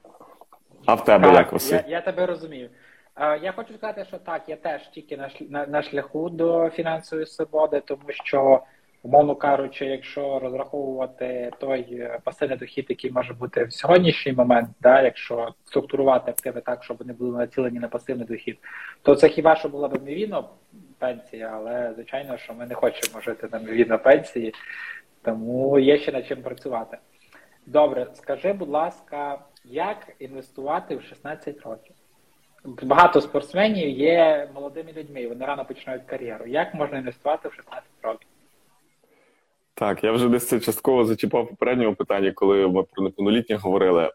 А 0.86 0.94
в 0.94 1.04
тебе 1.04 1.26
так, 1.26 1.36
як 1.36 1.52
Василь? 1.52 1.74
Я, 1.74 1.84
я 1.88 2.00
тебе 2.00 2.26
розумію. 2.26 2.70
Е, 3.16 3.38
я 3.42 3.52
хочу 3.52 3.74
сказати, 3.74 4.04
що 4.08 4.18
так, 4.18 4.42
я 4.46 4.56
теж 4.56 4.90
тільки 4.94 5.20
на 5.68 5.82
шляху 5.82 6.30
до 6.30 6.70
фінансової 6.70 7.26
свободи, 7.26 7.82
тому 7.86 8.02
що 8.08 8.60
Умовно 9.04 9.36
кажучи, 9.36 9.86
якщо 9.86 10.38
розраховувати 10.38 11.50
той 11.58 11.80
е, 11.90 12.18
пасивний 12.24 12.58
дохід, 12.58 12.86
який 12.88 13.10
може 13.10 13.34
бути 13.34 13.64
в 13.64 13.72
сьогоднішній 13.72 14.32
момент, 14.32 14.68
да, 14.80 15.02
якщо 15.02 15.54
структурувати 15.64 16.30
активи 16.30 16.60
так, 16.60 16.84
щоб 16.84 16.96
вони 16.96 17.12
були 17.12 17.38
націлені 17.38 17.78
на 17.78 17.88
пасивний 17.88 18.26
дохід, 18.26 18.58
то 19.02 19.14
це 19.14 19.28
хіба 19.28 19.56
що 19.56 19.68
була 19.68 19.88
б 19.88 20.02
мівіно 20.04 20.50
пенсія, 20.98 21.50
але 21.54 21.92
звичайно, 21.94 22.38
що 22.38 22.54
ми 22.54 22.66
не 22.66 22.74
хочемо 22.74 23.20
жити 23.20 23.48
на 23.52 23.58
мівіно 23.58 23.98
пенсії, 23.98 24.54
тому 25.22 25.78
є 25.78 25.98
ще 25.98 26.12
над 26.12 26.26
чим 26.26 26.42
працювати. 26.42 26.98
Добре, 27.66 28.06
скажи, 28.14 28.52
будь 28.52 28.68
ласка, 28.68 29.38
як 29.64 30.12
інвестувати 30.18 30.96
в 30.96 31.02
16 31.02 31.60
років? 31.60 31.94
Багато 32.82 33.20
спортсменів 33.20 33.88
є 33.88 34.48
молодими 34.54 34.92
людьми, 34.92 35.28
вони 35.28 35.46
рано 35.46 35.64
починають 35.64 36.02
кар'єру. 36.06 36.46
Як 36.46 36.74
можна 36.74 36.98
інвестувати 36.98 37.48
в 37.48 37.52
16 37.52 37.84
років? 38.02 38.28
Так, 39.74 40.04
я 40.04 40.12
вже 40.12 40.28
десь 40.28 40.48
це 40.48 40.60
частково 40.60 41.04
зачіпав 41.04 41.48
попередньому 41.48 41.94
питанні, 41.94 42.32
коли 42.32 42.68
ми 42.68 42.82
про 42.82 43.04
неповнолітніх 43.04 43.60
говорили. 43.60 44.10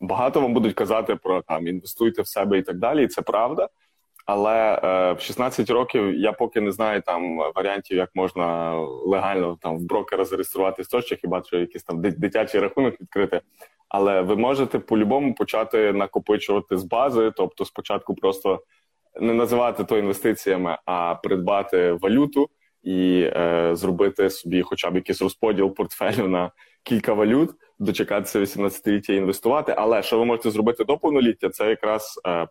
Багато 0.00 0.40
вам 0.40 0.54
будуть 0.54 0.74
казати 0.74 1.16
про 1.16 1.42
там 1.42 1.66
інвестуйте 1.66 2.22
в 2.22 2.26
себе 2.26 2.58
і 2.58 2.62
так 2.62 2.78
далі, 2.78 3.04
і 3.04 3.08
це 3.08 3.22
правда. 3.22 3.68
Але 4.26 4.80
е, 4.84 5.12
в 5.12 5.20
16 5.20 5.70
років 5.70 6.14
я 6.14 6.32
поки 6.32 6.60
не 6.60 6.72
знаю 6.72 7.02
там 7.02 7.36
варіантів, 7.54 7.96
як 7.96 8.10
можна 8.14 8.74
легально 9.06 9.58
там 9.60 9.78
в 9.78 9.82
брокера 9.82 10.24
зареєструватись 10.24 10.88
тощо, 10.88 11.16
хіба 11.16 11.42
що 11.44 11.58
якийсь 11.58 11.84
там 11.84 12.00
дитячий 12.02 12.60
рахунок 12.60 13.00
відкрити. 13.00 13.40
Але 13.88 14.20
ви 14.20 14.36
можете 14.36 14.78
по-любому 14.78 15.34
почати 15.34 15.92
накопичувати 15.92 16.76
з 16.76 16.84
бази, 16.84 17.32
тобто 17.36 17.64
спочатку 17.64 18.14
просто 18.14 18.62
не 19.20 19.34
називати 19.34 19.84
то 19.84 19.98
інвестиціями, 19.98 20.78
а 20.84 21.14
придбати 21.14 21.92
валюту 21.92 22.48
і 22.82 23.30
е, 23.36 23.70
зробити 23.72 24.30
собі, 24.30 24.62
хоча 24.62 24.90
б 24.90 24.94
якийсь 24.94 25.22
розподіл 25.22 25.74
портфелю 25.74 26.28
на 26.28 26.50
кілька 26.82 27.12
валют, 27.12 27.50
дочекатися 27.78 28.40
18-ліття 28.40 29.12
і 29.12 29.16
інвестувати. 29.16 29.74
Але 29.78 30.02
що 30.02 30.18
ви 30.18 30.24
можете 30.24 30.50
зробити 30.50 30.84
до 30.84 30.98
повноліття, 30.98 31.48
це 31.48 31.68
якраз 31.68 32.20
е, 32.26 32.48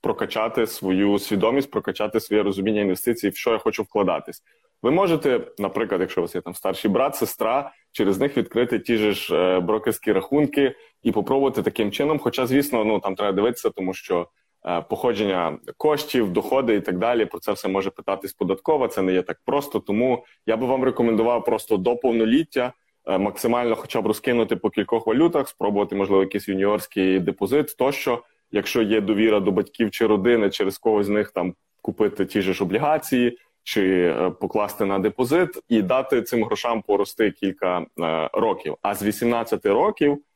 прокачати 0.00 0.66
свою 0.66 1.18
свідомість, 1.18 1.70
прокачати 1.70 2.20
своє 2.20 2.42
розуміння 2.42 2.80
інвестицій, 2.80 3.28
в 3.28 3.36
що 3.36 3.50
я 3.50 3.58
хочу 3.58 3.82
вкладатись. 3.82 4.42
Ви 4.82 4.90
можете, 4.90 5.40
наприклад, 5.58 6.00
якщо 6.00 6.20
у 6.20 6.24
вас 6.24 6.34
є 6.34 6.40
там 6.40 6.54
старший 6.54 6.90
брат, 6.90 7.16
сестра, 7.16 7.72
через 7.92 8.20
них 8.20 8.36
відкрити 8.36 8.78
ті 8.78 8.96
ж 8.96 9.36
е, 9.36 9.60
брокерські 9.60 10.12
рахунки 10.12 10.74
і 11.02 11.12
попробувати 11.12 11.62
таким 11.62 11.90
чином. 11.90 12.18
Хоча, 12.18 12.46
звісно, 12.46 12.84
ну 12.84 13.00
там 13.00 13.14
треба 13.14 13.32
дивитися, 13.32 13.70
тому 13.70 13.94
що. 13.94 14.28
Е, 14.66 14.80
походження 14.80 15.58
коштів, 15.76 16.32
доходи 16.32 16.74
і 16.74 16.80
так 16.80 16.98
далі. 16.98 17.24
Про 17.24 17.40
це 17.40 17.52
все 17.52 17.68
може 17.68 17.90
питатись 17.90 18.32
податкова. 18.32 18.88
Це 18.88 19.02
не 19.02 19.12
є 19.12 19.22
так 19.22 19.40
просто. 19.44 19.80
Тому 19.80 20.24
я 20.46 20.56
би 20.56 20.66
вам 20.66 20.84
рекомендував 20.84 21.44
просто 21.44 21.76
до 21.76 21.96
повноліття 21.96 22.72
е, 23.06 23.18
максимально, 23.18 23.76
хоча 23.76 24.00
б 24.00 24.06
розкинути 24.06 24.56
по 24.56 24.70
кількох 24.70 25.06
валютах, 25.06 25.48
спробувати, 25.48 25.96
можливо, 25.96 26.22
якийсь 26.22 26.48
юніорський 26.48 27.20
депозит, 27.20 27.76
тощо, 27.78 28.22
якщо 28.50 28.82
є 28.82 29.00
довіра 29.00 29.40
до 29.40 29.50
батьків 29.50 29.90
чи 29.90 30.06
родини, 30.06 30.50
через 30.50 30.78
когось 30.78 31.06
з 31.06 31.10
них 31.10 31.30
там 31.30 31.54
купити 31.82 32.26
ті 32.26 32.42
ж 32.42 32.64
облігації. 32.64 33.38
Чи 33.66 34.06
е, 34.06 34.30
покласти 34.30 34.84
на 34.84 34.98
депозит 34.98 35.50
і 35.68 35.82
дати 35.82 36.22
цим 36.22 36.44
грошам 36.44 36.82
порости 36.82 37.30
кілька 37.30 37.86
років. 38.32 38.76
А 38.82 38.94
з 38.94 39.02
18 39.02 39.66
років 39.66 40.18
Е, 40.18 40.33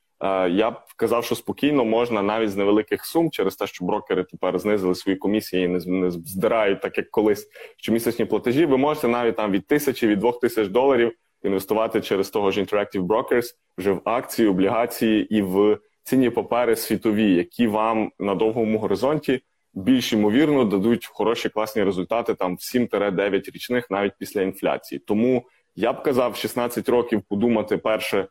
я 0.51 0.71
б 0.71 0.75
казав, 0.97 1.25
що 1.25 1.35
спокійно 1.35 1.85
можна 1.85 2.23
навіть 2.23 2.51
з 2.51 2.57
невеликих 2.57 3.05
сум 3.05 3.31
через 3.31 3.57
те, 3.57 3.67
що 3.67 3.85
брокери 3.85 4.25
тепер 4.25 4.59
знизили 4.59 4.95
свої 4.95 5.19
комісії 5.19 5.65
і 5.65 5.69
не 5.69 5.81
не 5.87 6.11
здирають, 6.11 6.81
так 6.81 6.99
як 6.99 7.11
колись 7.11 7.49
щомісячні 7.77 8.25
платежі. 8.25 8.67
Ви 8.67 8.77
можете 8.77 9.09
навіть 9.09 9.37
там 9.37 9.51
від 9.51 9.67
тисячі 9.67 10.07
від 10.07 10.19
двох 10.19 10.41
тисяч 10.41 10.69
доларів 10.69 11.13
інвестувати 11.43 12.01
через 12.01 12.31
того 12.31 12.51
ж 12.51 12.63
Interactive 12.63 13.07
Brokers 13.07 13.47
вже 13.79 13.93
в 13.93 14.01
акції, 14.05 14.49
облігації 14.49 15.37
і 15.37 15.43
в 15.43 15.79
цінні 16.03 16.31
папери 16.31 16.77
світові, 16.77 17.35
які 17.35 17.67
вам 17.67 18.11
на 18.19 18.35
довгому 18.35 18.79
горизонті 18.79 19.41
більш 19.75 20.13
ймовірно 20.13 20.65
дадуть 20.65 21.07
хороші 21.07 21.49
класні 21.49 21.83
результати 21.83 22.35
там 22.35 22.57
в 22.57 22.59
7-9 22.59 23.51
річних 23.55 23.91
навіть 23.91 24.13
після 24.19 24.43
інфляції. 24.43 24.99
Тому 24.99 25.47
я 25.77 25.93
б 25.93 26.03
казав 26.03 26.37
16 26.37 26.89
років 26.89 27.23
подумати 27.29 27.77
перше 27.77 28.29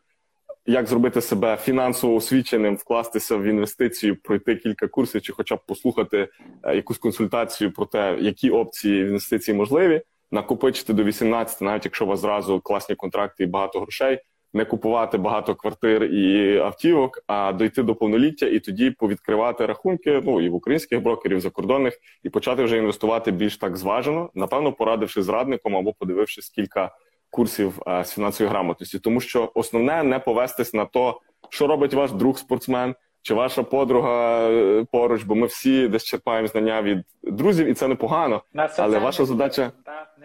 як 0.68 0.86
зробити 0.86 1.20
себе 1.20 1.56
фінансово 1.56 2.14
освіченим, 2.14 2.76
вкластися 2.76 3.36
в 3.36 3.44
інвестицію, 3.44 4.16
пройти 4.16 4.56
кілька 4.56 4.88
курсів, 4.88 5.22
чи 5.22 5.32
хоча 5.32 5.56
б 5.56 5.58
послухати 5.66 6.28
е, 6.62 6.76
якусь 6.76 6.98
консультацію 6.98 7.72
про 7.72 7.86
те, 7.86 8.16
які 8.20 8.50
опції 8.50 9.02
інвестицій 9.02 9.54
можливі, 9.54 10.02
накопичити 10.30 10.92
до 10.92 11.04
18, 11.04 11.60
навіть 11.60 11.84
якщо 11.84 12.04
у 12.04 12.08
вас 12.08 12.20
зразу 12.20 12.60
класні 12.60 12.94
контракти 12.94 13.44
і 13.44 13.46
багато 13.46 13.80
грошей, 13.80 14.18
не 14.52 14.64
купувати 14.64 15.18
багато 15.18 15.54
квартир 15.54 16.04
і 16.04 16.58
автівок, 16.58 17.18
а 17.26 17.52
дойти 17.52 17.82
до 17.82 17.94
повноліття 17.94 18.46
і 18.46 18.58
тоді 18.58 18.90
повідкривати 18.90 19.66
рахунки 19.66 20.22
ну 20.24 20.40
і 20.40 20.48
в 20.48 20.54
українських 20.54 21.02
брокерів, 21.02 21.40
закордонних, 21.40 21.98
і 22.22 22.30
почати 22.30 22.64
вже 22.64 22.78
інвестувати 22.78 23.30
більш 23.30 23.56
так 23.56 23.76
зважено, 23.76 24.30
напевно, 24.34 24.72
порадивши 24.72 25.22
з 25.22 25.28
радником 25.28 25.76
або 25.76 25.92
подивившись 25.92 26.48
кілька 26.48 26.90
курсів 27.30 27.78
з 28.04 28.10
фінансової 28.10 28.50
грамотності, 28.50 28.98
тому 28.98 29.20
що 29.20 29.52
основне 29.54 30.02
не 30.02 30.18
повестись 30.18 30.74
на 30.74 30.84
то, 30.84 31.20
що 31.48 31.66
робить 31.66 31.94
ваш 31.94 32.12
друг 32.12 32.38
спортсмен. 32.38 32.94
Чи 33.22 33.34
ваша 33.34 33.62
подруга 33.62 34.48
е, 34.50 34.86
поруч, 34.92 35.22
бо 35.22 35.34
ми 35.34 35.46
всі 35.46 35.88
десь 35.88 36.04
черпаємо 36.04 36.48
знання 36.48 36.82
від 36.82 36.98
друзів, 37.22 37.66
і 37.66 37.74
це 37.74 37.88
непогано. 37.88 38.42
Але 38.82 38.98
ваша 38.98 39.24
задача 39.24 39.72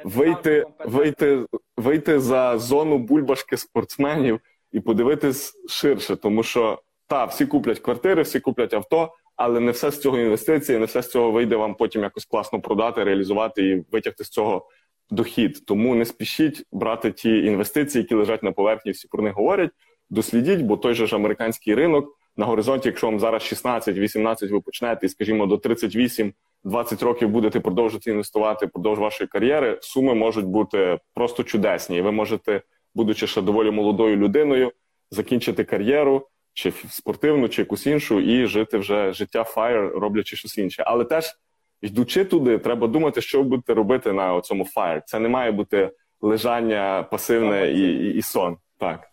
вийти, 0.03 0.65
вийти, 0.85 1.45
вийти 1.77 2.19
за 2.19 2.57
зону 2.57 2.97
бульбашки 2.97 3.57
спортсменів 3.57 4.39
і 4.71 4.79
подивитись 4.79 5.53
ширше, 5.67 6.15
тому 6.15 6.43
що 6.43 6.81
та 7.07 7.25
всі 7.25 7.45
куплять 7.45 7.79
квартири, 7.79 8.21
всі 8.21 8.39
куплять 8.39 8.73
авто, 8.73 9.13
але 9.35 9.59
не 9.59 9.71
все 9.71 9.91
з 9.91 10.01
цього 10.01 10.19
інвестиції, 10.19 10.77
не 10.77 10.85
все 10.85 11.01
з 11.01 11.09
цього 11.09 11.31
вийде 11.31 11.55
вам 11.55 11.75
потім 11.75 12.03
якось 12.03 12.25
класно 12.25 12.61
продати, 12.61 13.03
реалізувати 13.03 13.69
і 13.69 13.85
витягти 13.91 14.23
з 14.23 14.29
цього 14.29 14.67
дохід. 15.13 15.65
Тому 15.65 15.95
не 15.95 16.05
спішіть 16.05 16.63
брати 16.71 17.11
ті 17.11 17.37
інвестиції, 17.37 18.01
які 18.01 18.15
лежать 18.15 18.43
на 18.43 18.51
поверхні. 18.51 18.91
Всі 18.91 19.07
про 19.07 19.23
них 19.23 19.33
говорять. 19.33 19.71
Дослідіть, 20.09 20.61
бо 20.61 20.77
той 20.77 20.93
же 20.93 21.07
ж 21.07 21.15
американський 21.15 21.75
ринок 21.75 22.05
на 22.37 22.45
горизонті, 22.45 22.89
якщо 22.89 23.07
вам 23.07 23.19
зараз 23.19 23.41
16-18 23.41 24.51
ви 24.51 24.61
почнете, 24.61 25.05
і 25.05 25.09
скажімо, 25.09 25.45
до 25.45 25.57
38 25.57 26.33
20 26.63 27.03
років 27.03 27.29
будете 27.29 27.59
продовжувати 27.59 28.11
інвестувати 28.11 28.67
продовж 28.67 28.99
вашої 28.99 29.27
кар'єри, 29.27 29.79
суми 29.81 30.13
можуть 30.13 30.45
бути 30.45 30.99
просто 31.13 31.43
чудесні. 31.43 31.97
І 31.97 32.01
ви 32.01 32.11
можете, 32.11 32.61
будучи 32.95 33.27
ще 33.27 33.41
доволі 33.41 33.71
молодою 33.71 34.15
людиною, 34.15 34.71
закінчити 35.11 35.63
кар'єру 35.63 36.27
чи 36.53 36.73
спортивну, 36.89 37.49
чи 37.49 37.61
якусь 37.61 37.87
іншу, 37.87 38.19
і 38.19 38.45
жити 38.45 38.77
вже 38.77 39.13
життя 39.13 39.43
фаєр, 39.43 39.91
роблячи 39.95 40.35
щось 40.35 40.57
інше. 40.57 40.83
Але 40.87 41.05
теж 41.05 41.35
йдучи 41.83 42.25
туди, 42.25 42.57
треба 42.57 42.87
думати, 42.87 43.21
що 43.21 43.37
ви 43.37 43.43
будете 43.43 43.73
робити 43.73 44.13
на 44.13 44.41
цьому 44.41 44.65
фаєр. 44.65 45.03
Це 45.05 45.19
не 45.19 45.29
має 45.29 45.51
бути 45.51 45.91
лежання 46.21 47.03
пасивне 47.11 47.71
і, 47.71 47.79
і, 47.79 48.13
і 48.13 48.21
сон. 48.21 48.57
Так. 48.77 49.09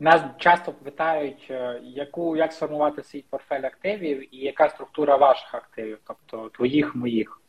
Нас 0.00 0.22
часто 0.38 0.72
питають, 0.72 1.46
е, 1.50 1.80
яку 1.82 2.36
як 2.36 2.52
сформувати 2.52 3.02
свій 3.02 3.24
портфель 3.30 3.62
активів 3.62 4.34
і 4.34 4.38
яка 4.38 4.68
структура 4.68 5.16
ваших 5.16 5.54
активів, 5.54 5.98
тобто 6.06 6.48
твоїх, 6.48 6.96
моїх. 6.96 7.40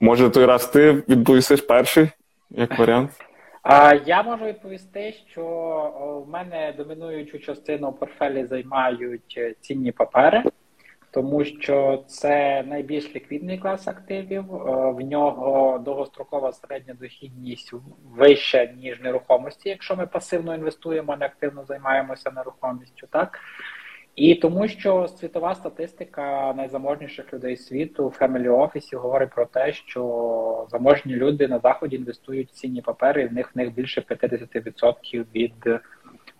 Може, 0.00 0.30
той 0.30 0.44
раз 0.44 0.66
ти 0.66 0.92
відповісиш 0.92 1.60
перший 1.60 2.08
як 2.50 2.78
варіант? 2.78 3.10
Я 4.06 4.22
можу 4.22 4.44
відповісти, 4.44 5.12
що 5.12 5.44
в 6.26 6.30
мене 6.30 6.74
домінуючу 6.76 7.38
частину 7.38 7.92
портфелі 7.92 8.44
займають 8.44 9.34
е, 9.36 9.54
цінні 9.60 9.92
папери 9.92 10.44
тому 11.10 11.44
що 11.44 12.04
це 12.06 12.62
найбільш 12.62 13.14
ліквідний 13.14 13.58
клас 13.58 13.88
активів. 13.88 14.54
Е, 14.54 14.90
в 14.90 15.00
нього 15.00 15.78
довгострокова 15.78 16.52
середня 16.52 16.94
дохідність 16.94 17.72
вища 18.04 18.64
ніж 18.64 19.00
нерухомості, 19.00 19.68
якщо 19.68 19.96
ми 19.96 20.06
пасивно 20.06 20.54
інвестуємо, 20.54 21.16
не 21.16 21.26
активно 21.26 21.64
займаємося 21.64 22.30
нерухомістю, 22.30 23.06
так. 23.10 23.40
І 24.18 24.34
тому, 24.34 24.68
що 24.68 25.08
світова 25.08 25.54
статистика 25.54 26.54
найзаможніших 26.56 27.32
людей 27.32 27.56
світу 27.56 28.08
в 28.08 28.16
Family 28.20 28.48
Office 28.48 28.96
говорить 28.96 29.30
про 29.30 29.46
те, 29.46 29.72
що 29.72 30.66
заможні 30.70 31.14
люди 31.16 31.48
на 31.48 31.58
заході 31.58 31.96
інвестують 31.96 32.48
в 32.48 32.52
цінні 32.52 32.82
папери, 32.82 33.22
і 33.22 33.26
в 33.26 33.32
них 33.32 33.54
в 33.54 33.58
них 33.58 33.74
більше 33.74 34.00
50% 34.00 35.24
від 35.34 35.80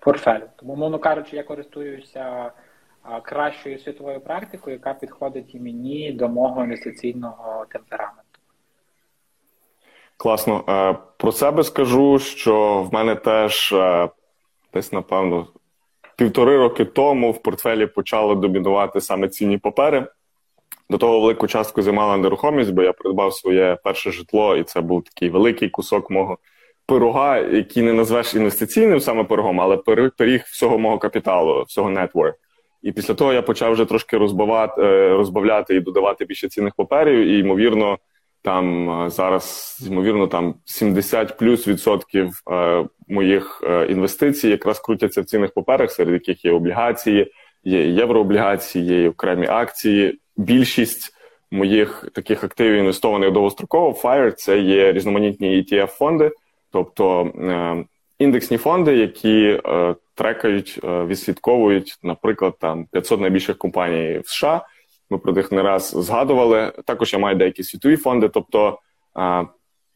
портфелю. 0.01 0.43
Тому, 0.57 0.77
мовно 0.77 0.99
кажучи, 0.99 1.37
я 1.37 1.43
користуюся 1.43 2.51
кращою 3.23 3.79
світовою 3.79 4.21
практикою, 4.21 4.77
яка 4.77 4.95
підходить 4.95 5.55
і 5.55 5.61
мені 5.61 6.13
до 6.13 6.29
мого 6.29 6.65
інвестиційного 6.65 7.67
темпераменту. 7.71 8.23
Класно. 10.17 10.65
Е, 10.69 10.97
про 11.17 11.33
себе 11.33 11.63
скажу, 11.63 12.19
що 12.19 12.83
в 12.83 12.95
мене 12.95 13.15
теж 13.15 13.73
е, 13.73 14.09
десь, 14.75 14.93
напевно, 14.93 15.47
півтори 16.19 16.57
роки 16.57 16.85
тому 16.85 17.31
в 17.31 17.43
портфелі 17.43 17.87
почали 17.87 18.35
домінувати 18.35 19.01
саме 19.01 19.29
цінні 19.29 19.59
папери. 19.59 20.07
До 20.91 20.99
того 20.99 21.21
велику 21.21 21.47
частку 21.47 21.83
займала 21.83 22.17
нерухомість, 22.17 22.73
бо 22.73 22.83
я 22.83 22.93
придбав 22.93 23.35
своє 23.35 23.79
перше 23.85 24.11
житло, 24.11 24.57
і 24.57 24.63
це 24.63 24.81
був 24.81 25.05
такий 25.05 25.31
великий 25.31 25.69
кусок 25.69 26.11
мого 26.11 26.39
пирога, 26.87 27.39
який 27.39 27.83
не 27.83 27.93
назвеш 27.93 28.35
інвестиційним 28.35 29.01
саме 29.01 29.25
пирогом, 29.25 29.61
але 29.61 29.77
пиріг 30.17 30.43
всього 30.47 30.79
мого 30.79 30.99
капіталу, 30.99 31.63
всього 31.63 31.91
network. 31.91 32.35
І 32.83 32.93
після 32.93 33.15
того 33.15 33.33
я 33.33 33.43
почав 33.43 33.73
вже 33.73 33.85
трошки 33.85 34.19
розбавати, 34.19 34.83
е, 34.83 35.09
розбавляти 35.09 35.75
і 35.75 35.81
додавати 35.81 36.25
більше 36.25 36.49
цінних 36.49 36.75
паперів. 36.75 37.27
І 37.27 37.39
ймовірно, 37.39 37.99
там 38.43 38.91
е, 38.91 39.11
зараз 39.11 39.79
ймовірно 39.87 40.27
там 40.27 40.55
70 40.65 41.37
плюс 41.39 41.69
відсотків 41.69 42.43
е, 42.51 42.85
моїх 43.09 43.63
інвестицій 43.89 44.49
якраз 44.49 44.81
крутяться 44.81 45.21
в 45.21 45.25
цінних 45.25 45.55
паперах, 45.55 45.91
серед 45.91 46.13
яких 46.13 46.45
є 46.45 46.53
облігації, 46.53 47.33
є 47.65 47.89
єврооблігації, 47.89 49.03
є 49.03 49.09
окремі 49.09 49.47
акції. 49.47 50.19
Більшість 50.37 51.15
моїх 51.51 52.09
таких 52.15 52.45
активів 52.45 52.79
інвестованих 52.79 53.33
довгостроково 53.33 53.91
FIRE– 53.91 54.33
це 54.37 54.59
є 54.59 54.93
різноманітні 54.93 55.49
etf 55.63 55.87
фонди 55.87 56.31
тобто 56.71 57.33
індексні 58.19 58.57
фонди, 58.57 58.97
які 58.97 59.61
е, 59.67 59.95
трекають, 60.15 60.81
е, 60.85 61.05
відслідковують, 61.05 61.99
наприклад, 62.03 62.55
там 62.61 62.87
500 62.87 63.21
найбільших 63.21 63.59
компаній 63.59 64.19
в 64.19 64.29
США. 64.29 64.67
Ми 65.11 65.19
про 65.19 65.33
них 65.33 65.53
не 65.53 65.63
раз 65.63 65.91
згадували. 65.97 66.73
Також 66.85 67.13
я 67.13 67.19
маю 67.19 67.37
деякі 67.37 67.63
світові 67.63 67.97
фонди. 67.97 68.29
Тобто 68.29 68.79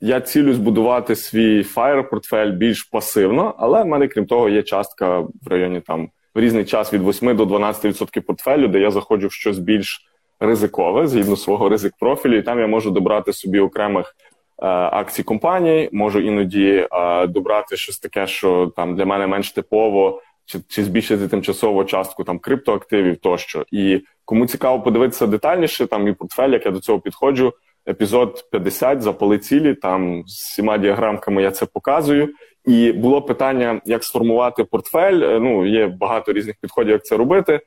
я 0.00 0.20
цілю 0.20 0.54
збудувати 0.54 1.16
свій 1.16 1.62
fire 1.62 2.10
портфель 2.10 2.50
більш 2.50 2.82
пасивно, 2.82 3.54
але 3.58 3.82
в 3.82 3.86
мене, 3.86 4.08
крім 4.08 4.26
того, 4.26 4.48
є 4.48 4.62
частка 4.62 5.18
в 5.18 5.30
районі 5.46 5.80
там 5.80 6.08
в 6.34 6.40
різний 6.40 6.64
час 6.64 6.92
від 6.92 7.02
8 7.02 7.36
до 7.36 7.44
12% 7.44 8.20
портфелю, 8.20 8.68
де 8.68 8.80
я 8.80 8.90
заходжу 8.90 9.26
в 9.26 9.32
щось 9.32 9.58
більш 9.58 10.06
ризикове 10.40 11.06
згідно 11.06 11.36
свого 11.36 11.68
ризик 11.68 11.92
профілю, 12.00 12.36
і 12.36 12.42
там 12.42 12.60
я 12.60 12.66
можу 12.66 12.90
добрати 12.90 13.32
собі 13.32 13.60
окремих 13.60 14.14
Е, 14.62 14.66
акцій 14.68 15.22
компаній, 15.22 15.88
можу 15.92 16.20
іноді 16.20 16.88
е, 16.92 17.26
добрати 17.26 17.76
щось 17.76 17.98
таке, 17.98 18.26
що 18.26 18.72
там 18.76 18.96
для 18.96 19.04
мене 19.04 19.26
менш 19.26 19.50
типово, 19.50 20.22
чи 20.46 20.60
чи 20.68 20.84
збільшити 20.84 21.28
тимчасово 21.28 21.84
частку 21.84 22.24
там 22.24 22.38
криптоактивів 22.38 23.16
тощо. 23.16 23.64
І 23.70 24.00
кому 24.24 24.46
цікаво 24.46 24.80
подивитися 24.80 25.26
детальніше, 25.26 25.86
там 25.86 26.08
і 26.08 26.12
портфель, 26.12 26.50
як 26.50 26.66
я 26.66 26.72
до 26.72 26.80
цього 26.80 27.00
підходжу. 27.00 27.52
Епізод 27.88 28.44
50 28.50 29.02
запали 29.02 29.38
цілі. 29.38 29.74
Там 29.74 30.24
з 30.26 30.32
всіма 30.32 30.78
діаграмками 30.78 31.42
я 31.42 31.50
це 31.50 31.66
показую. 31.66 32.34
І 32.64 32.92
було 32.92 33.22
питання, 33.22 33.80
як 33.84 34.04
сформувати 34.04 34.64
портфель. 34.64 35.20
Е, 35.22 35.40
ну 35.40 35.66
є 35.66 35.86
багато 35.86 36.32
різних 36.32 36.56
підходів, 36.60 36.92
як 36.92 37.04
це 37.04 37.16
робити. 37.16 37.60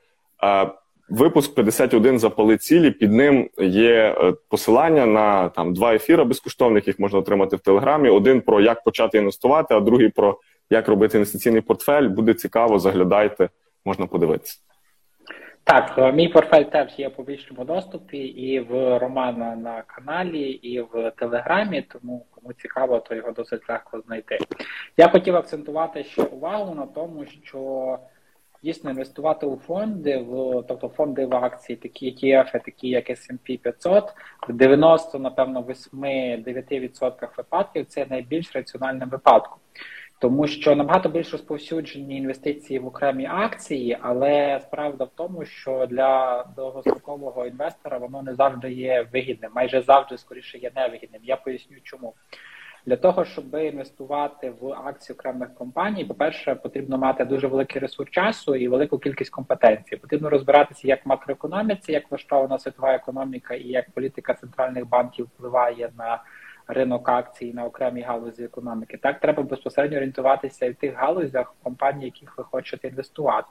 Випуск 1.08 1.54
51 1.54 2.18
запали 2.18 2.56
цілі. 2.56 2.90
Під 2.90 3.12
ним 3.12 3.48
є 3.58 4.16
е, 4.18 4.34
посилання 4.48 5.06
на 5.06 5.48
там 5.48 5.74
два 5.74 5.94
ефіри 5.94 6.24
безкоштовних, 6.24 6.86
їх 6.86 6.98
можна 6.98 7.18
отримати 7.18 7.56
в 7.56 7.60
Телеграмі. 7.60 8.08
Один 8.08 8.40
про 8.40 8.60
як 8.60 8.84
почати 8.84 9.18
інвестувати, 9.18 9.74
а 9.74 9.80
другий 9.80 10.08
про 10.08 10.38
як 10.70 10.88
робити 10.88 11.18
інвестиційний 11.18 11.60
портфель. 11.60 12.08
Буде 12.08 12.34
цікаво, 12.34 12.78
заглядайте, 12.78 13.48
можна 13.84 14.06
подивитися. 14.06 14.58
Так, 15.64 15.94
е, 15.98 16.12
мій 16.12 16.28
портфель 16.28 16.62
теж 16.62 16.98
є 16.98 17.08
в 17.08 17.14
публічному 17.14 17.64
доступі 17.64 18.18
і 18.18 18.60
в 18.60 18.98
Романа 18.98 19.56
на 19.56 19.82
каналі, 19.82 20.50
і 20.50 20.80
в 20.80 21.12
Телеграмі, 21.16 21.82
тому 21.82 22.26
кому 22.30 22.52
цікаво, 22.52 22.98
то 22.98 23.14
його 23.14 23.32
досить 23.32 23.68
легко 23.68 24.00
знайти. 24.00 24.38
Я 24.96 25.08
хотів 25.08 25.36
акцентувати 25.36 26.04
ще 26.04 26.22
увагу 26.22 26.74
на 26.74 26.86
тому, 26.86 27.26
що 27.26 27.98
дійсно 28.62 28.90
інвестувати 28.90 29.46
у 29.46 29.56
фонди, 29.56 30.16
в 30.16 30.64
тобто 30.68 30.88
фонди 30.88 31.26
в 31.26 31.34
акції, 31.34 31.76
такі 31.76 32.06
ETF, 32.06 32.52
такі 32.64 32.88
як 32.88 33.10
S&P 33.10 33.58
500, 33.58 34.14
в 34.48 34.52
90, 34.52 35.18
напевно, 35.18 35.62
8-9% 35.62 37.28
випадків 37.36 37.86
це 37.86 38.06
найбільш 38.10 38.56
раціональним 38.56 39.08
випадком. 39.08 39.58
Тому 40.18 40.46
що 40.46 40.76
набагато 40.76 41.08
більш 41.08 41.32
розповсюджені 41.32 42.16
інвестиції 42.16 42.78
в 42.78 42.86
окремі 42.86 43.26
акції, 43.30 43.98
але 44.00 44.60
справда 44.62 45.04
в 45.04 45.10
тому, 45.14 45.44
що 45.44 45.86
для 45.90 46.44
довгострокового 46.56 47.46
інвестора 47.46 47.98
воно 47.98 48.22
не 48.22 48.34
завжди 48.34 48.72
є 48.72 49.06
вигідним, 49.12 49.50
майже 49.54 49.82
завжди 49.82 50.18
скоріше 50.18 50.58
є 50.58 50.70
невигідним. 50.76 51.20
Я 51.24 51.36
поясню, 51.36 51.76
чому 51.82 52.14
Для 52.86 52.96
того, 52.96 53.24
щоб 53.24 53.54
інвестувати 53.54 54.52
в 54.60 54.72
акції 54.72 55.14
окремих 55.14 55.54
компаній, 55.54 56.04
по-перше, 56.04 56.54
потрібно 56.54 56.98
мати 56.98 57.24
дуже 57.24 57.46
великий 57.46 57.80
ресурс 57.80 58.10
часу 58.10 58.54
і 58.54 58.68
велику 58.68 58.98
кількість 58.98 59.30
компетенцій. 59.30 59.96
Потрібно 59.96 60.30
розбиратися 60.30 60.88
як 60.88 61.06
макроекономіці, 61.06 61.92
як 61.92 62.10
влаштована 62.10 62.58
світова 62.58 62.94
економіка 62.94 63.54
і 63.54 63.68
як 63.68 63.90
політика 63.90 64.34
центральних 64.34 64.88
банків 64.88 65.26
впливає 65.26 65.90
на 65.98 66.22
ринок 66.68 67.08
акцій 67.08 67.52
на 67.54 67.64
окремі 67.64 68.02
галузі 68.02 68.44
економіки. 68.44 68.98
Так 69.02 69.20
треба 69.20 69.42
безпосередньо 69.42 69.96
орієнтуватися 69.96 70.66
і 70.66 70.70
в 70.70 70.74
тих 70.74 70.96
галузях 70.96 71.54
компаній, 71.62 72.04
яких 72.04 72.38
ви 72.38 72.44
хочете 72.44 72.88
інвестувати. 72.88 73.48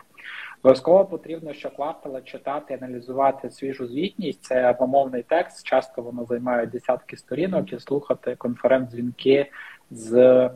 Обов'язково 0.63 1.05
потрібно 1.05 1.53
щоквартала 1.53 2.21
читати, 2.21 2.79
аналізувати 2.81 3.49
свіжу 3.49 3.87
звітність. 3.87 4.43
Це 4.43 4.77
вимовний 4.79 5.23
текст. 5.23 5.65
Часто 5.65 6.01
воно 6.01 6.25
займає 6.25 6.65
десятки 6.65 7.17
сторінок 7.17 7.73
і 7.73 7.79
слухати 7.79 8.35
конференц-дзвінки 8.35 9.51
з 9.91 10.49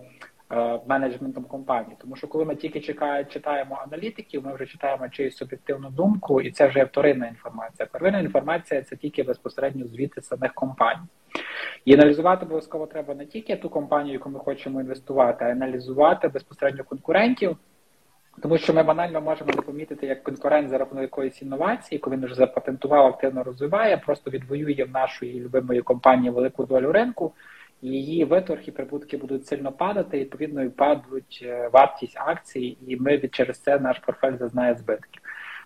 менеджментом 0.87 1.43
компанії. 1.43 1.95
Тому 2.01 2.15
що 2.15 2.27
коли 2.27 2.45
ми 2.45 2.55
тільки 2.55 2.79
чекає, 2.79 3.25
читаємо 3.25 3.83
аналітиків, 3.87 4.45
ми 4.45 4.53
вже 4.53 4.65
читаємо 4.65 5.09
чиюсь 5.09 5.37
суб'єктивну 5.37 5.89
думку, 5.89 6.41
і 6.41 6.51
це 6.51 6.67
вже 6.67 6.83
вторинна 6.83 7.27
інформація. 7.27 7.87
Первинна 7.91 8.19
інформація 8.19 8.81
це 8.81 8.95
тільки 8.95 9.23
безпосередньо 9.23 9.87
звіти 9.87 10.21
самих 10.21 10.53
компаній. 10.53 11.07
І 11.85 11.93
аналізувати 11.93 12.45
обов'язково 12.45 12.85
треба 12.85 13.15
не 13.15 13.25
тільки 13.25 13.55
ту 13.55 13.69
компанію, 13.69 14.13
яку 14.13 14.29
ми 14.29 14.39
хочемо 14.39 14.81
інвестувати, 14.81 15.45
а 15.45 15.47
аналізувати 15.47 16.27
безпосередньо 16.27 16.83
конкурентів. 16.83 17.57
Тому 18.41 18.57
що 18.57 18.73
ми 18.73 18.83
банально 18.83 19.21
можемо 19.21 19.51
не 19.55 19.61
помітити, 19.61 20.07
як 20.07 20.23
конкурент 20.23 20.69
за 20.69 20.77
рахунок 20.77 21.01
якоїсь 21.01 21.41
інновації, 21.41 21.99
коли 21.99 22.15
він 22.15 22.25
вже 22.25 22.35
запатентував, 22.35 23.05
активно 23.05 23.43
розвиває, 23.43 23.97
просто 23.97 24.31
відвоює 24.31 24.83
в 24.83 24.91
нашої 24.91 25.39
любимої 25.39 25.81
компанії 25.81 26.29
велику 26.29 26.65
долю 26.65 26.91
ринку, 26.91 27.33
її 27.82 28.25
виторг 28.25 28.61
і 28.65 28.71
прибутки 28.71 29.17
будуть 29.17 29.47
сильно 29.47 29.71
падати, 29.71 30.17
і 30.17 30.19
відповідно 30.19 30.63
і 30.63 30.69
падуть 30.69 31.39
е, 31.43 31.69
вартість 31.73 32.17
акцій, 32.17 32.77
і 32.88 32.95
ми 32.95 33.17
через 33.17 33.59
це 33.59 33.80
наш 33.80 33.99
портфель 33.99 34.38
зазнає 34.38 34.75
збитків. 34.75 35.21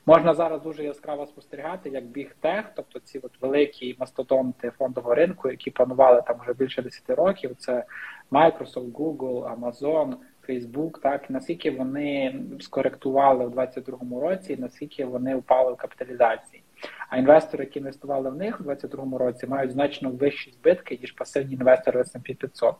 Можна 0.05 0.33
зараз 0.33 0.61
дуже 0.61 0.83
яскраво 0.83 1.25
спостерігати, 1.25 1.89
як 1.89 2.05
біг 2.05 2.35
тех, 2.39 2.71
тобто 2.75 2.99
ці 2.99 3.19
от 3.19 3.41
великі 3.41 3.95
мастодонти 3.99 4.71
фондового 4.77 5.15
ринку, 5.15 5.49
які 5.49 5.71
панували 5.71 6.23
там 6.27 6.39
вже 6.41 6.53
більше 6.53 6.81
10 6.81 7.09
років. 7.09 7.55
Це 7.57 7.85
Microsoft, 8.31 8.91
Google, 8.91 9.59
Amazon, 9.59 10.13
Facebook, 10.49 11.01
так 11.01 11.29
наскільки 11.29 11.71
вони 11.71 12.35
скоректували 12.59 13.45
в 13.45 13.51
2022 13.51 14.21
році, 14.21 14.53
і 14.53 14.57
наскільки 14.57 15.05
вони 15.05 15.35
впали 15.35 15.73
в 15.73 15.75
капіталізації. 15.75 16.62
А 17.09 17.17
інвестори, 17.17 17.63
які 17.63 17.79
інвестували 17.79 18.29
в 18.29 18.35
них 18.35 18.59
у 18.59 18.63
2022 18.63 19.17
році, 19.17 19.47
мають 19.47 19.71
значно 19.71 20.09
вищі 20.09 20.51
збитки 20.51 20.97
ніж 21.01 21.11
пасивні 21.11 21.53
інвестори 21.53 22.01
S&P 22.01 22.35
500. 22.35 22.75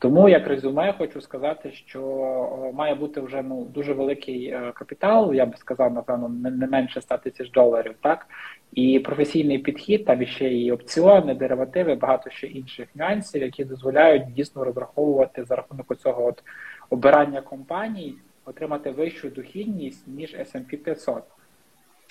Тому 0.00 0.28
як 0.28 0.46
резюме 0.46 0.94
хочу 0.98 1.20
сказати, 1.20 1.72
що 1.72 2.72
має 2.74 2.94
бути 2.94 3.20
вже 3.20 3.42
ну 3.42 3.64
дуже 3.64 3.92
великий 3.92 4.46
е, 4.46 4.72
капітал. 4.74 5.34
Я 5.34 5.46
би 5.46 5.56
сказав, 5.56 5.94
напевно, 5.94 6.28
не 6.28 6.66
менше 6.66 7.00
100 7.00 7.18
тисяч 7.18 7.50
доларів, 7.50 7.94
так 8.00 8.26
і 8.72 8.98
професійний 8.98 9.58
підхід, 9.58 10.04
там 10.04 10.26
ще 10.26 10.54
і 10.54 10.72
опціони, 10.72 11.34
деривативи, 11.34 11.94
багато 11.94 12.30
ще 12.30 12.46
інших 12.46 12.88
нюансів, 12.94 13.42
які 13.42 13.64
дозволяють 13.64 14.32
дійсно 14.32 14.64
розраховувати 14.64 15.44
за 15.44 15.56
рахунок 15.56 15.96
цього 15.96 16.26
от 16.26 16.42
обирання 16.90 17.40
компаній, 17.40 18.14
отримати 18.44 18.90
вищу 18.90 19.28
дохідність 19.28 20.08
ніж 20.08 20.34
S&P 20.34 20.76
500. 20.76 21.22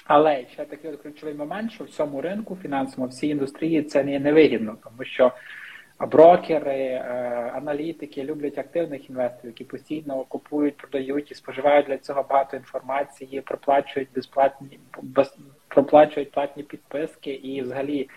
Але 0.08 0.46
ще 0.52 0.66
такий 0.66 0.92
ключовий 0.92 1.36
момент, 1.36 1.72
що 1.72 1.84
в 1.84 1.90
цьому 1.90 2.22
ринку 2.22 2.58
фінансовому, 2.62 3.10
всій 3.10 3.28
індустрії 3.28 3.84
це 3.84 4.04
не 4.04 4.20
невигідно, 4.20 4.78
тому 4.84 5.04
що 5.04 5.32
брокери, 6.00 6.80
е, 6.80 7.52
аналітики 7.56 8.24
люблять 8.24 8.58
активних 8.58 9.10
інвесторів, 9.10 9.52
які 9.52 9.64
постійно 9.64 10.24
купують, 10.24 10.78
продають 10.78 11.32
і 11.32 11.36
споживають 11.36 11.86
для 11.86 11.98
цього 11.98 12.26
багато 12.30 12.58
інформації, 12.58 13.42
проплачують 13.42 14.10
безплатні 14.16 14.80
без, 15.02 15.38
проплачують 15.68 16.32
платні 16.32 16.64
підписки 16.64 17.32
і 17.32 17.62
взагалі 17.62 18.10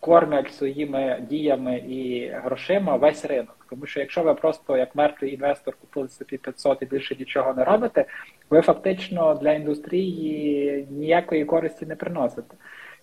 кормять 0.00 0.54
своїми 0.54 1.26
діями 1.28 1.78
і 1.78 2.28
грошима 2.28 2.96
весь 2.96 3.24
ринок. 3.24 3.66
Тому 3.70 3.86
що 3.86 4.00
якщо 4.00 4.22
ви 4.22 4.34
просто 4.34 4.76
як 4.76 4.94
мертвий 4.94 5.34
інвестор 5.34 5.74
купили 5.80 6.08
собі 6.08 6.36
500 6.36 6.82
і 6.82 6.86
більше 6.86 7.16
нічого 7.18 7.54
не 7.54 7.64
робите, 7.64 8.04
ви 8.50 8.60
фактично 8.60 9.34
для 9.34 9.52
індустрії 9.52 10.86
ніякої 10.90 11.44
користі 11.44 11.86
не 11.86 11.96
приносите. 11.96 12.54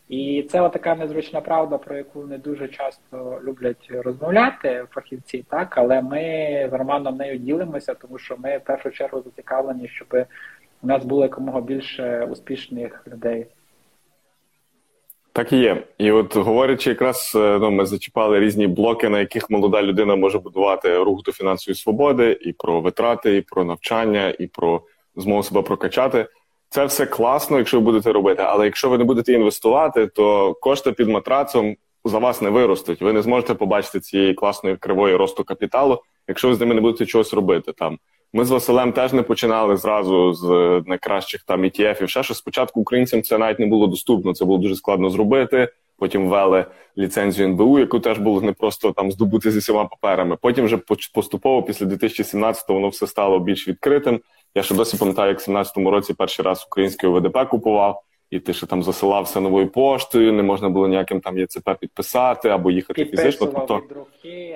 І 0.09 0.47
це 0.51 0.69
така 0.69 0.95
незручна 0.95 1.41
правда, 1.41 1.77
про 1.77 1.97
яку 1.97 2.25
не 2.25 2.37
дуже 2.37 2.67
часто 2.67 3.41
люблять 3.43 3.87
розмовляти 3.89 4.85
фахівці, 4.91 5.45
так 5.49 5.77
але 5.77 6.01
ми 6.01 6.19
з 6.71 6.73
Романом 6.73 7.17
нею 7.17 7.37
ділимося, 7.37 7.93
тому 7.93 8.17
що 8.17 8.37
ми 8.37 8.57
в 8.57 8.63
першу 8.63 8.91
чергу 8.91 9.21
зацікавлені, 9.21 9.87
щоб 9.87 10.25
у 10.81 10.87
нас 10.87 11.05
було 11.05 11.23
якомога 11.23 11.61
більше 11.61 12.27
успішних 12.31 13.07
людей. 13.07 13.47
Так 15.35 15.53
і 15.53 15.57
є. 15.57 15.83
І 15.97 16.11
от 16.11 16.35
говорячи, 16.35 16.89
якраз 16.89 17.33
е, 17.35 17.57
ну, 17.61 17.71
ми 17.71 17.85
зачіпали 17.85 18.39
різні 18.39 18.67
блоки, 18.67 19.09
на 19.09 19.19
яких 19.19 19.49
молода 19.49 19.83
людина 19.83 20.15
може 20.15 20.39
будувати 20.39 20.97
рух 20.97 21.23
до 21.23 21.31
фінансової 21.31 21.75
свободи, 21.75 22.37
і 22.41 22.53
про 22.53 22.81
витрати, 22.81 23.37
і 23.37 23.41
про 23.41 23.63
навчання, 23.63 24.35
і 24.39 24.47
про 24.47 24.81
змогу 25.15 25.43
себе 25.43 25.61
прокачати. 25.61 26.27
Це 26.69 26.85
все 26.85 27.05
класно, 27.05 27.57
якщо 27.57 27.79
ви 27.79 27.83
будете 27.85 28.11
робити. 28.11 28.43
Але 28.45 28.65
якщо 28.65 28.89
ви 28.89 28.97
не 28.97 29.03
будете 29.03 29.33
інвестувати, 29.33 30.07
то 30.07 30.53
кошти 30.53 30.91
під 30.91 31.09
матрацом 31.09 31.75
за 32.05 32.19
вас 32.19 32.41
не 32.41 32.49
виростуть. 32.49 33.01
Ви 33.01 33.13
не 33.13 33.21
зможете 33.21 33.53
побачити 33.53 33.99
цієї 33.99 34.33
класної 34.33 34.77
кривої 34.77 35.15
росту 35.15 35.43
капіталу, 35.43 36.01
якщо 36.27 36.47
ви 36.47 36.55
з 36.55 36.59
ними 36.59 36.75
не 36.75 36.81
будете 36.81 37.05
чогось 37.05 37.33
робити. 37.33 37.73
Там 37.73 37.99
ми 38.33 38.45
з 38.45 38.51
Василем 38.51 38.91
теж 38.91 39.13
не 39.13 39.21
починали 39.21 39.77
зразу 39.77 40.33
з 40.33 40.47
найкращих 40.85 41.43
там 41.43 41.63
ETF-ів. 41.63 42.09
Ще 42.09 42.23
що 42.23 42.33
спочатку 42.33 42.81
українцям 42.81 43.23
це 43.23 43.37
навіть 43.37 43.59
не 43.59 43.65
було 43.65 43.87
доступно. 43.87 44.33
Це 44.33 44.45
було 44.45 44.57
дуже 44.57 44.75
складно 44.75 45.09
зробити. 45.09 45.69
Потім 45.97 46.29
ввели 46.29 46.65
ліцензію 46.97 47.47
НБУ, 47.47 47.79
яку 47.79 47.99
теж 47.99 48.19
було 48.19 48.41
не 48.41 48.51
просто 48.53 48.91
там 48.91 49.11
здобути 49.11 49.51
зі 49.51 49.59
всіма 49.59 49.85
паперами. 49.85 50.37
Потім 50.41 50.65
вже 50.65 50.77
поступово, 51.13 51.63
після 51.63 51.85
2017-го, 51.85 52.73
воно 52.73 52.89
все 52.89 53.07
стало 53.07 53.39
більш 53.39 53.67
відкритим. 53.67 54.19
Я 54.55 54.63
ще 54.63 54.75
досі 54.75 54.97
пам'ятаю, 54.97 55.29
як 55.29 55.39
в 55.39 55.51
17-му 55.51 55.91
році 55.91 56.13
перший 56.13 56.45
раз 56.45 56.67
український 56.71 57.09
ОВДП 57.09 57.37
купував, 57.49 58.01
і 58.31 58.39
ти 58.39 58.53
ще 58.53 58.65
там 58.65 58.83
засилався 58.83 59.39
новою 59.39 59.67
поштою, 59.67 60.33
не 60.33 60.43
можна 60.43 60.69
було 60.69 60.87
ніяким 60.87 61.21
там 61.21 61.37
ЄЦП 61.37 61.69
підписати 61.79 62.49
або 62.49 62.71
їхати 62.71 63.05
фізично. 63.05 63.47
Тобто 63.47 63.81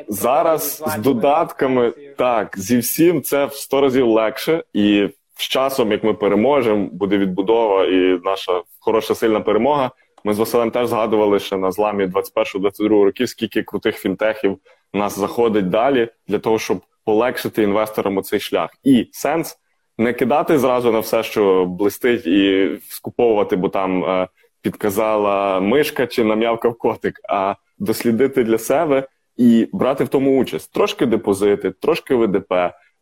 зараз 0.08 0.84
з 0.88 0.98
додатками 0.98 1.94
так 2.18 2.54
зі 2.58 2.78
всім 2.78 3.22
це 3.22 3.46
в 3.46 3.54
100 3.54 3.82
разів 3.82 4.08
легше, 4.08 4.64
і 4.74 5.10
з 5.36 5.44
часом, 5.44 5.92
як 5.92 6.04
ми 6.04 6.14
переможемо, 6.14 6.90
буде 6.92 7.18
відбудова 7.18 7.86
і 7.86 8.20
наша 8.24 8.62
хороша 8.80 9.16
сильна 9.16 9.40
перемога. 9.40 9.92
Ми 10.24 10.34
з 10.34 10.40
Василем 10.40 10.72
теж 10.72 10.88
згадували 10.88 11.40
ще 11.40 11.58
на 11.58 11.72
зламі 11.72 12.06
21-22 12.06 12.88
років, 12.88 13.30
скільки 13.30 13.64
крутих 13.64 13.98
фінтехів 13.98 14.58
у 14.94 14.98
нас 14.98 15.20
заходить 15.20 15.70
далі 15.70 16.08
для 16.28 16.40
того, 16.40 16.60
щоб 16.60 16.82
полегшити 17.06 17.64
інвесторам 17.64 18.18
оцей 18.18 18.40
шлях. 18.40 18.70
І 18.84 19.08
сенс 19.12 19.58
не 20.00 20.14
кидати 20.14 20.60
зразу 20.60 20.92
на 20.92 21.00
все, 21.00 21.24
що 21.24 21.66
блистить, 21.66 22.28
і 22.28 22.70
скуповувати, 22.90 23.56
бо 23.56 23.70
там 23.70 24.04
е, 24.04 24.28
підказала 24.62 25.60
мишка 25.60 26.08
чи 26.08 26.24
нам'явкав 26.24 26.78
котик, 26.78 27.20
а 27.30 27.56
дослідити 27.80 28.44
для 28.44 28.58
себе 28.58 29.08
і 29.38 29.68
брати 29.74 30.04
в 30.04 30.08
тому 30.08 30.40
участь. 30.40 30.74
Трошки 30.74 31.06
депозити, 31.06 31.72
трошки 31.72 32.16
ВДП. 32.16 32.54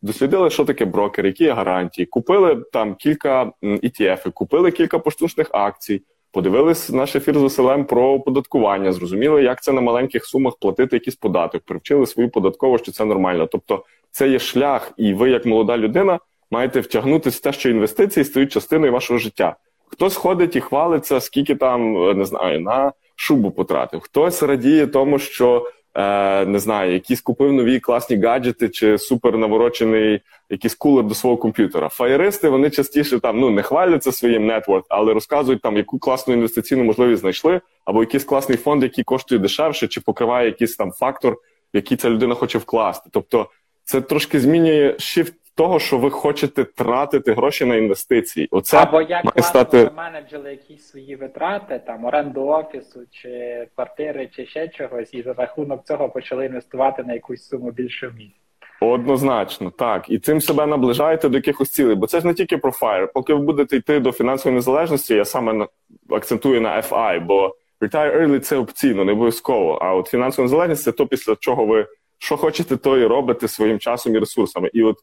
Дослідили, 0.02 0.50
що 0.50 0.64
таке 0.64 0.84
брокер, 0.84 1.26
які 1.26 1.44
є 1.44 1.52
гарантії, 1.52 2.06
купили 2.06 2.64
там 2.72 2.94
кілька 2.94 3.52
ETF, 3.62 4.32
купили 4.32 4.70
кілька 4.70 4.98
поштучних 4.98 5.48
акцій, 5.52 6.02
подивились 6.32 6.90
наш 6.90 7.16
ефір 7.16 7.38
з 7.38 7.42
Василем 7.42 7.84
про 7.84 8.12
оподаткування, 8.12 8.92
зрозуміли, 8.92 9.42
як 9.42 9.62
це 9.62 9.72
на 9.72 9.80
маленьких 9.80 10.24
сумах 10.24 10.54
платити 10.60 10.96
якийсь 10.96 11.16
податок, 11.16 11.62
привчили 11.62 12.06
свою 12.06 12.30
податкову, 12.30 12.78
що 12.78 12.92
це 12.92 13.04
нормально. 13.04 13.46
Тобто, 13.46 13.84
це 14.10 14.28
є 14.28 14.38
шлях, 14.38 14.92
і 14.96 15.14
ви, 15.14 15.30
як 15.30 15.46
молода 15.46 15.78
людина, 15.78 16.18
маєте 16.50 16.80
втягнутися 16.80 17.38
в 17.38 17.40
те, 17.40 17.52
що 17.52 17.70
інвестиції 17.70 18.24
стають 18.24 18.52
частиною 18.52 18.92
вашого 18.92 19.18
життя. 19.18 19.56
Хтось 19.86 20.16
ходить 20.16 20.56
і 20.56 20.60
хвалиться, 20.60 21.20
скільки 21.20 21.54
там 21.54 21.96
е, 21.96 22.14
не 22.14 22.24
знаю, 22.24 22.60
на 22.60 22.92
шубу 23.16 23.50
потратив. 23.50 24.00
Хтось 24.00 24.42
радіє 24.42 24.86
тому, 24.86 25.18
що 25.18 25.70
е, 25.94 26.46
не 26.46 26.58
знаю, 26.58 26.92
якісь 26.92 27.20
купив 27.20 27.52
нові 27.52 27.80
класні 27.80 28.16
гаджети 28.16 28.68
чи 28.68 28.98
супер 28.98 29.38
наворочений 29.38 30.20
якийсь 30.50 30.74
кулер 30.74 31.04
до 31.04 31.14
свого 31.14 31.36
комп'ютера. 31.36 31.88
Фаєристи 31.88 32.48
вони 32.48 32.70
частіше 32.70 33.18
там 33.18 33.40
ну 33.40 33.50
не 33.50 33.62
хваляться 33.62 34.12
своїм 34.12 34.46
нетворк, 34.46 34.86
але 34.88 35.14
розказують 35.14 35.62
там, 35.62 35.76
яку 35.76 35.98
класну 35.98 36.34
інвестиційну 36.34 36.84
можливість 36.84 37.20
знайшли, 37.20 37.60
або 37.84 38.00
якийсь 38.00 38.24
класний 38.24 38.58
фонд, 38.58 38.82
який 38.82 39.04
коштує 39.04 39.38
дешевше, 39.38 39.88
чи 39.88 40.00
покриває 40.00 40.46
якийсь 40.46 40.76
там 40.76 40.92
фактор, 40.92 41.36
який 41.72 41.96
ця 41.96 42.10
людина 42.10 42.34
хоче 42.34 42.58
вкласти. 42.58 43.10
Тобто 43.12 43.50
це 43.84 44.00
трошки 44.00 44.40
змінює 44.40 44.96
shift 44.98 45.32
того, 45.58 45.78
що 45.78 45.98
ви 45.98 46.10
хочете 46.10 46.64
тратити 46.64 47.32
гроші 47.32 47.64
на 47.64 47.76
інвестиції. 47.76 48.48
Оце 48.50 48.78
Або 48.78 49.02
як 49.02 49.24
має 49.24 49.42
стати 49.42 49.84
ви 49.84 49.90
менеджили 49.96 50.50
якісь 50.50 50.88
свої 50.88 51.16
витрати, 51.16 51.80
там 51.86 52.04
оренду 52.04 52.46
офісу, 52.46 53.00
чи 53.10 53.66
квартири, 53.74 54.28
чи 54.36 54.46
ще 54.46 54.68
чогось, 54.68 55.14
і 55.14 55.22
за 55.22 55.32
рахунок 55.32 55.84
цього 55.84 56.08
почали 56.08 56.46
інвестувати 56.46 57.02
на 57.02 57.12
якусь 57.14 57.48
суму 57.48 57.70
більше 57.70 58.08
в 58.08 58.14
місяць. 58.14 58.34
Однозначно, 58.80 59.70
так. 59.70 60.10
І 60.10 60.18
цим 60.18 60.40
себе 60.40 60.66
наближаєте 60.66 61.28
до 61.28 61.38
якихось 61.38 61.70
цілей. 61.70 61.94
Бо 61.94 62.06
це 62.06 62.20
ж 62.20 62.26
не 62.26 62.34
тільки 62.34 62.58
про 62.58 62.70
FIRE. 62.70 63.08
Поки 63.14 63.34
ви 63.34 63.40
будете 63.40 63.76
йти 63.76 64.00
до 64.00 64.12
фінансової 64.12 64.54
незалежності, 64.54 65.14
я 65.14 65.24
саме 65.24 65.66
акцентую 66.10 66.60
на 66.60 66.80
FI, 66.80 67.20
бо 67.20 67.54
Retire 67.80 68.20
Early– 68.20 68.38
це 68.40 68.56
опційно, 68.56 69.04
не 69.04 69.12
обов'язково. 69.12 69.78
А 69.82 69.94
от 69.94 70.06
фінансова 70.06 70.44
незалежність 70.44 70.82
це 70.82 70.92
то, 70.92 71.06
після 71.06 71.36
чого 71.36 71.66
ви 71.66 71.86
що 72.18 72.36
хочете, 72.36 72.76
то 72.76 72.98
і 72.98 73.06
робите 73.06 73.48
своїм 73.48 73.78
часом 73.78 74.14
і 74.14 74.18
ресурсами. 74.18 74.70
І 74.72 74.82
от 74.82 74.96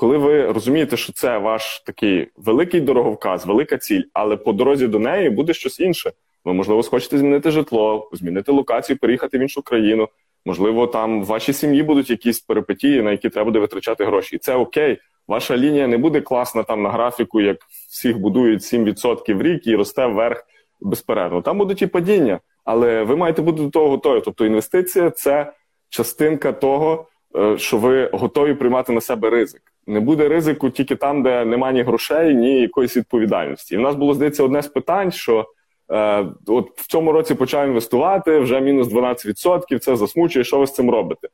коли 0.00 0.18
ви 0.18 0.52
розумієте, 0.52 0.96
що 0.96 1.12
це 1.12 1.38
ваш 1.38 1.82
такий 1.86 2.28
великий 2.36 2.80
дороговказ, 2.80 3.46
велика 3.46 3.78
ціль, 3.78 4.02
але 4.12 4.36
по 4.36 4.52
дорозі 4.52 4.86
до 4.86 4.98
неї 4.98 5.30
буде 5.30 5.54
щось 5.54 5.80
інше. 5.80 6.12
Ви, 6.44 6.52
можливо, 6.52 6.82
схочете 6.82 7.18
змінити 7.18 7.50
житло, 7.50 8.10
змінити 8.12 8.52
локацію, 8.52 8.98
переїхати 8.98 9.38
в 9.38 9.40
іншу 9.40 9.62
країну. 9.62 10.08
Можливо, 10.46 10.86
там 10.86 11.22
в 11.22 11.26
вашій 11.26 11.52
сім'ї 11.52 11.82
будуть 11.82 12.10
якісь 12.10 12.40
перипетії, 12.40 13.02
на 13.02 13.10
які 13.10 13.28
треба 13.28 13.44
буде 13.44 13.58
витрачати 13.58 14.04
гроші. 14.04 14.36
І 14.36 14.38
це 14.38 14.54
окей. 14.54 14.98
Ваша 15.28 15.56
лінія 15.56 15.86
не 15.86 15.98
буде 15.98 16.20
класна 16.20 16.62
там 16.62 16.82
на 16.82 16.90
графіку, 16.90 17.40
як 17.40 17.56
всіх 17.90 18.18
будують 18.18 18.60
7% 18.60 19.34
в 19.34 19.42
рік 19.42 19.66
і 19.66 19.76
росте 19.76 20.06
вверх 20.06 20.44
безперервно. 20.80 21.42
Там 21.42 21.58
будуть 21.58 21.82
і 21.82 21.86
падіння, 21.86 22.40
але 22.64 23.02
ви 23.02 23.16
маєте 23.16 23.42
бути 23.42 23.62
до 23.62 23.70
того 23.70 23.88
готові. 23.90 24.22
Тобто 24.24 24.46
інвестиція 24.46 25.10
це 25.10 25.52
частинка 25.88 26.52
того, 26.52 27.06
е, 27.36 27.58
що 27.58 27.76
ви 27.76 28.10
готові 28.12 28.54
приймати 28.54 28.92
на 28.92 29.00
себе 29.00 29.30
ризик. 29.30 29.69
Не 29.86 30.00
буде 30.00 30.28
ризику 30.28 30.70
тільки 30.70 30.96
там, 30.96 31.22
де 31.22 31.44
немає 31.44 31.74
ні 31.74 31.82
грошей, 31.82 32.34
ні 32.34 32.60
якоїсь 32.60 32.96
відповідальності. 32.96 33.74
І 33.74 33.78
в 33.78 33.80
нас 33.80 33.94
було 33.94 34.14
здається 34.14 34.44
одне 34.44 34.62
з 34.62 34.66
питань, 34.66 35.12
що 35.12 35.46
е, 35.92 36.26
от 36.46 36.80
в 36.80 36.86
цьому 36.86 37.12
році 37.12 37.34
почав 37.34 37.66
інвестувати 37.66 38.38
вже 38.38 38.60
мінус 38.60 38.88
12%, 38.88 39.78
Це 39.78 39.96
засмучує. 39.96 40.44
Що 40.44 40.58
ви 40.58 40.66
з 40.66 40.74
цим 40.74 40.90
робите? 40.90 41.28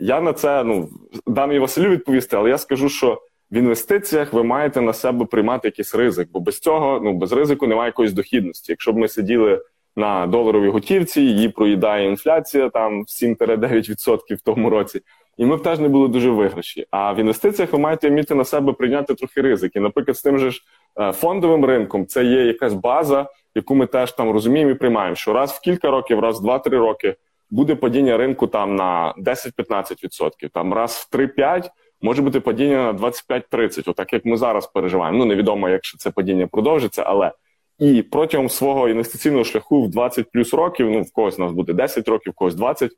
Я 0.00 0.20
на 0.20 0.32
це 0.32 0.64
ну 0.64 0.88
дам 1.26 1.52
і 1.52 1.58
Василю 1.58 1.88
відповісти, 1.88 2.36
але 2.36 2.50
я 2.50 2.58
скажу, 2.58 2.88
що 2.88 3.22
в 3.52 3.56
інвестиціях 3.56 4.32
ви 4.32 4.44
маєте 4.44 4.80
на 4.80 4.92
себе 4.92 5.24
приймати 5.24 5.68
якийсь 5.68 5.94
ризик, 5.94 6.28
бо 6.32 6.40
без 6.40 6.58
цього, 6.58 7.00
ну 7.04 7.12
без 7.12 7.32
ризику, 7.32 7.66
немає 7.66 7.88
якоїсь 7.88 8.12
дохідності. 8.12 8.72
Якщо 8.72 8.92
б 8.92 8.96
ми 8.96 9.08
сиділи 9.08 9.62
на 9.96 10.26
доларовій 10.26 10.68
готівці, 10.68 11.20
її 11.20 11.48
проїдає 11.48 12.08
інфляція 12.08 12.68
там 12.68 13.02
7-9% 13.02 14.34
в 14.34 14.40
тому 14.40 14.70
році. 14.70 15.00
І 15.36 15.46
ми 15.46 15.56
б 15.56 15.62
теж 15.62 15.78
не 15.78 15.88
були 15.88 16.08
дуже 16.08 16.30
виграші. 16.30 16.86
А 16.90 17.12
в 17.12 17.18
інвестиціях 17.18 17.72
ви 17.72 17.78
маєте 17.78 18.08
вміти 18.08 18.34
на 18.34 18.44
себе 18.44 18.72
прийняти 18.72 19.14
трохи 19.14 19.40
ризики. 19.40 19.80
Наприклад, 19.80 20.16
з 20.16 20.22
тим 20.22 20.38
же 20.38 20.50
ж 20.50 20.62
е, 21.00 21.12
фондовим 21.12 21.64
ринком 21.64 22.06
це 22.06 22.24
є 22.24 22.44
якась 22.44 22.74
база, 22.74 23.26
яку 23.54 23.74
ми 23.74 23.86
теж 23.86 24.12
там 24.12 24.30
розуміємо 24.30 24.70
і 24.70 24.74
приймаємо, 24.74 25.16
що 25.16 25.32
раз 25.32 25.52
в 25.52 25.60
кілька 25.60 25.90
років, 25.90 26.20
раз 26.20 26.40
в 26.40 26.44
2-3 26.44 26.68
роки 26.70 27.14
буде 27.50 27.74
падіння 27.74 28.16
ринку 28.16 28.46
там 28.46 28.76
на 28.76 29.14
10-15%, 29.18 30.30
там 30.52 30.74
раз 30.74 31.08
в 31.12 31.16
3-5 31.16 31.70
може 32.02 32.22
бути 32.22 32.40
падіння 32.40 32.92
на 32.92 32.98
25-30%, 32.98 33.90
отак 33.90 34.12
як 34.12 34.24
ми 34.24 34.36
зараз 34.36 34.66
переживаємо. 34.66 35.18
Ну 35.18 35.24
невідомо, 35.24 35.68
якщо 35.68 35.98
це 35.98 36.10
падіння 36.10 36.46
продовжиться, 36.46 37.02
але 37.06 37.32
і 37.78 38.02
протягом 38.02 38.48
свого 38.48 38.88
інвестиційного 38.88 39.44
шляху 39.44 39.82
в 39.82 39.90
20 39.90 40.30
плюс 40.30 40.54
років, 40.54 40.90
ну 40.90 41.02
в 41.02 41.12
когось 41.12 41.38
у 41.38 41.42
нас 41.42 41.52
буде 41.52 41.72
10 41.72 42.08
років, 42.08 42.32
в 42.32 42.36
когось 42.36 42.54
20, 42.54 42.90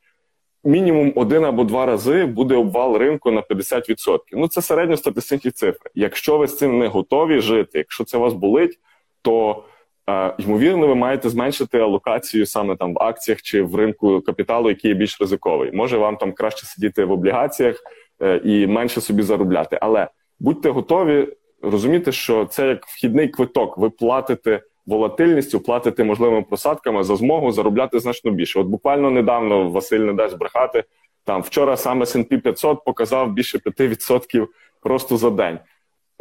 мінімум 0.64 1.12
один 1.16 1.44
або 1.44 1.64
два 1.64 1.86
рази 1.86 2.24
буде 2.24 2.54
обвал 2.54 2.96
ринку 2.96 3.30
на 3.30 3.40
50%. 3.40 4.18
Ну 4.32 4.48
це 4.48 4.62
середньостатистичні 4.62 5.50
цифри. 5.50 5.90
Якщо 5.94 6.38
ви 6.38 6.48
з 6.48 6.58
цим 6.58 6.78
не 6.78 6.86
готові 6.88 7.40
жити, 7.40 7.78
якщо 7.78 8.04
це 8.04 8.18
вас 8.18 8.32
болить, 8.34 8.78
то 9.22 9.64
е, 10.10 10.34
ймовірно, 10.38 10.86
ви 10.86 10.94
маєте 10.94 11.28
зменшити 11.28 11.78
алокацію 11.78 12.46
саме 12.46 12.76
там 12.76 12.94
в 12.94 13.02
акціях 13.02 13.42
чи 13.42 13.62
в 13.62 13.74
ринку 13.74 14.20
капіталу, 14.20 14.68
який 14.68 14.90
є 14.90 14.96
більш 14.96 15.20
ризиковий. 15.20 15.72
Може 15.72 15.98
вам 15.98 16.16
там 16.16 16.32
краще 16.32 16.66
сидіти 16.66 17.04
в 17.04 17.12
облігаціях 17.12 17.76
е, 18.22 18.40
і 18.44 18.66
менше 18.66 19.00
собі 19.00 19.22
заробляти. 19.22 19.78
Але 19.80 20.08
будьте 20.40 20.70
готові 20.70 21.28
розуміти, 21.62 22.12
що 22.12 22.44
це 22.44 22.68
як 22.68 22.86
вхідний 22.86 23.28
квиток. 23.28 23.78
Ви 23.78 23.90
платите 23.90 24.60
волатильністю, 24.87 25.61
платите 25.61 26.05
можливими 26.05 26.43
просадками 26.43 27.05
за 27.05 27.16
змогу 27.16 27.53
заробляти 27.53 27.99
значно 27.99 28.30
більше. 28.30 28.61
От 28.61 28.66
буквально 28.66 29.11
недавно 29.11 29.70
Василь 29.70 30.01
не 30.01 30.12
дасть 30.12 30.39
брехати. 30.39 30.85
Там 31.24 31.43
вчора 31.43 31.76
саме 31.76 32.05
S&P 32.05 32.41
500 32.41 32.85
показав 32.85 33.32
більше 33.32 33.59
5% 33.59 34.47
просто 34.82 35.16
за 35.16 35.30
день. 35.30 35.59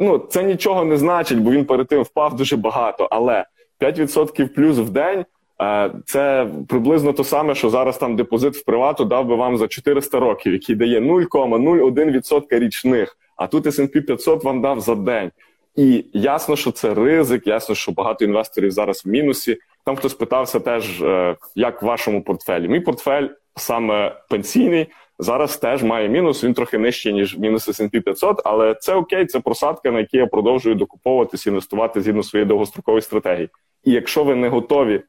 Ну 0.00 0.18
це 0.18 0.42
нічого 0.42 0.84
не 0.84 0.96
значить, 0.96 1.38
бо 1.38 1.50
він 1.50 1.64
перед 1.64 1.88
тим 1.88 2.02
впав 2.02 2.36
дуже 2.36 2.56
багато. 2.56 3.08
Але 3.10 3.44
5% 3.80 4.48
плюс 4.48 4.78
в 4.78 4.90
день 4.90 5.24
е, 5.62 5.90
це 6.06 6.48
приблизно 6.68 7.12
те 7.12 7.24
саме, 7.24 7.54
що 7.54 7.70
зараз 7.70 7.98
там 7.98 8.16
депозит 8.16 8.56
в 8.56 8.64
привату 8.64 9.04
дав 9.04 9.26
би 9.26 9.34
вам 9.34 9.56
за 9.56 9.68
400 9.68 10.20
років, 10.20 10.52
який 10.52 10.76
дає 10.76 11.00
0,01% 11.00 12.58
річних. 12.58 13.16
А 13.36 13.46
тут 13.46 13.66
S&P 13.66 14.00
500 14.00 14.44
вам 14.44 14.62
дав 14.62 14.80
за 14.80 14.94
день. 14.94 15.30
І 15.76 16.04
ясно, 16.12 16.56
що 16.56 16.70
це 16.70 16.94
ризик, 16.94 17.46
ясно, 17.46 17.74
що 17.74 17.92
багато 17.92 18.24
інвесторів 18.24 18.70
зараз 18.70 19.04
в 19.04 19.08
мінусі. 19.08 19.58
Там 19.84 19.96
хтось 19.96 20.14
питався 20.14 20.60
теж, 20.60 21.02
е, 21.02 21.36
як 21.54 21.82
в 21.82 21.86
вашому 21.86 22.22
портфелі. 22.22 22.68
Мій 22.68 22.80
портфель 22.80 23.28
саме 23.56 24.16
пенсійний 24.30 24.86
зараз 25.18 25.56
теж 25.56 25.82
має 25.82 26.08
мінус. 26.08 26.44
Він 26.44 26.54
трохи 26.54 26.78
нижчий, 26.78 27.12
ніж 27.12 27.38
мінус 27.38 27.68
S&P 27.68 28.00
500, 28.00 28.42
але 28.44 28.74
це 28.74 28.94
окей, 28.94 29.26
це 29.26 29.40
просадка, 29.40 29.90
на 29.90 29.98
якій 29.98 30.16
я 30.16 30.26
продовжую 30.26 30.74
докуповуватись, 30.74 31.46
інвестувати 31.46 32.00
згідно 32.00 32.22
своєї 32.22 32.48
довгострокової 32.48 33.02
стратегії. 33.02 33.48
І 33.84 33.92
якщо 33.92 34.24
ви 34.24 34.34
не 34.34 34.48
готові 34.48 35.02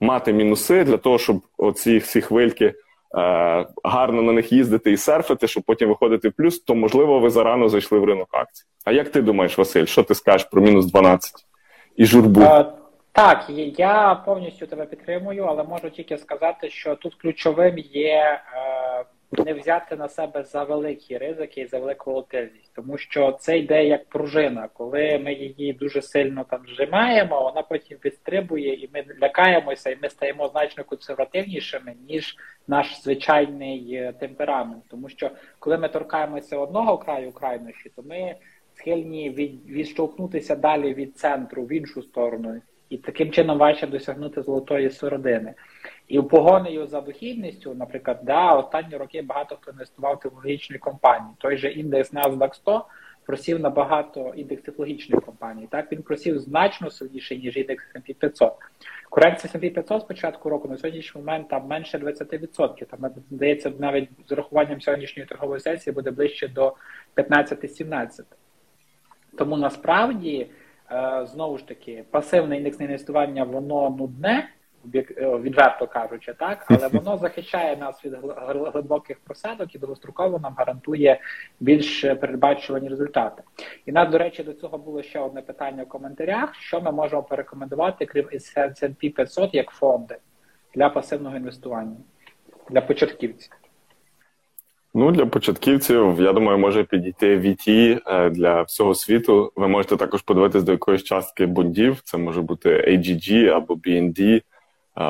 мати 0.00 0.32
мінуси 0.32 0.84
для 0.84 0.96
того, 0.96 1.18
щоб 1.18 1.42
оці 1.58 1.98
всі 1.98 2.20
хвильки. 2.20 2.74
Е, 3.14 3.66
гарно 3.84 4.22
на 4.22 4.32
них 4.32 4.52
їздити 4.52 4.92
і 4.92 4.96
серфити, 4.96 5.48
щоб 5.48 5.62
потім 5.62 5.88
виходити 5.88 6.28
в 6.28 6.32
плюс, 6.32 6.58
то 6.58 6.74
можливо 6.74 7.18
ви 7.18 7.30
зарано 7.30 7.68
зайшли 7.68 7.98
в 7.98 8.04
ринок 8.04 8.28
акцій. 8.32 8.64
А 8.84 8.92
як 8.92 9.08
ти 9.08 9.22
думаєш, 9.22 9.58
Василь, 9.58 9.84
що 9.84 10.02
ти 10.02 10.14
скажеш 10.14 10.48
про 10.50 10.62
мінус 10.62 10.86
12 10.86 11.34
і 11.96 12.04
журбу? 12.04 12.40
Е, 12.40 12.66
так, 13.12 13.44
я 13.78 14.22
повністю 14.26 14.66
тебе 14.66 14.86
підтримую, 14.86 15.44
але 15.44 15.64
можу 15.64 15.90
тільки 15.90 16.18
сказати, 16.18 16.70
що 16.70 16.94
тут 16.94 17.14
ключовим 17.14 17.78
є 17.78 18.40
е, 18.54 19.04
не 19.44 19.54
взяти 19.54 19.96
на 19.96 20.08
себе 20.08 20.44
за 20.44 20.64
великі 20.64 21.18
ризики 21.18 21.60
і 21.60 21.66
за 21.66 21.78
велику 21.78 22.10
волатильність, 22.10 22.72
тому 22.74 22.98
що 22.98 23.32
це 23.40 23.58
йде 23.58 23.86
як 23.86 24.08
пружина. 24.08 24.68
Коли 24.72 25.18
ми 25.24 25.32
її 25.32 25.72
дуже 25.72 26.02
сильно 26.02 26.44
там 26.50 26.60
зжимаємо, 26.66 27.42
вона 27.42 27.62
потім 27.62 27.98
відстрибує, 28.04 28.74
і 28.74 28.90
ми 28.94 29.04
лякаємося, 29.22 29.90
і 29.90 29.98
ми 30.02 30.10
стаємо 30.10 30.48
значно 30.48 30.84
консервативнішими 30.84 31.94
ніж 32.08 32.36
наш 32.68 33.02
звичайний 33.02 33.94
е, 33.94 34.12
темперамент. 34.12 34.84
Тому 34.90 35.08
що 35.08 35.30
коли 35.58 35.78
ми 35.78 35.88
торкаємося 35.88 36.58
одного 36.58 36.98
краю 36.98 37.32
крайнощі, 37.32 37.90
то 37.96 38.02
ми 38.02 38.34
схильні 38.74 39.30
від, 39.30 39.70
відштовхнутися 39.70 40.56
далі 40.56 40.94
від 40.94 41.16
центру 41.16 41.64
в 41.64 41.72
іншу 41.72 42.02
сторону, 42.02 42.60
і 42.90 42.96
таким 42.96 43.30
чином 43.30 43.58
важче 43.58 43.86
досягнути 43.86 44.42
золотої 44.42 44.90
середини. 44.90 45.54
І 46.08 46.22
погонею 46.22 46.86
за 46.86 47.00
дохідністю, 47.00 47.74
наприклад, 47.74 48.20
да, 48.22 48.52
останні 48.52 48.96
роки 48.96 49.22
багато 49.22 49.56
хто 49.60 49.70
інвестував 49.70 50.14
в 50.14 50.20
технологічні 50.20 50.78
компанії. 50.78 51.30
Той 51.38 51.56
же 51.56 51.70
індекс 51.70 52.12
NASDAQ 52.12 52.54
100 52.54 52.86
просів 53.26 53.60
на 53.60 53.70
багато 53.70 54.32
індекс 54.36 54.62
технологічних 54.62 55.20
компаній. 55.20 55.68
Так 55.70 55.92
він 55.92 56.02
просів 56.02 56.38
значно 56.38 56.90
сильніше, 56.90 57.36
ніж 57.36 57.56
індекс 57.56 57.84
S&P 57.94 58.14
500. 58.14 58.52
Корекція 59.10 59.52
S&P 59.52 59.70
500 59.70 60.02
з 60.02 60.04
початку 60.04 60.48
року 60.48 60.68
на 60.68 60.76
сьогоднішній 60.76 61.20
момент 61.20 61.48
там 61.48 61.66
менше 61.66 61.98
20%. 61.98 62.84
Там 62.84 63.10
здається, 63.30 63.72
навіть 63.78 64.08
з 64.28 64.32
урахуванням 64.32 64.80
сьогоднішньої 64.80 65.28
торгової 65.28 65.60
сесії 65.60 65.94
буде 65.94 66.10
ближче 66.10 66.48
до 66.48 66.74
15-17. 67.16 68.22
Тому 69.38 69.56
насправді 69.56 70.46
е, 70.90 71.26
знову 71.26 71.58
ж 71.58 71.68
таки 71.68 72.04
пасивне 72.10 72.56
індексне 72.56 72.84
інвестування 72.84 73.44
воно 73.44 73.90
нудне. 73.90 74.48
Е, 74.94 75.38
відверто 75.38 75.86
кажучи, 75.86 76.34
так, 76.38 76.66
але 76.70 76.88
воно 76.88 77.16
захищає 77.16 77.76
нас 77.76 78.04
від 78.04 78.16
глибоких 78.72 79.18
просадок 79.18 79.74
і 79.74 79.78
довгостроково 79.78 80.38
нам 80.38 80.54
гарантує 80.58 81.20
більш 81.60 82.00
передбачувані 82.00 82.88
результати. 82.88 83.42
І 83.86 83.92
нас, 83.92 84.10
до 84.10 84.18
речі, 84.18 84.42
до 84.42 84.52
цього 84.52 84.78
було 84.78 85.02
ще 85.02 85.18
одне 85.18 85.42
питання 85.42 85.82
в 85.82 85.88
коментарях: 85.88 86.54
що 86.54 86.80
ми 86.80 86.92
можемо 86.92 87.22
порекомендувати, 87.22 88.06
крім 88.06 88.24
S&P 88.24 89.14
500 89.14 89.54
як 89.54 89.70
фонди 89.70 90.16
для 90.74 90.88
пасивного 90.88 91.36
інвестування 91.36 91.96
для 92.70 92.80
початківців. 92.80 93.52
Ну, 94.94 95.10
для 95.10 95.26
початківців, 95.26 96.20
я 96.20 96.32
думаю, 96.32 96.58
може 96.58 96.84
підійти 96.84 97.38
VT 97.38 97.98
е, 98.06 98.30
для 98.30 98.62
всього 98.62 98.94
світу. 98.94 99.52
Ви 99.56 99.68
можете 99.68 99.96
також 99.96 100.22
подивитись 100.22 100.62
до 100.62 100.72
якоїсь 100.72 101.02
частки 101.02 101.46
бондів. 101.46 102.00
Це 102.04 102.18
може 102.18 102.42
бути 102.42 102.70
AGG 102.70 103.46
або 103.46 103.74
BND. 103.74 104.42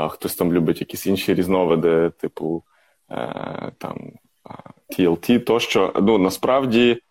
Хтось 0.09 0.35
там 0.35 0.53
любить 0.53 0.81
якісь 0.81 1.07
інші 1.07 1.35
різновиди, 1.35 2.11
типу 2.21 2.63
е, 3.11 3.73
там 3.79 4.13
TLT, 4.91 5.41
тощо. 5.41 5.93
Ну 6.03 6.19
насправді 6.19 7.03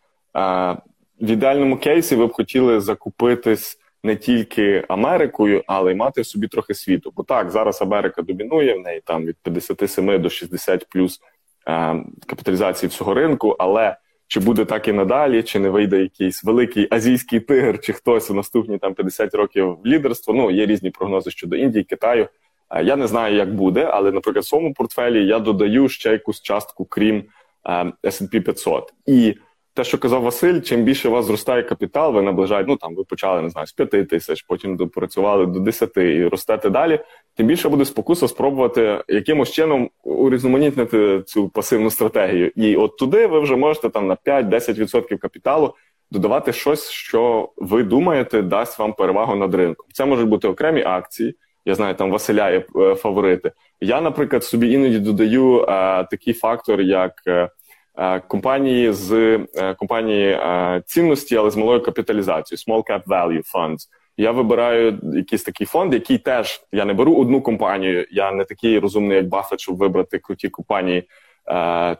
в 1.22 1.30
ідеальному 1.30 1.78
кейсі 1.78 2.16
ви 2.16 2.28
б 2.28 2.34
хотіли 2.34 2.80
закупитись 2.80 3.80
не 4.06 4.16
тільки 4.16 4.84
Америкою, 4.88 5.64
але 5.68 5.92
й 5.92 5.96
мати 5.96 6.22
в 6.22 6.26
собі 6.26 6.48
трохи 6.48 6.74
світу. 6.74 7.14
Бо 7.16 7.24
так, 7.24 7.50
зараз 7.50 7.82
Америка 7.82 8.22
домінує, 8.22 8.78
в 8.78 8.80
неї 8.80 9.02
там 9.06 9.26
від 9.26 9.36
57 9.44 10.22
до 10.22 10.30
60 10.30 10.86
плюс 10.90 11.20
е, 11.68 12.04
капіталізації 12.26 12.90
всього 12.90 13.14
ринку, 13.14 13.56
але 13.60 13.98
чи 14.28 14.40
буде 14.40 14.66
так 14.66 14.88
і 14.88 14.94
надалі, 14.94 15.44
чи 15.44 15.60
не 15.60 15.70
вийде 15.70 16.00
якийсь 16.00 16.44
великий 16.44 16.88
азійський 16.92 17.40
тигр, 17.40 17.80
чи 17.80 17.94
хтось 17.94 18.32
у 18.32 18.34
наступні 18.34 18.78
там 18.78 18.94
50 18.94 19.36
років 19.36 19.78
лідерство? 19.86 20.34
Ну, 20.34 20.52
є 20.52 20.66
різні 20.66 20.90
прогнози 20.90 21.32
щодо 21.32 21.56
Індії, 21.56 21.84
Китаю. 21.84 22.28
Е, 22.70 22.84
я 22.84 22.96
не 22.96 23.08
знаю, 23.08 23.36
як 23.36 23.56
буде, 23.56 23.84
але, 23.84 24.12
наприклад, 24.12 24.46
в 24.46 24.48
своєму 24.48 24.74
портфелі 24.74 25.28
я 25.28 25.40
додаю 25.40 25.90
ще 25.90 26.12
якусь 26.12 26.42
частку, 26.42 26.86
крім 26.86 27.24
е, 27.66 27.92
S&P 28.04 28.40
500. 28.40 28.94
І 29.06 29.36
те, 29.76 29.84
що 29.84 29.98
казав 29.98 30.22
Василь, 30.22 30.62
чим 30.62 30.84
більше 30.84 31.10
у 31.10 31.12
вас 31.12 31.26
зростає 31.26 31.64
капітал, 31.64 32.14
ви 32.14 32.22
наближаєте, 32.22 32.70
ну 32.70 32.78
там 32.78 32.96
ви 32.96 33.04
почали 33.04 33.42
не 33.42 33.50
знаю, 33.50 33.68
з 33.68 33.72
5 33.72 34.10
тисяч, 34.10 34.42
потім 34.42 34.76
допрацювали 34.76 35.46
до 35.46 35.60
10 35.60 35.98
і 35.98 36.28
ростете 36.28 36.70
далі. 36.70 37.00
Тим 37.36 37.48
більше 37.48 37.70
буде 37.70 37.86
спокуса 37.86 38.28
спробувати 38.28 39.04
якимось 39.08 39.52
чином 39.52 39.90
урізноманітнити 40.04 41.22
цю 41.26 41.50
пасивну 41.50 41.90
стратегію. 41.92 42.52
І 42.56 42.76
от 42.76 42.98
туди 42.98 43.28
ви 43.28 43.40
вже 43.40 43.56
можете 43.56 43.90
там 43.90 44.08
на 44.08 44.16
5-10% 44.16 45.18
капіталу 45.18 45.74
додавати 46.12 46.54
щось, 46.54 46.90
що 46.90 47.50
ви 47.58 47.84
думаєте, 47.84 48.42
дасть 48.42 48.80
вам 48.80 48.94
перевагу 48.94 49.36
над 49.36 49.56
ринком. 49.56 49.86
Це 49.94 50.06
можуть 50.06 50.28
бути 50.28 50.48
окремі 50.48 50.84
акції. 50.84 51.36
Я 51.66 51.76
знаю, 51.76 51.96
там 51.96 52.12
Василя 52.12 52.52
є 52.52 52.66
е, 52.76 52.96
фаворити. 52.96 53.52
Я, 53.82 54.02
наприклад, 54.02 54.44
собі 54.44 54.72
іноді 54.72 55.00
додаю 55.00 55.62
е, 55.62 55.66
такий 56.12 56.34
фактор, 56.34 56.82
як 56.82 57.14
е, 57.28 57.50
Е, 57.98 58.20
компанії 58.20 58.92
з 58.92 59.12
е, 59.56 59.74
компанії 59.74 60.28
е, 60.28 60.82
цінності, 60.86 61.36
але 61.36 61.52
з 61.52 61.56
малою 61.56 61.84
капіталізацією, 61.84 62.64
small 62.68 62.92
cap 62.92 63.04
value 63.04 63.54
funds. 63.56 63.78
Я 64.18 64.32
вибираю 64.32 65.00
якийсь 65.16 65.44
такий 65.44 65.68
фонд, 65.68 65.94
який 65.94 66.18
теж 66.18 66.62
я 66.72 66.86
не 66.86 66.94
беру 66.94 67.16
одну 67.16 67.42
компанію. 67.42 68.06
Я 68.12 68.32
не 68.32 68.44
такий 68.44 68.80
розумний, 68.80 69.18
як 69.18 69.28
Баффет, 69.28 69.60
щоб 69.60 69.78
вибрати 69.78 70.20
круті 70.20 70.50
компанії 70.50 71.04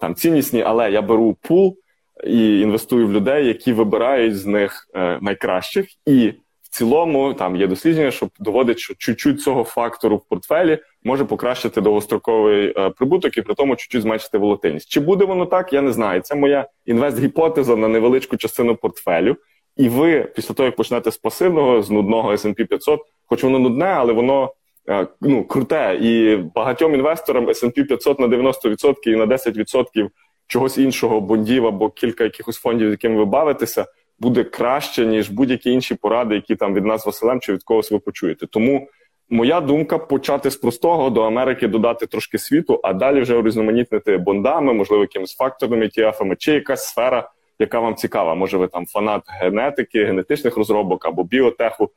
там 0.02 0.16
ціннісні, 0.16 0.62
але 0.62 0.92
я 0.92 1.02
беру 1.02 1.38
пул 1.42 1.78
і 2.24 2.60
інвестую 2.60 3.08
в 3.08 3.12
людей, 3.12 3.48
які 3.48 3.74
вибирають 3.74 4.38
з 4.38 4.46
них 4.46 4.88
найкращих 5.22 5.88
і 6.06 6.34
цілому 6.76 7.34
там 7.34 7.56
є 7.56 7.68
дослідження, 7.68 8.12
що 8.12 8.30
доводить, 8.40 8.80
що 8.80 8.94
чуть-чуть 8.98 9.42
цього 9.42 9.64
фактору 9.64 10.18
в 10.18 10.26
портфелі 10.30 10.80
може 11.04 11.26
покращити 11.26 11.82
довгостроковий 11.82 12.74
е, 12.78 12.90
прибуток 12.90 13.38
і 13.38 13.42
при 13.42 13.56
тому 13.56 13.76
чуть-чуть 13.76 14.02
зменшити 14.02 14.38
волатильність. 14.38 14.90
Чи 14.90 15.00
буде 15.00 15.26
воно 15.26 15.46
так? 15.46 15.74
Я 15.74 15.82
не 15.82 15.92
знаю. 15.92 16.22
Це 16.22 16.36
моя 16.36 16.68
інвест-гіпотеза 16.88 17.76
на 17.76 17.88
невеличку 17.88 18.38
частину 18.38 18.76
портфелю. 18.76 19.36
І 19.78 19.90
ви 19.90 20.22
після 20.36 20.54
того, 20.54 20.66
як 20.66 20.76
почнете 20.76 21.12
з 21.12 21.18
пасивного, 21.18 21.82
з 21.82 21.90
нудного 21.90 22.32
S&P 22.32 22.66
500, 22.66 23.00
хоч 23.26 23.44
воно 23.44 23.60
нудне, 23.60 23.86
але 23.86 24.14
воно 24.14 24.54
е, 24.90 25.08
ну 25.22 25.44
круте. 25.44 26.00
І 26.02 26.36
багатьом 26.36 26.94
інвесторам 26.94 27.50
S&P 27.50 27.88
500 27.88 28.20
на 28.20 28.28
90% 28.28 28.94
і 29.06 29.16
на 29.16 29.26
10% 29.26 30.10
чогось 30.48 30.78
іншого, 30.78 31.22
бондів 31.22 31.66
або 31.68 31.90
кілька 31.90 32.24
якихось 32.24 32.58
фондів, 32.58 32.88
з 32.88 32.92
якими 32.92 33.16
ви 33.18 33.26
бавитеся 33.26 33.86
буде 34.20 34.44
краще, 34.44 35.06
ніж 35.06 35.30
будь-які 35.30 35.72
інші 35.72 35.96
поради, 35.96 36.36
які 36.36 36.56
там 36.56 36.74
від 36.74 36.86
нас 36.86 37.06
Василем 37.06 37.40
чи 37.40 37.54
від 37.54 37.64
когось 37.64 37.92
ви 37.92 38.00
почуєте. 38.00 38.48
Тому 38.48 38.88
моя 39.30 39.62
думка 39.62 39.98
почати 39.98 40.52
з 40.52 40.56
простого 40.56 41.10
до 41.10 41.22
Америки 41.22 41.68
додати 41.68 42.06
трошки 42.06 42.38
світу, 42.38 42.80
а 42.84 42.94
далі 42.94 43.22
вже 43.22 43.36
урізноманітнити 43.36 44.18
бондами, 44.18 44.74
можливо, 44.74 45.04
якимись 45.04 45.36
факторними 45.36 45.86
ETF, 45.86 46.36
чи 46.38 46.54
якась 46.54 46.88
сфера, 46.88 47.30
яка 47.60 47.80
вам 47.80 47.96
цікава. 47.96 48.36
Може, 48.36 48.58
ви 48.58 48.68
там 48.68 48.86
фанат 48.86 49.24
генетики, 49.28 50.06
генетичних 50.06 50.58
розробок 50.58 51.06
або 51.06 51.24
біотеху. 51.24 51.90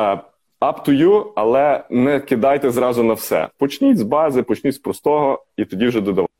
Е, 0.00 0.20
up 0.60 0.88
to 0.88 0.90
you, 0.90 1.32
але 1.36 1.84
не 1.90 2.20
кидайте 2.20 2.70
зразу 2.70 3.02
на 3.02 3.14
все. 3.14 3.48
Почніть 3.58 3.98
з 3.98 4.02
бази, 4.02 4.42
почніть 4.42 4.74
з 4.74 4.78
простого, 4.78 5.44
і 5.56 5.64
тоді 5.64 5.86
вже 5.86 6.00
додавайте. 6.00 6.32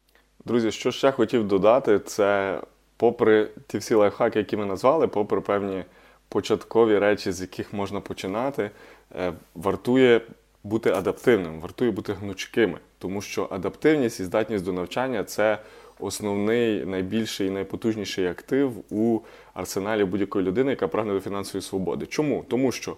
Друзі, 0.45 0.71
що 0.71 0.91
ще 0.91 1.11
хотів 1.11 1.49
додати, 1.49 1.99
це 1.99 2.59
попри 2.99 3.49
ті 3.67 3.79
всі 3.79 3.95
лайфхаки, 3.95 4.39
які 4.39 4.57
ми 4.57 4.67
назвали, 4.67 5.07
попри 5.07 5.41
певні 5.41 5.85
початкові 6.29 6.99
речі, 6.99 7.33
з 7.33 7.41
яких 7.41 7.73
можна 7.73 8.01
починати, 8.01 8.71
е, 9.17 9.33
вартує 9.55 10.21
бути 10.65 10.91
адаптивним, 10.91 11.61
вартує 11.61 11.91
бути 11.91 12.13
гнучкими, 12.13 12.79
тому 12.99 13.21
що 13.21 13.49
адаптивність 13.51 14.21
і 14.21 14.25
здатність 14.25 14.65
до 14.65 14.73
навчання 14.73 15.25
це 15.25 15.59
основний, 16.01 16.85
найбільший 16.85 17.47
і 17.47 17.51
найпотужніший 17.51 18.27
актив 18.27 18.73
у 18.91 19.21
арсеналі 19.55 20.05
будь-якої 20.05 20.45
людини, 20.45 20.71
яка 20.71 20.89
прагне 20.89 21.13
до 21.13 21.21
фінансової 21.21 21.63
свободи. 21.63 22.07
Чому? 22.07 22.45
Тому 22.49 22.73
що 22.73 22.97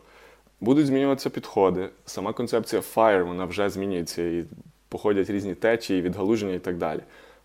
будуть 0.61 0.87
змінюватися 0.87 1.31
підходи, 1.31 1.89
сама 2.07 2.33
концепція 2.33 2.83
FIRE, 2.95 3.23
вона 3.23 3.45
вже 3.45 3.71
змінюється 3.71 4.23
і 4.23 4.45
походять 4.89 5.31
різні 5.31 5.55
течії, 5.55 6.03
відгалуження 6.03 6.55
і 6.55 6.59
так 6.59 6.77
далі. 6.77 7.01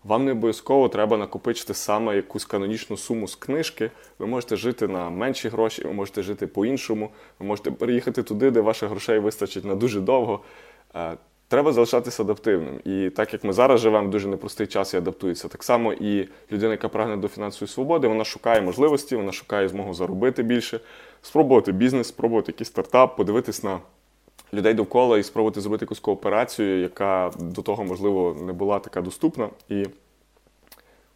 Вам 0.06 0.24
не 0.24 0.32
обов'язково 0.32 0.88
треба 0.88 1.16
накопичити 1.16 1.74
саме 1.74 2.16
якусь 2.16 2.44
канонічну 2.44 2.96
суму 2.96 3.28
з 3.28 3.34
книжки. 3.34 3.90
Ви 4.18 4.26
можете 4.26 4.56
жити 4.56 4.88
на 4.88 5.10
менші 5.10 5.48
гроші, 5.48 5.84
ви 5.84 5.92
можете 5.92 6.22
жити 6.22 6.46
по-іншому, 6.46 7.10
ви 7.38 7.46
можете 7.46 7.70
переїхати 7.70 8.22
туди, 8.22 8.50
де 8.50 8.60
ваших 8.60 8.90
грошей 8.90 9.18
вистачить 9.18 9.64
на 9.64 9.74
дуже 9.74 10.00
довго. 10.00 10.40
Е, 10.94 11.16
треба 11.48 11.72
залишатися 11.72 12.22
адаптивним. 12.22 12.80
І 12.84 13.10
так 13.10 13.32
як 13.32 13.44
ми 13.44 13.52
зараз 13.52 13.80
живемо 13.80 14.08
дуже 14.08 14.28
непростий 14.28 14.66
час 14.66 14.94
і 14.94 14.96
адаптується, 14.96 15.48
так 15.48 15.64
само 15.64 15.92
і 15.92 16.28
людина, 16.52 16.72
яка 16.72 16.88
прагне 16.88 17.16
до 17.16 17.28
фінансової 17.28 17.68
свободи, 17.68 18.08
вона 18.08 18.24
шукає 18.24 18.60
можливості, 18.62 19.16
вона 19.16 19.32
шукає 19.32 19.68
змогу 19.68 19.94
заробити 19.94 20.42
більше, 20.42 20.80
спробувати 21.22 21.72
бізнес, 21.72 22.08
спробувати 22.08 22.52
якийсь 22.52 22.68
стартап, 22.68 23.16
подивитись 23.16 23.62
на 23.64 23.78
людей 24.52 24.74
довкола 24.74 25.18
і 25.18 25.22
спробувати 25.22 25.60
зробити 25.60 25.84
якусь 25.84 26.00
кооперацію, 26.00 26.80
яка 26.80 27.30
до 27.38 27.62
того, 27.62 27.84
можливо, 27.84 28.36
не 28.46 28.52
була 28.52 28.78
така 28.78 29.02
доступна. 29.02 29.48
І 29.68 29.84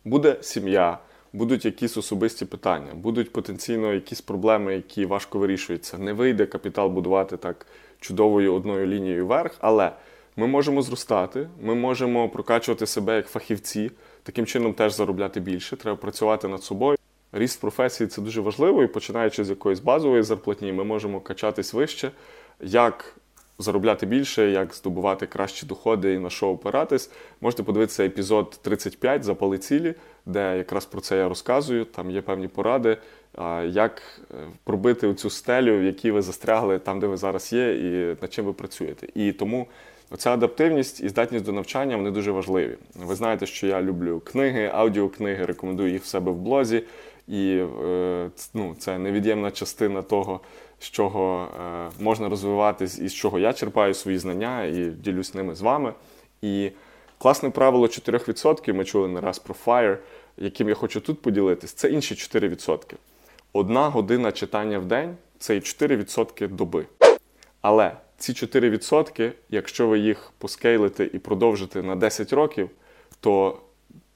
буде 0.04 0.36
сім'я, 0.40 0.98
будуть 1.32 1.64
якісь 1.64 1.96
особисті 1.96 2.44
питання, 2.44 2.94
будуть 2.94 3.32
потенційно 3.32 3.92
якісь 3.92 4.20
проблеми, 4.20 4.74
які 4.74 5.06
важко 5.06 5.38
вирішуються. 5.38 5.98
Не 5.98 6.12
вийде 6.12 6.46
капітал 6.46 6.88
будувати 6.88 7.36
так 7.36 7.66
чудовою 8.00 8.54
одною 8.54 8.86
лінією 8.86 9.26
вверх, 9.26 9.56
але 9.60 9.92
ми 10.36 10.46
можемо 10.46 10.82
зростати, 10.82 11.48
ми 11.62 11.74
можемо 11.74 12.28
прокачувати 12.28 12.86
себе 12.86 13.16
як 13.16 13.26
фахівці, 13.26 13.90
таким 14.22 14.46
чином 14.46 14.72
теж 14.72 14.92
заробляти 14.92 15.40
більше. 15.40 15.76
Треба 15.76 15.96
працювати 15.96 16.48
над 16.48 16.62
собою. 16.62 16.98
Ріст 17.32 17.60
професії 17.60 18.08
це 18.08 18.22
дуже 18.22 18.40
важливо, 18.40 18.82
і 18.82 18.86
починаючи 18.86 19.44
з 19.44 19.50
якоїсь 19.50 19.80
базової 19.80 20.22
зарплатні, 20.22 20.72
ми 20.72 20.84
можемо 20.84 21.20
качатись 21.20 21.74
вище. 21.74 22.10
Як 22.60 23.14
заробляти 23.62 24.06
більше, 24.06 24.50
як 24.50 24.74
здобувати 24.74 25.26
кращі 25.26 25.66
доходи 25.66 26.14
і 26.14 26.18
на 26.18 26.30
що 26.30 26.48
опиратись, 26.48 27.10
можете 27.40 27.62
подивитися 27.62 28.04
епізод 28.04 28.58
35 28.62 29.24
запали 29.24 29.58
цілі, 29.58 29.94
де 30.26 30.56
якраз 30.56 30.84
про 30.86 31.00
це 31.00 31.16
я 31.16 31.28
розказую. 31.28 31.84
Там 31.84 32.10
є 32.10 32.20
певні 32.20 32.48
поради, 32.48 32.96
як 33.66 34.02
е, 34.30 34.34
пробити 34.64 35.14
цю 35.14 35.30
стелю, 35.30 35.78
в 35.78 35.82
якій 35.82 36.10
ви 36.10 36.22
застрягли 36.22 36.78
там, 36.78 37.00
де 37.00 37.06
ви 37.06 37.16
зараз 37.16 37.52
є, 37.52 37.74
і 37.74 38.16
над 38.22 38.32
чим 38.32 38.44
ви 38.44 38.52
працюєте. 38.52 39.06
І 39.14 39.32
тому. 39.32 39.66
Оця 40.12 40.32
адаптивність 40.32 41.00
і 41.00 41.08
здатність 41.08 41.44
до 41.44 41.52
навчання 41.52 41.96
вони 41.96 42.10
дуже 42.10 42.30
важливі. 42.30 42.76
Ви 42.94 43.14
знаєте, 43.14 43.46
що 43.46 43.66
я 43.66 43.82
люблю 43.82 44.20
книги, 44.20 44.70
аудіокниги, 44.74 45.44
рекомендую 45.44 45.92
їх 45.92 46.02
в 46.02 46.06
себе 46.06 46.32
в 46.32 46.36
блозі, 46.36 46.82
і 47.28 47.64
е, 47.84 48.30
ну, 48.54 48.74
це 48.78 48.98
невід'ємна 48.98 49.50
частина 49.50 50.02
того, 50.02 50.40
з 50.80 50.90
чого 50.90 51.48
е, 51.60 51.90
можна 51.98 52.28
розвиватись 52.28 52.98
і 52.98 53.08
з 53.08 53.14
чого 53.14 53.38
я 53.38 53.52
черпаю 53.52 53.94
свої 53.94 54.18
знання 54.18 54.64
і 54.64 54.90
ділюсь 54.90 55.34
ними 55.34 55.54
з 55.54 55.60
вами. 55.60 55.94
І 56.42 56.70
класне 57.18 57.50
правило 57.50 57.86
4%, 57.86 58.72
ми 58.72 58.84
чули 58.84 59.08
не 59.08 59.20
раз 59.20 59.38
про 59.38 59.54
FIRE, 59.66 59.96
яким 60.36 60.68
я 60.68 60.74
хочу 60.74 61.00
тут 61.00 61.22
поділитись, 61.22 61.72
це 61.72 61.90
інші 61.90 62.14
4%. 62.14 62.94
Одна 63.52 63.88
година 63.88 64.32
читання 64.32 64.78
в 64.78 64.84
день 64.84 65.16
це 65.38 65.56
і 65.56 65.60
4% 65.60 66.48
доби. 66.48 66.86
Але 67.60 67.92
ці 68.18 68.32
4%, 68.32 69.32
якщо 69.48 69.88
ви 69.88 69.98
їх 69.98 70.32
поскейлите 70.38 71.04
і 71.04 71.18
продовжите 71.18 71.82
на 71.82 71.96
10 71.96 72.32
років, 72.32 72.70
то 73.20 73.58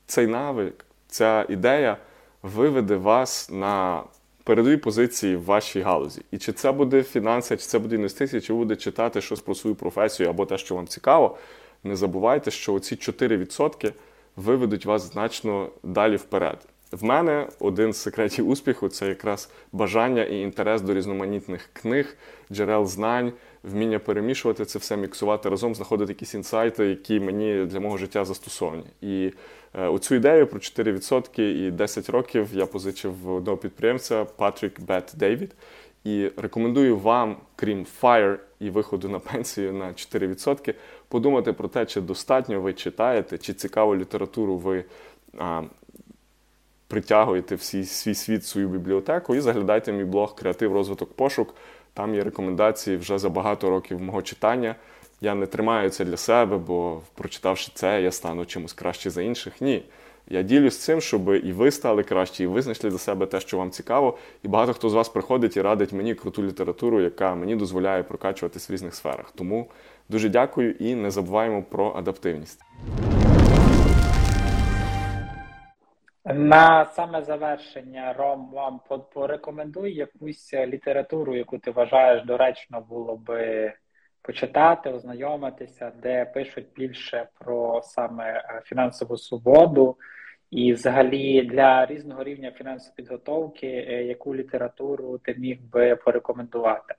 цей 0.06 0.26
навик, 0.26 0.84
ця 1.08 1.46
ідея 1.48 1.96
виведе 2.42 2.96
вас 2.96 3.50
на 3.50 4.02
передові 4.44 4.76
позиції 4.76 5.36
в 5.36 5.44
вашій 5.44 5.80
галузі. 5.80 6.22
І 6.30 6.38
чи 6.38 6.52
це 6.52 6.72
буде 6.72 7.02
фінанси, 7.02 7.56
чи 7.56 7.62
це 7.62 7.78
буде 7.78 7.94
інвестиції, 7.94 8.40
чи 8.40 8.52
буде 8.52 8.76
читати 8.76 9.20
щось 9.20 9.40
про 9.40 9.54
свою 9.54 9.76
професію 9.76 10.30
або 10.30 10.46
те, 10.46 10.58
що 10.58 10.74
вам 10.74 10.86
цікаво, 10.86 11.38
не 11.84 11.96
забувайте, 11.96 12.50
що 12.50 12.74
оці 12.74 12.94
4% 12.94 13.92
виведуть 14.36 14.86
вас 14.86 15.12
значно 15.12 15.68
далі 15.82 16.16
вперед. 16.16 16.58
в 16.92 17.04
мене 17.04 17.48
один 17.60 17.92
з 17.92 17.96
секретів 17.96 18.48
успіху 18.48 18.88
це 18.88 19.08
якраз 19.08 19.50
бажання 19.72 20.24
і 20.24 20.40
інтерес 20.40 20.82
до 20.82 20.94
різноманітних 20.94 21.70
книг, 21.72 22.16
джерел 22.52 22.86
знань, 22.86 23.32
вміння 23.64 23.98
перемішувати 23.98 24.64
це 24.64 24.78
все, 24.78 24.96
міксувати 24.96 25.48
разом, 25.48 25.74
знаходити 25.74 26.12
якісь 26.12 26.34
інсайти, 26.34 26.86
які 26.86 27.20
мені 27.20 27.64
для 27.64 27.80
мого 27.80 27.96
життя 27.96 28.24
застосовані. 28.24 28.84
І 29.00 29.32
е, 29.74 29.88
оцю 29.88 30.14
ідею 30.14 30.46
про 30.46 30.58
4% 30.58 31.40
і 31.40 31.70
10 31.70 32.10
років 32.10 32.48
я 32.52 32.66
позичив 32.66 33.30
одного 33.30 33.56
підприємця 33.58 34.24
Патрік 34.24 34.80
Бет 34.80 35.12
Дейвід. 35.16 35.54
І 36.04 36.30
рекомендую 36.36 36.98
вам, 36.98 37.36
крім 37.56 37.86
FIRE 38.02 38.38
і 38.60 38.70
виходу 38.70 39.08
на 39.08 39.18
пенсію 39.18 39.72
на 39.72 39.88
4%, 39.88 40.74
подумати 41.08 41.52
про 41.52 41.68
те, 41.68 41.86
чи 41.86 42.00
достатньо 42.00 42.60
ви 42.60 42.72
читаєте, 42.72 43.38
чи 43.38 43.52
цікаву 43.52 43.96
літературу 43.96 44.56
ви 44.56 44.84
а, 45.38 45.62
притягуєте 46.88 47.54
в 47.54 47.62
свій 47.62 48.14
світ, 48.14 48.46
свою 48.46 48.68
бібліотеку 48.68 49.34
і 49.34 49.40
заглядайте 49.40 49.92
мій 49.92 50.04
блог 50.04 50.34
Креатив, 50.34 50.72
розвиток, 50.72 51.12
пошук. 51.12 51.54
Там 51.94 52.14
є 52.14 52.24
рекомендації 52.24 52.96
вже 52.96 53.18
за 53.18 53.28
багато 53.28 53.70
років 53.70 54.00
мого 54.00 54.22
читання. 54.22 54.74
Я 55.20 55.34
не 55.34 55.46
тримаю 55.46 55.90
це 55.90 56.04
для 56.04 56.16
себе, 56.16 56.58
бо 56.58 57.00
прочитавши 57.14 57.72
це, 57.74 58.02
я 58.02 58.12
стану 58.12 58.46
чимось 58.46 58.72
краще 58.72 59.10
за 59.10 59.22
інших. 59.22 59.60
Ні. 59.60 59.82
Я 60.28 60.42
ділюсь 60.42 60.78
цим, 60.78 61.00
щоб 61.00 61.28
і 61.28 61.52
ви 61.52 61.70
стали 61.70 62.02
кращі, 62.02 62.42
і 62.42 62.46
ви 62.46 62.62
знайшли 62.62 62.90
для 62.90 62.98
себе 62.98 63.26
те, 63.26 63.40
що 63.40 63.58
вам 63.58 63.70
цікаво. 63.70 64.18
І 64.42 64.48
багато 64.48 64.72
хто 64.74 64.88
з 64.88 64.94
вас 64.94 65.08
приходить 65.08 65.56
і 65.56 65.62
радить 65.62 65.92
мені 65.92 66.14
круту 66.14 66.42
літературу, 66.42 67.00
яка 67.00 67.34
мені 67.34 67.56
дозволяє 67.56 68.02
прокачуватись 68.02 68.70
в 68.70 68.72
різних 68.72 68.94
сферах. 68.94 69.32
Тому 69.34 69.70
дуже 70.08 70.28
дякую 70.28 70.72
і 70.72 70.94
не 70.94 71.10
забуваємо 71.10 71.62
про 71.62 71.92
адаптивність. 71.96 72.60
На 76.26 76.84
саме 76.84 77.22
завершення, 77.22 78.12
Ром, 78.12 78.50
вам 78.52 78.80
порекомендуй 79.14 79.94
якусь 79.94 80.54
літературу, 80.54 81.36
яку 81.36 81.58
ти 81.58 81.70
вважаєш 81.70 82.24
доречно 82.24 82.80
було 82.80 83.16
би 83.16 83.72
почитати, 84.22 84.90
ознайомитися, 84.90 85.92
де 86.02 86.24
пишуть 86.24 86.66
більше 86.76 87.28
про 87.38 87.82
саме 87.82 88.24
е, 88.24 88.62
фінансову 88.64 89.16
свободу, 89.16 89.96
і 90.50 90.72
взагалі 90.72 91.42
для 91.42 91.86
різного 91.86 92.24
рівня 92.24 92.50
фінансової 92.50 92.94
підготовки, 92.96 93.66
е, 93.66 94.04
яку 94.04 94.34
літературу 94.34 95.18
ти 95.18 95.34
міг 95.38 95.62
би 95.62 95.96
порекомендувати. 95.96 96.94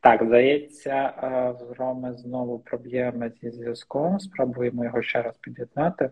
Так, 0.00 0.24
здається, 0.24 1.12
з 1.60 1.62
е, 1.62 1.74
Роми 1.78 2.12
знову 2.12 2.58
проблеми 2.58 3.32
зі 3.42 3.50
зв'язком. 3.50 4.20
Спробуємо 4.20 4.84
його 4.84 5.02
ще 5.02 5.22
раз 5.22 5.38
під'єднати. 5.38 6.10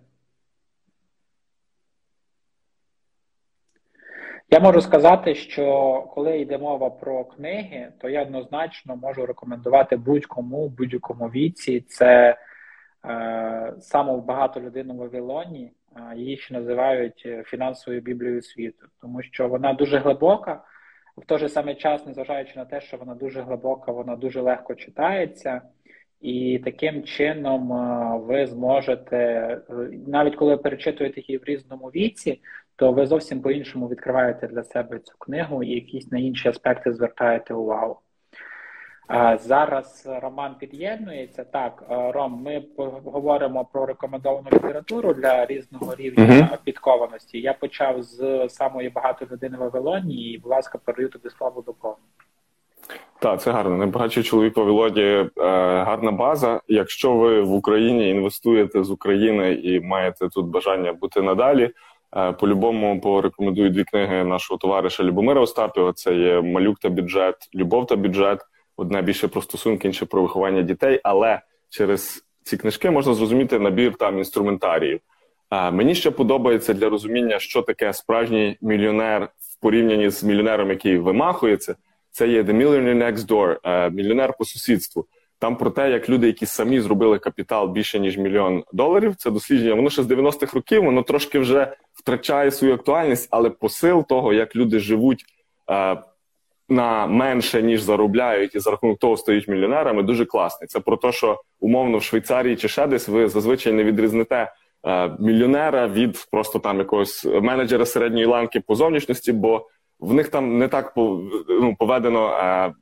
Я 4.53 4.61
можу 4.61 4.81
сказати, 4.81 5.35
що 5.35 5.93
коли 6.15 6.39
йде 6.39 6.59
мова 6.59 6.91
про 6.91 7.25
книги, 7.25 7.93
то 7.99 8.09
я 8.09 8.23
однозначно 8.23 8.97
можу 8.97 9.27
рекомендувати 9.27 9.97
будь-кому, 9.97 10.69
будь-якому 10.69 11.29
віці. 11.29 11.81
Це 11.81 12.39
е, 13.05 13.75
саме 13.81 14.13
людей 14.57 14.85
у 14.85 14.97
Вавилоні, 14.97 15.73
е, 15.97 16.17
її 16.17 16.37
ще 16.37 16.55
називають 16.55 17.29
фінансовою 17.45 18.03
біблією 18.03 18.43
світу, 18.43 18.87
тому 19.01 19.23
що 19.23 19.49
вона 19.49 19.73
дуже 19.73 19.99
глибока, 19.99 20.63
в 21.17 21.27
той 21.27 21.39
же 21.39 21.49
самий 21.49 21.75
час, 21.75 22.07
незважаючи 22.07 22.53
на 22.57 22.65
те, 22.65 22.81
що 22.81 22.97
вона 22.97 23.15
дуже 23.15 23.43
глибока, 23.43 23.93
вона 23.93 24.17
дуже 24.17 24.41
легко 24.41 24.75
читається. 24.75 25.63
І 26.21 26.61
таким 26.65 27.03
чином 27.03 27.73
е, 27.73 28.19
ви 28.19 28.47
зможете, 28.47 29.17
е, 29.17 29.61
навіть 30.07 30.37
коли 30.37 30.57
перечитуєте 30.57 31.21
її 31.21 31.39
в 31.39 31.45
різному 31.45 31.87
віці, 31.87 32.41
то 32.77 32.93
ви 32.93 33.07
зовсім 33.07 33.41
по-іншому 33.41 33.89
відкриваєте 33.89 34.49
для 34.49 34.65
себе 34.65 34.99
цю 34.99 35.15
книгу 35.19 35.63
і 35.63 35.71
якісь 35.71 36.13
на 36.13 36.19
інші 36.19 36.49
аспекти 36.49 36.93
звертаєте 36.93 37.55
увагу. 37.55 37.99
Зараз 39.41 40.09
Роман 40.23 40.55
під'єднується. 40.59 41.45
Так, 41.45 41.85
е, 41.91 42.13
Ром, 42.13 42.43
ми 42.43 42.65
говоримо 43.05 43.65
про 43.65 43.87
рекомендовану 43.87 44.49
літературу 44.53 45.15
для 45.15 45.47
різного 45.47 45.95
рівня 45.95 46.25
uh-huh. 46.25 46.59
підкованості. 46.65 47.41
Я 47.41 47.53
почав 47.53 48.03
з 48.03 48.49
самої 48.49 48.89
багато 48.89 49.27
людини 49.33 49.57
в 49.57 49.61
Вавилоні, 49.61 50.15
і, 50.15 50.39
будь 50.39 50.51
ласка, 50.51 50.79
передаю 50.85 51.09
тобі 51.09 51.31
слово 51.31 51.63
до. 51.63 51.75
Так, 53.21 53.41
це 53.41 53.51
гарно. 53.51 53.77
Найбагатший 53.77 54.23
чоловік 54.23 54.55
по 54.55 54.67
Вілоді 54.67 55.03
е, 55.03 55.29
гарна 55.83 56.13
база. 56.13 56.61
Якщо 56.69 57.15
ви 57.15 57.41
в 57.41 57.53
Україні 57.53 58.11
інвестуєте 58.11 58.85
з 58.85 58.91
України 58.91 59.53
і 59.53 59.81
маєте 59.81 60.29
тут 60.29 60.47
бажання 60.47 60.93
бути 60.93 61.23
надалі, 61.23 61.71
е, 62.17 62.33
по-любому 62.33 63.01
порекомендую 63.01 63.71
дві 63.71 63.85
книги 63.85 64.25
нашого 64.25 64.59
товариша 64.59 65.05
Любомира 65.05 65.41
Остапіва. 65.41 65.93
Це 65.93 66.15
є 66.15 66.41
Малюк 66.41 66.79
та 66.79 66.89
бюджет, 66.89 67.37
Любов 67.55 67.87
та 67.87 67.97
бюджет. 67.97 68.41
Одна 68.77 69.03
більше 69.03 69.29
про 69.29 69.43
стосунки, 69.43 69.89
інше 69.89 70.07
про 70.07 70.23
виховання 70.23 70.63
дітей. 70.63 71.01
Але 71.03 71.41
через 71.69 72.25
ці 72.43 72.57
книжки 72.57 72.91
можна 72.91 73.15
зрозуміти 73.15 73.59
набір 73.59 73.95
там 73.95 74.19
інструментаріїв. 74.19 75.01
Е, 75.51 75.71
мені 75.71 75.95
ще 75.95 76.11
подобається 76.11 76.75
для 76.75 76.89
розуміння, 76.89 77.39
що 77.39 77.63
таке 77.63 77.93
справжній 77.93 78.57
мільйонер 78.61 79.29
в 79.39 79.61
порівнянні 79.61 80.11
з 80.11 80.25
мільйонером, 80.25 80.71
який 80.71 80.99
вимахується. 80.99 81.77
Це 82.11 82.29
є 82.29 82.43
The 82.43 82.53
Millionaire 82.53 82.99
Next 82.99 83.27
Door, 83.27 83.57
е, 83.65 83.91
мільйонер 83.91 84.35
по 84.39 84.45
сусідству. 84.45 85.07
Там 85.41 85.57
про 85.57 85.71
те, 85.71 85.91
як 85.91 86.09
люди, 86.09 86.27
які 86.27 86.47
самі 86.47 86.81
зробили 86.81 87.19
капітал 87.19 87.69
більше 87.69 87.99
ніж 87.99 88.19
мільйон 88.19 88.65
доларів. 88.73 89.15
Це 89.17 89.31
дослідження. 89.31 89.75
Воно 89.75 89.91
ще 89.91 90.03
з 90.03 90.07
90-х 90.11 90.55
років, 90.55 90.85
воно 90.85 91.03
трошки 91.03 91.39
вже 91.39 91.73
втрачає 91.93 92.51
свою 92.51 92.75
актуальність, 92.75 93.29
але 93.31 93.51
посил 93.51 94.07
того, 94.07 94.33
як 94.33 94.57
люди 94.57 94.79
живуть 94.79 95.25
е, 95.71 95.97
на 96.69 97.07
менше 97.07 97.63
ніж 97.63 97.83
заробляють, 97.83 98.55
і 98.55 98.59
за 98.59 98.71
рахунок 98.71 98.99
того 98.99 99.17
стають 99.17 99.49
мільйонерами, 99.49 100.03
дуже 100.03 100.25
класний. 100.25 100.69
Це 100.69 100.81
про 100.81 100.97
те, 100.97 101.13
що 101.13 101.41
умовно 101.61 101.99
в 101.99 102.03
Швейцарії 102.03 102.57
чи 102.57 102.69
ще 102.69 102.87
десь 102.87 103.09
ви 103.09 103.29
зазвичай 103.29 103.73
не 103.73 103.85
відрізнете 103.85 104.53
е, 104.87 105.17
мільйонера 105.21 105.89
від 105.89 106.29
просто 106.33 106.59
там 106.59 106.79
якогось 106.79 107.25
менеджера 107.25 107.87
середньої 107.87 108.27
ланки 108.27 108.61
по 108.61 108.75
зовнішності, 108.75 109.33
бо 109.33 109.67
в 110.01 110.15
них 110.15 110.29
там 110.29 110.59
не 110.59 110.69
так 110.69 110.93
ну, 111.49 111.77
поведено 111.79 112.29
е, 112.29 112.73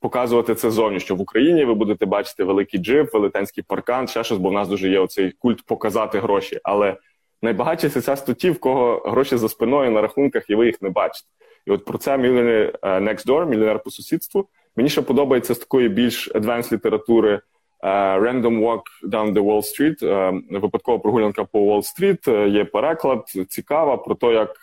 показувати 0.00 0.54
це 0.54 0.70
зовнішньо. 0.70 1.16
В 1.16 1.20
Україні 1.20 1.64
ви 1.64 1.74
будете 1.74 2.06
бачити 2.06 2.44
великий 2.44 2.80
джип, 2.80 3.14
велетенський 3.14 3.64
паркан, 3.68 4.08
ще 4.08 4.24
щось, 4.24 4.38
бо 4.38 4.48
в 4.48 4.52
нас 4.52 4.68
дуже 4.68 4.88
є 4.88 5.00
оцей 5.00 5.32
культ 5.38 5.66
показати 5.66 6.18
гроші. 6.18 6.60
Але 6.62 6.96
найбагатші 7.42 7.88
це 7.88 8.16
ті, 8.16 8.50
в 8.50 8.60
кого 8.60 9.02
гроші 9.06 9.36
за 9.36 9.48
спиною 9.48 9.90
на 9.90 10.00
рахунках, 10.00 10.50
і 10.50 10.54
ви 10.54 10.66
їх 10.66 10.82
не 10.82 10.90
бачите. 10.90 11.28
І 11.66 11.70
от 11.70 11.84
про 11.84 11.98
це 11.98 12.18
мільйонер 12.18 12.78
Next 12.82 13.26
Door, 13.26 13.46
мільйонер 13.46 13.82
по 13.82 13.90
сусідству. 13.90 14.48
Мені 14.76 14.88
ще 14.88 15.02
подобається 15.02 15.54
з 15.54 15.58
такої 15.58 15.88
більш 15.88 16.30
advanced 16.30 16.72
літератури. 16.72 17.40
Uh, 17.82 18.20
Random 18.20 18.60
Walk 18.60 18.82
Down 19.08 19.32
the 19.32 19.42
Wall 19.42 19.62
Street, 19.62 20.02
uh, 20.02 20.60
випадкова 20.60 20.98
прогулянка 20.98 21.44
по 21.44 21.82
Стріт. 21.82 22.28
Uh, 22.28 22.48
є 22.48 22.64
переклад, 22.64 23.24
цікава 23.48 23.96
про 23.96 24.14
те, 24.14 24.26
як 24.26 24.56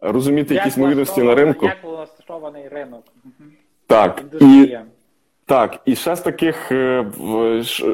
розуміти 0.00 0.54
як 0.54 0.64
якісь 0.64 0.76
ймовірності 0.78 1.22
на 1.22 1.34
ринку. 1.34 1.66
Як 1.66 1.84
влаштований 1.84 2.68
ринок. 2.68 3.04
Так. 3.86 4.22
І, 4.40 4.76
так, 5.46 5.80
і 5.84 5.96
ще 5.96 6.16
з 6.16 6.20
таких 6.20 6.72
е, 6.72 7.06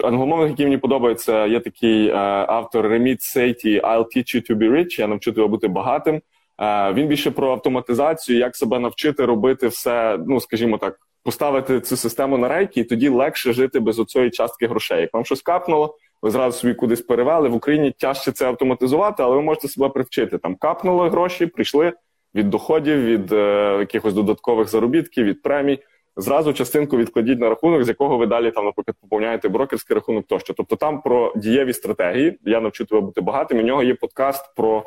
англомовних, 0.04 0.50
які 0.50 0.64
мені 0.64 0.78
подобаються, 0.78 1.46
є 1.46 1.60
такий 1.60 2.08
е, 2.08 2.14
автор 2.48 2.88
Реміт 2.88 3.22
Сейті 3.22 3.80
I'll 3.80 4.04
teach 4.16 4.36
you 4.36 4.50
to 4.50 4.56
be 4.56 4.70
rich, 4.70 5.00
я 5.00 5.06
навчу 5.06 5.32
тебе 5.32 5.46
бути 5.46 5.68
багатим. 5.68 6.20
Е, 6.60 6.92
він 6.92 7.06
більше 7.06 7.30
про 7.30 7.50
автоматизацію, 7.50 8.38
як 8.38 8.56
себе 8.56 8.78
навчити 8.78 9.24
робити 9.24 9.68
все, 9.68 10.18
ну 10.26 10.40
скажімо 10.40 10.78
так, 10.78 10.98
поставити 11.22 11.80
цю 11.80 11.96
систему 11.96 12.38
на 12.38 12.48
рейки, 12.48 12.80
і 12.80 12.84
тоді 12.84 13.08
легше 13.08 13.52
жити 13.52 13.80
без 13.80 13.98
оцієї 13.98 14.30
частки 14.30 14.66
грошей. 14.66 15.00
Як 15.00 15.14
вам 15.14 15.24
щось 15.24 15.42
капнуло, 15.42 15.96
ви 16.22 16.30
зразу 16.30 16.58
собі 16.58 16.74
кудись 16.74 17.00
перевели. 17.00 17.48
В 17.48 17.54
Україні 17.54 17.90
тяжче 17.90 18.32
це 18.32 18.46
автоматизувати, 18.46 19.22
але 19.22 19.36
ви 19.36 19.42
можете 19.42 19.68
себе 19.68 19.88
привчити. 19.88 20.38
Там 20.38 20.54
капнули 20.54 21.08
гроші, 21.08 21.46
прийшли 21.46 21.92
від 22.34 22.50
доходів, 22.50 23.04
від 23.04 23.32
е, 23.32 23.76
якихось 23.78 24.14
додаткових 24.14 24.68
заробітків, 24.68 25.24
від 25.24 25.42
премій. 25.42 25.78
Зразу 26.16 26.52
частинку 26.52 26.96
відкладіть 26.96 27.40
на 27.40 27.48
рахунок, 27.48 27.84
з 27.84 27.88
якого 27.88 28.16
ви 28.18 28.26
далі 28.26 28.50
там, 28.50 28.64
наприклад, 28.64 28.96
поповняєте 29.00 29.48
брокерський 29.48 29.94
рахунок 29.94 30.26
тощо. 30.26 30.54
Тобто 30.54 30.76
там 30.76 31.02
про 31.02 31.32
дієві 31.36 31.72
стратегії. 31.72 32.38
Я 32.44 32.60
навчу 32.60 32.84
тебе 32.84 33.00
бути 33.00 33.20
багатим. 33.20 33.58
У 33.58 33.62
нього 33.62 33.82
є 33.82 33.94
подкаст 33.94 34.54
про 34.56 34.84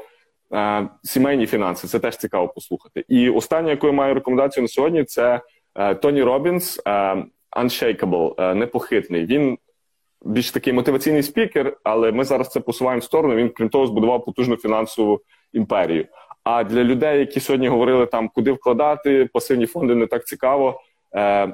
е, 0.53 0.89
сімейні 1.03 1.45
фінанси. 1.45 1.87
Це 1.87 1.99
теж 1.99 2.17
цікаво 2.17 2.47
послухати. 2.47 3.05
І 3.07 3.29
останнє, 3.29 3.69
яку 3.69 3.87
я 3.87 3.93
маю 3.93 4.13
рекомендацію 4.13 4.61
на 4.61 4.67
сьогодні, 4.67 5.03
це 5.03 5.41
е, 5.75 5.95
Тоні 5.95 6.23
Робінс 6.23 6.81
е, 6.87 6.91
Unshakable, 7.57 8.33
е, 8.37 8.55
непохитний. 8.55 9.25
Він 9.25 9.57
більш 10.21 10.51
такий 10.51 10.73
мотиваційний 10.73 11.23
спікер, 11.23 11.77
але 11.83 12.11
ми 12.11 12.23
зараз 12.23 12.49
це 12.49 12.59
посуваємо 12.59 12.99
в 12.99 13.03
сторону. 13.03 13.35
Він 13.35 13.49
крім 13.49 13.69
того 13.69 13.87
збудував 13.87 14.25
потужну 14.25 14.57
фінансову 14.57 15.21
імперію. 15.53 16.05
А 16.43 16.63
для 16.63 16.83
людей, 16.83 17.19
які 17.19 17.39
сьогодні 17.39 17.67
говорили 17.67 18.05
там, 18.05 18.29
куди 18.35 18.51
вкладати 18.51 19.29
пасивні 19.33 19.65
фонди, 19.65 19.95
не 19.95 20.07
так 20.07 20.27
цікаво. 20.27 20.81
Е, 21.15 21.47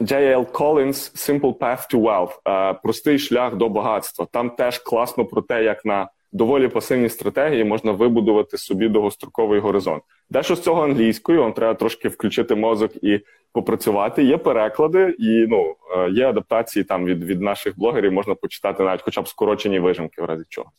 J.L. 0.00 0.52
Collins 0.52 1.16
Simple 1.16 1.58
Path 1.58 1.94
to 1.94 2.00
Wealth, 2.00 2.38
е, 2.48 2.74
простий 2.82 3.18
шлях 3.18 3.56
до 3.56 3.68
багатства. 3.68 4.26
Там 4.32 4.50
теж 4.50 4.78
класно 4.78 5.24
про 5.24 5.42
те, 5.42 5.64
як 5.64 5.84
на 5.84 6.08
доволі 6.32 6.68
пасивні 6.68 7.08
стратегії 7.08 7.64
можна 7.64 7.92
вибудувати 7.92 8.58
собі 8.58 8.88
довгостроковий 8.88 9.60
горизонт. 9.60 10.02
Дещо 10.30 10.56
з 10.56 10.60
цього 10.60 10.82
англійською, 10.82 11.42
вам 11.42 11.52
треба 11.52 11.74
трошки 11.74 12.08
включити 12.08 12.54
мозок 12.54 12.92
і 13.02 13.20
попрацювати. 13.52 14.24
Є 14.24 14.36
переклади, 14.36 15.14
і 15.18 15.46
ну 15.48 15.74
е, 15.96 16.10
є 16.10 16.28
адаптації 16.28 16.84
там 16.84 17.04
від, 17.04 17.24
від 17.24 17.40
наших 17.40 17.78
блогерів. 17.78 18.12
Можна 18.12 18.34
почитати 18.34 18.82
навіть, 18.82 19.02
хоча 19.02 19.22
б 19.22 19.28
скорочені 19.28 19.78
вижимки, 19.78 20.22
в 20.22 20.24
разі 20.24 20.44
чого. 20.48 20.70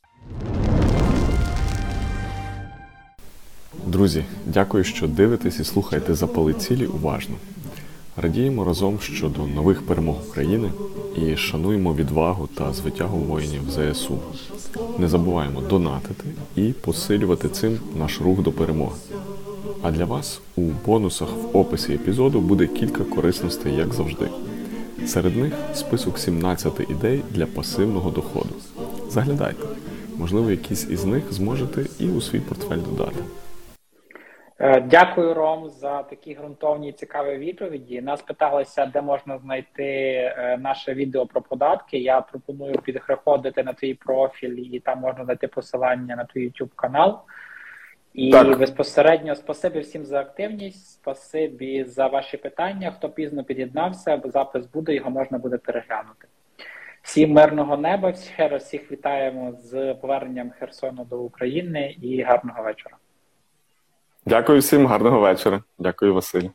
Друзі, 3.86 4.26
дякую, 4.46 4.84
що 4.84 5.08
дивитесь 5.08 5.60
і 5.60 5.64
слухаєте 5.64 6.14
запали 6.16 6.54
цілі 6.54 6.86
уважно. 6.86 7.36
Радіємо 8.18 8.66
разом 8.66 9.00
щодо 9.00 9.48
нових 9.48 9.88
перемог 9.88 10.16
України 10.30 10.72
і 11.16 11.38
шануємо 11.38 11.94
відвагу 11.94 12.48
та 12.48 12.74
звитягу 12.74 13.18
воїнів 13.18 13.62
ЗСУ. 13.70 14.20
Не 14.98 15.08
забуваємо 15.08 15.62
донатити 15.62 16.24
і 16.56 16.74
посилювати 16.74 17.50
цим 17.50 17.80
наш 17.96 18.22
рух 18.22 18.42
до 18.42 18.52
перемоги. 18.52 18.96
А 19.84 19.92
для 19.92 20.06
вас 20.06 20.42
у 20.56 20.62
бонусах 20.62 21.30
в 21.30 21.58
описі 21.58 21.94
епізоду 21.94 22.40
буде 22.40 22.68
кілька 22.68 23.04
корисностей, 23.04 23.76
як 23.76 23.94
завжди. 23.94 24.30
Серед 25.06 25.36
них 25.36 25.54
список 25.74 26.20
17 26.20 26.80
ідей 26.90 27.22
для 27.30 27.46
пасивного 27.46 28.12
доходу. 28.12 28.56
Заглядайте, 29.10 29.64
можливо, 30.18 30.52
якісь 30.52 30.90
із 30.90 31.06
них 31.06 31.34
зможете 31.34 31.86
і 32.00 32.10
у 32.10 32.22
свій 32.22 32.40
портфель 32.40 32.78
додати. 32.78 33.24
Е, 34.62 34.82
дякую, 34.82 35.34
Ром, 35.34 35.70
за 35.70 36.04
такі 36.04 36.36
ґрунтовні 36.36 36.90
і 36.90 36.94
цікаві 36.94 37.38
відповіді. 37.38 38.02
Нас 38.02 38.22
питалися, 38.22 38.86
де 38.86 39.02
можна 39.02 39.38
знайти 39.38 39.84
е, 39.86 40.58
наше 40.62 40.94
відео 40.94 41.26
про 41.26 41.42
податки. 41.42 41.98
Я 41.98 42.22
пропоную 42.22 42.76
підходити 42.76 43.64
на 43.64 43.74
твій 43.74 43.94
профіль, 43.94 44.56
і 44.72 44.80
там 44.80 45.00
можна 45.00 45.26
знайти 45.26 45.48
посилання 45.48 46.16
на 46.16 46.26
твій 46.26 46.48
YouTube 46.48 46.76
канал. 46.76 47.20
І 48.14 48.32
Так. 48.32 48.60
безпосередньо 48.60 49.36
спасибі 49.36 49.80
всім 49.80 50.06
за 50.06 50.20
активність, 50.20 50.92
спасибі 50.92 51.84
за 51.84 52.08
ваші 52.08 52.38
питання. 52.38 52.92
Хто 52.92 53.10
пізно 53.10 53.44
під'єднався, 53.44 54.22
запис 54.26 54.66
буде, 54.66 54.96
його 54.96 55.10
можна 55.10 55.38
буде 55.38 55.58
переглянути. 55.58 56.28
Всім 57.02 57.32
мирного 57.32 57.78
неба, 57.78 58.14
ще 58.14 58.48
раз 58.48 58.64
всіх 58.64 58.92
вітаємо 58.92 59.52
з 59.52 59.94
поверненням 59.94 60.52
Херсону 60.60 61.06
до 61.06 61.20
України 61.20 61.96
і 62.02 62.22
гарного 62.22 62.64
вечора. 62.64 62.96
Дякую 64.26 64.60
всім, 64.60 64.88
гарного 64.88 65.20
вечора. 65.20 65.64
Дякую, 65.80 66.14
Василь. 66.14 66.50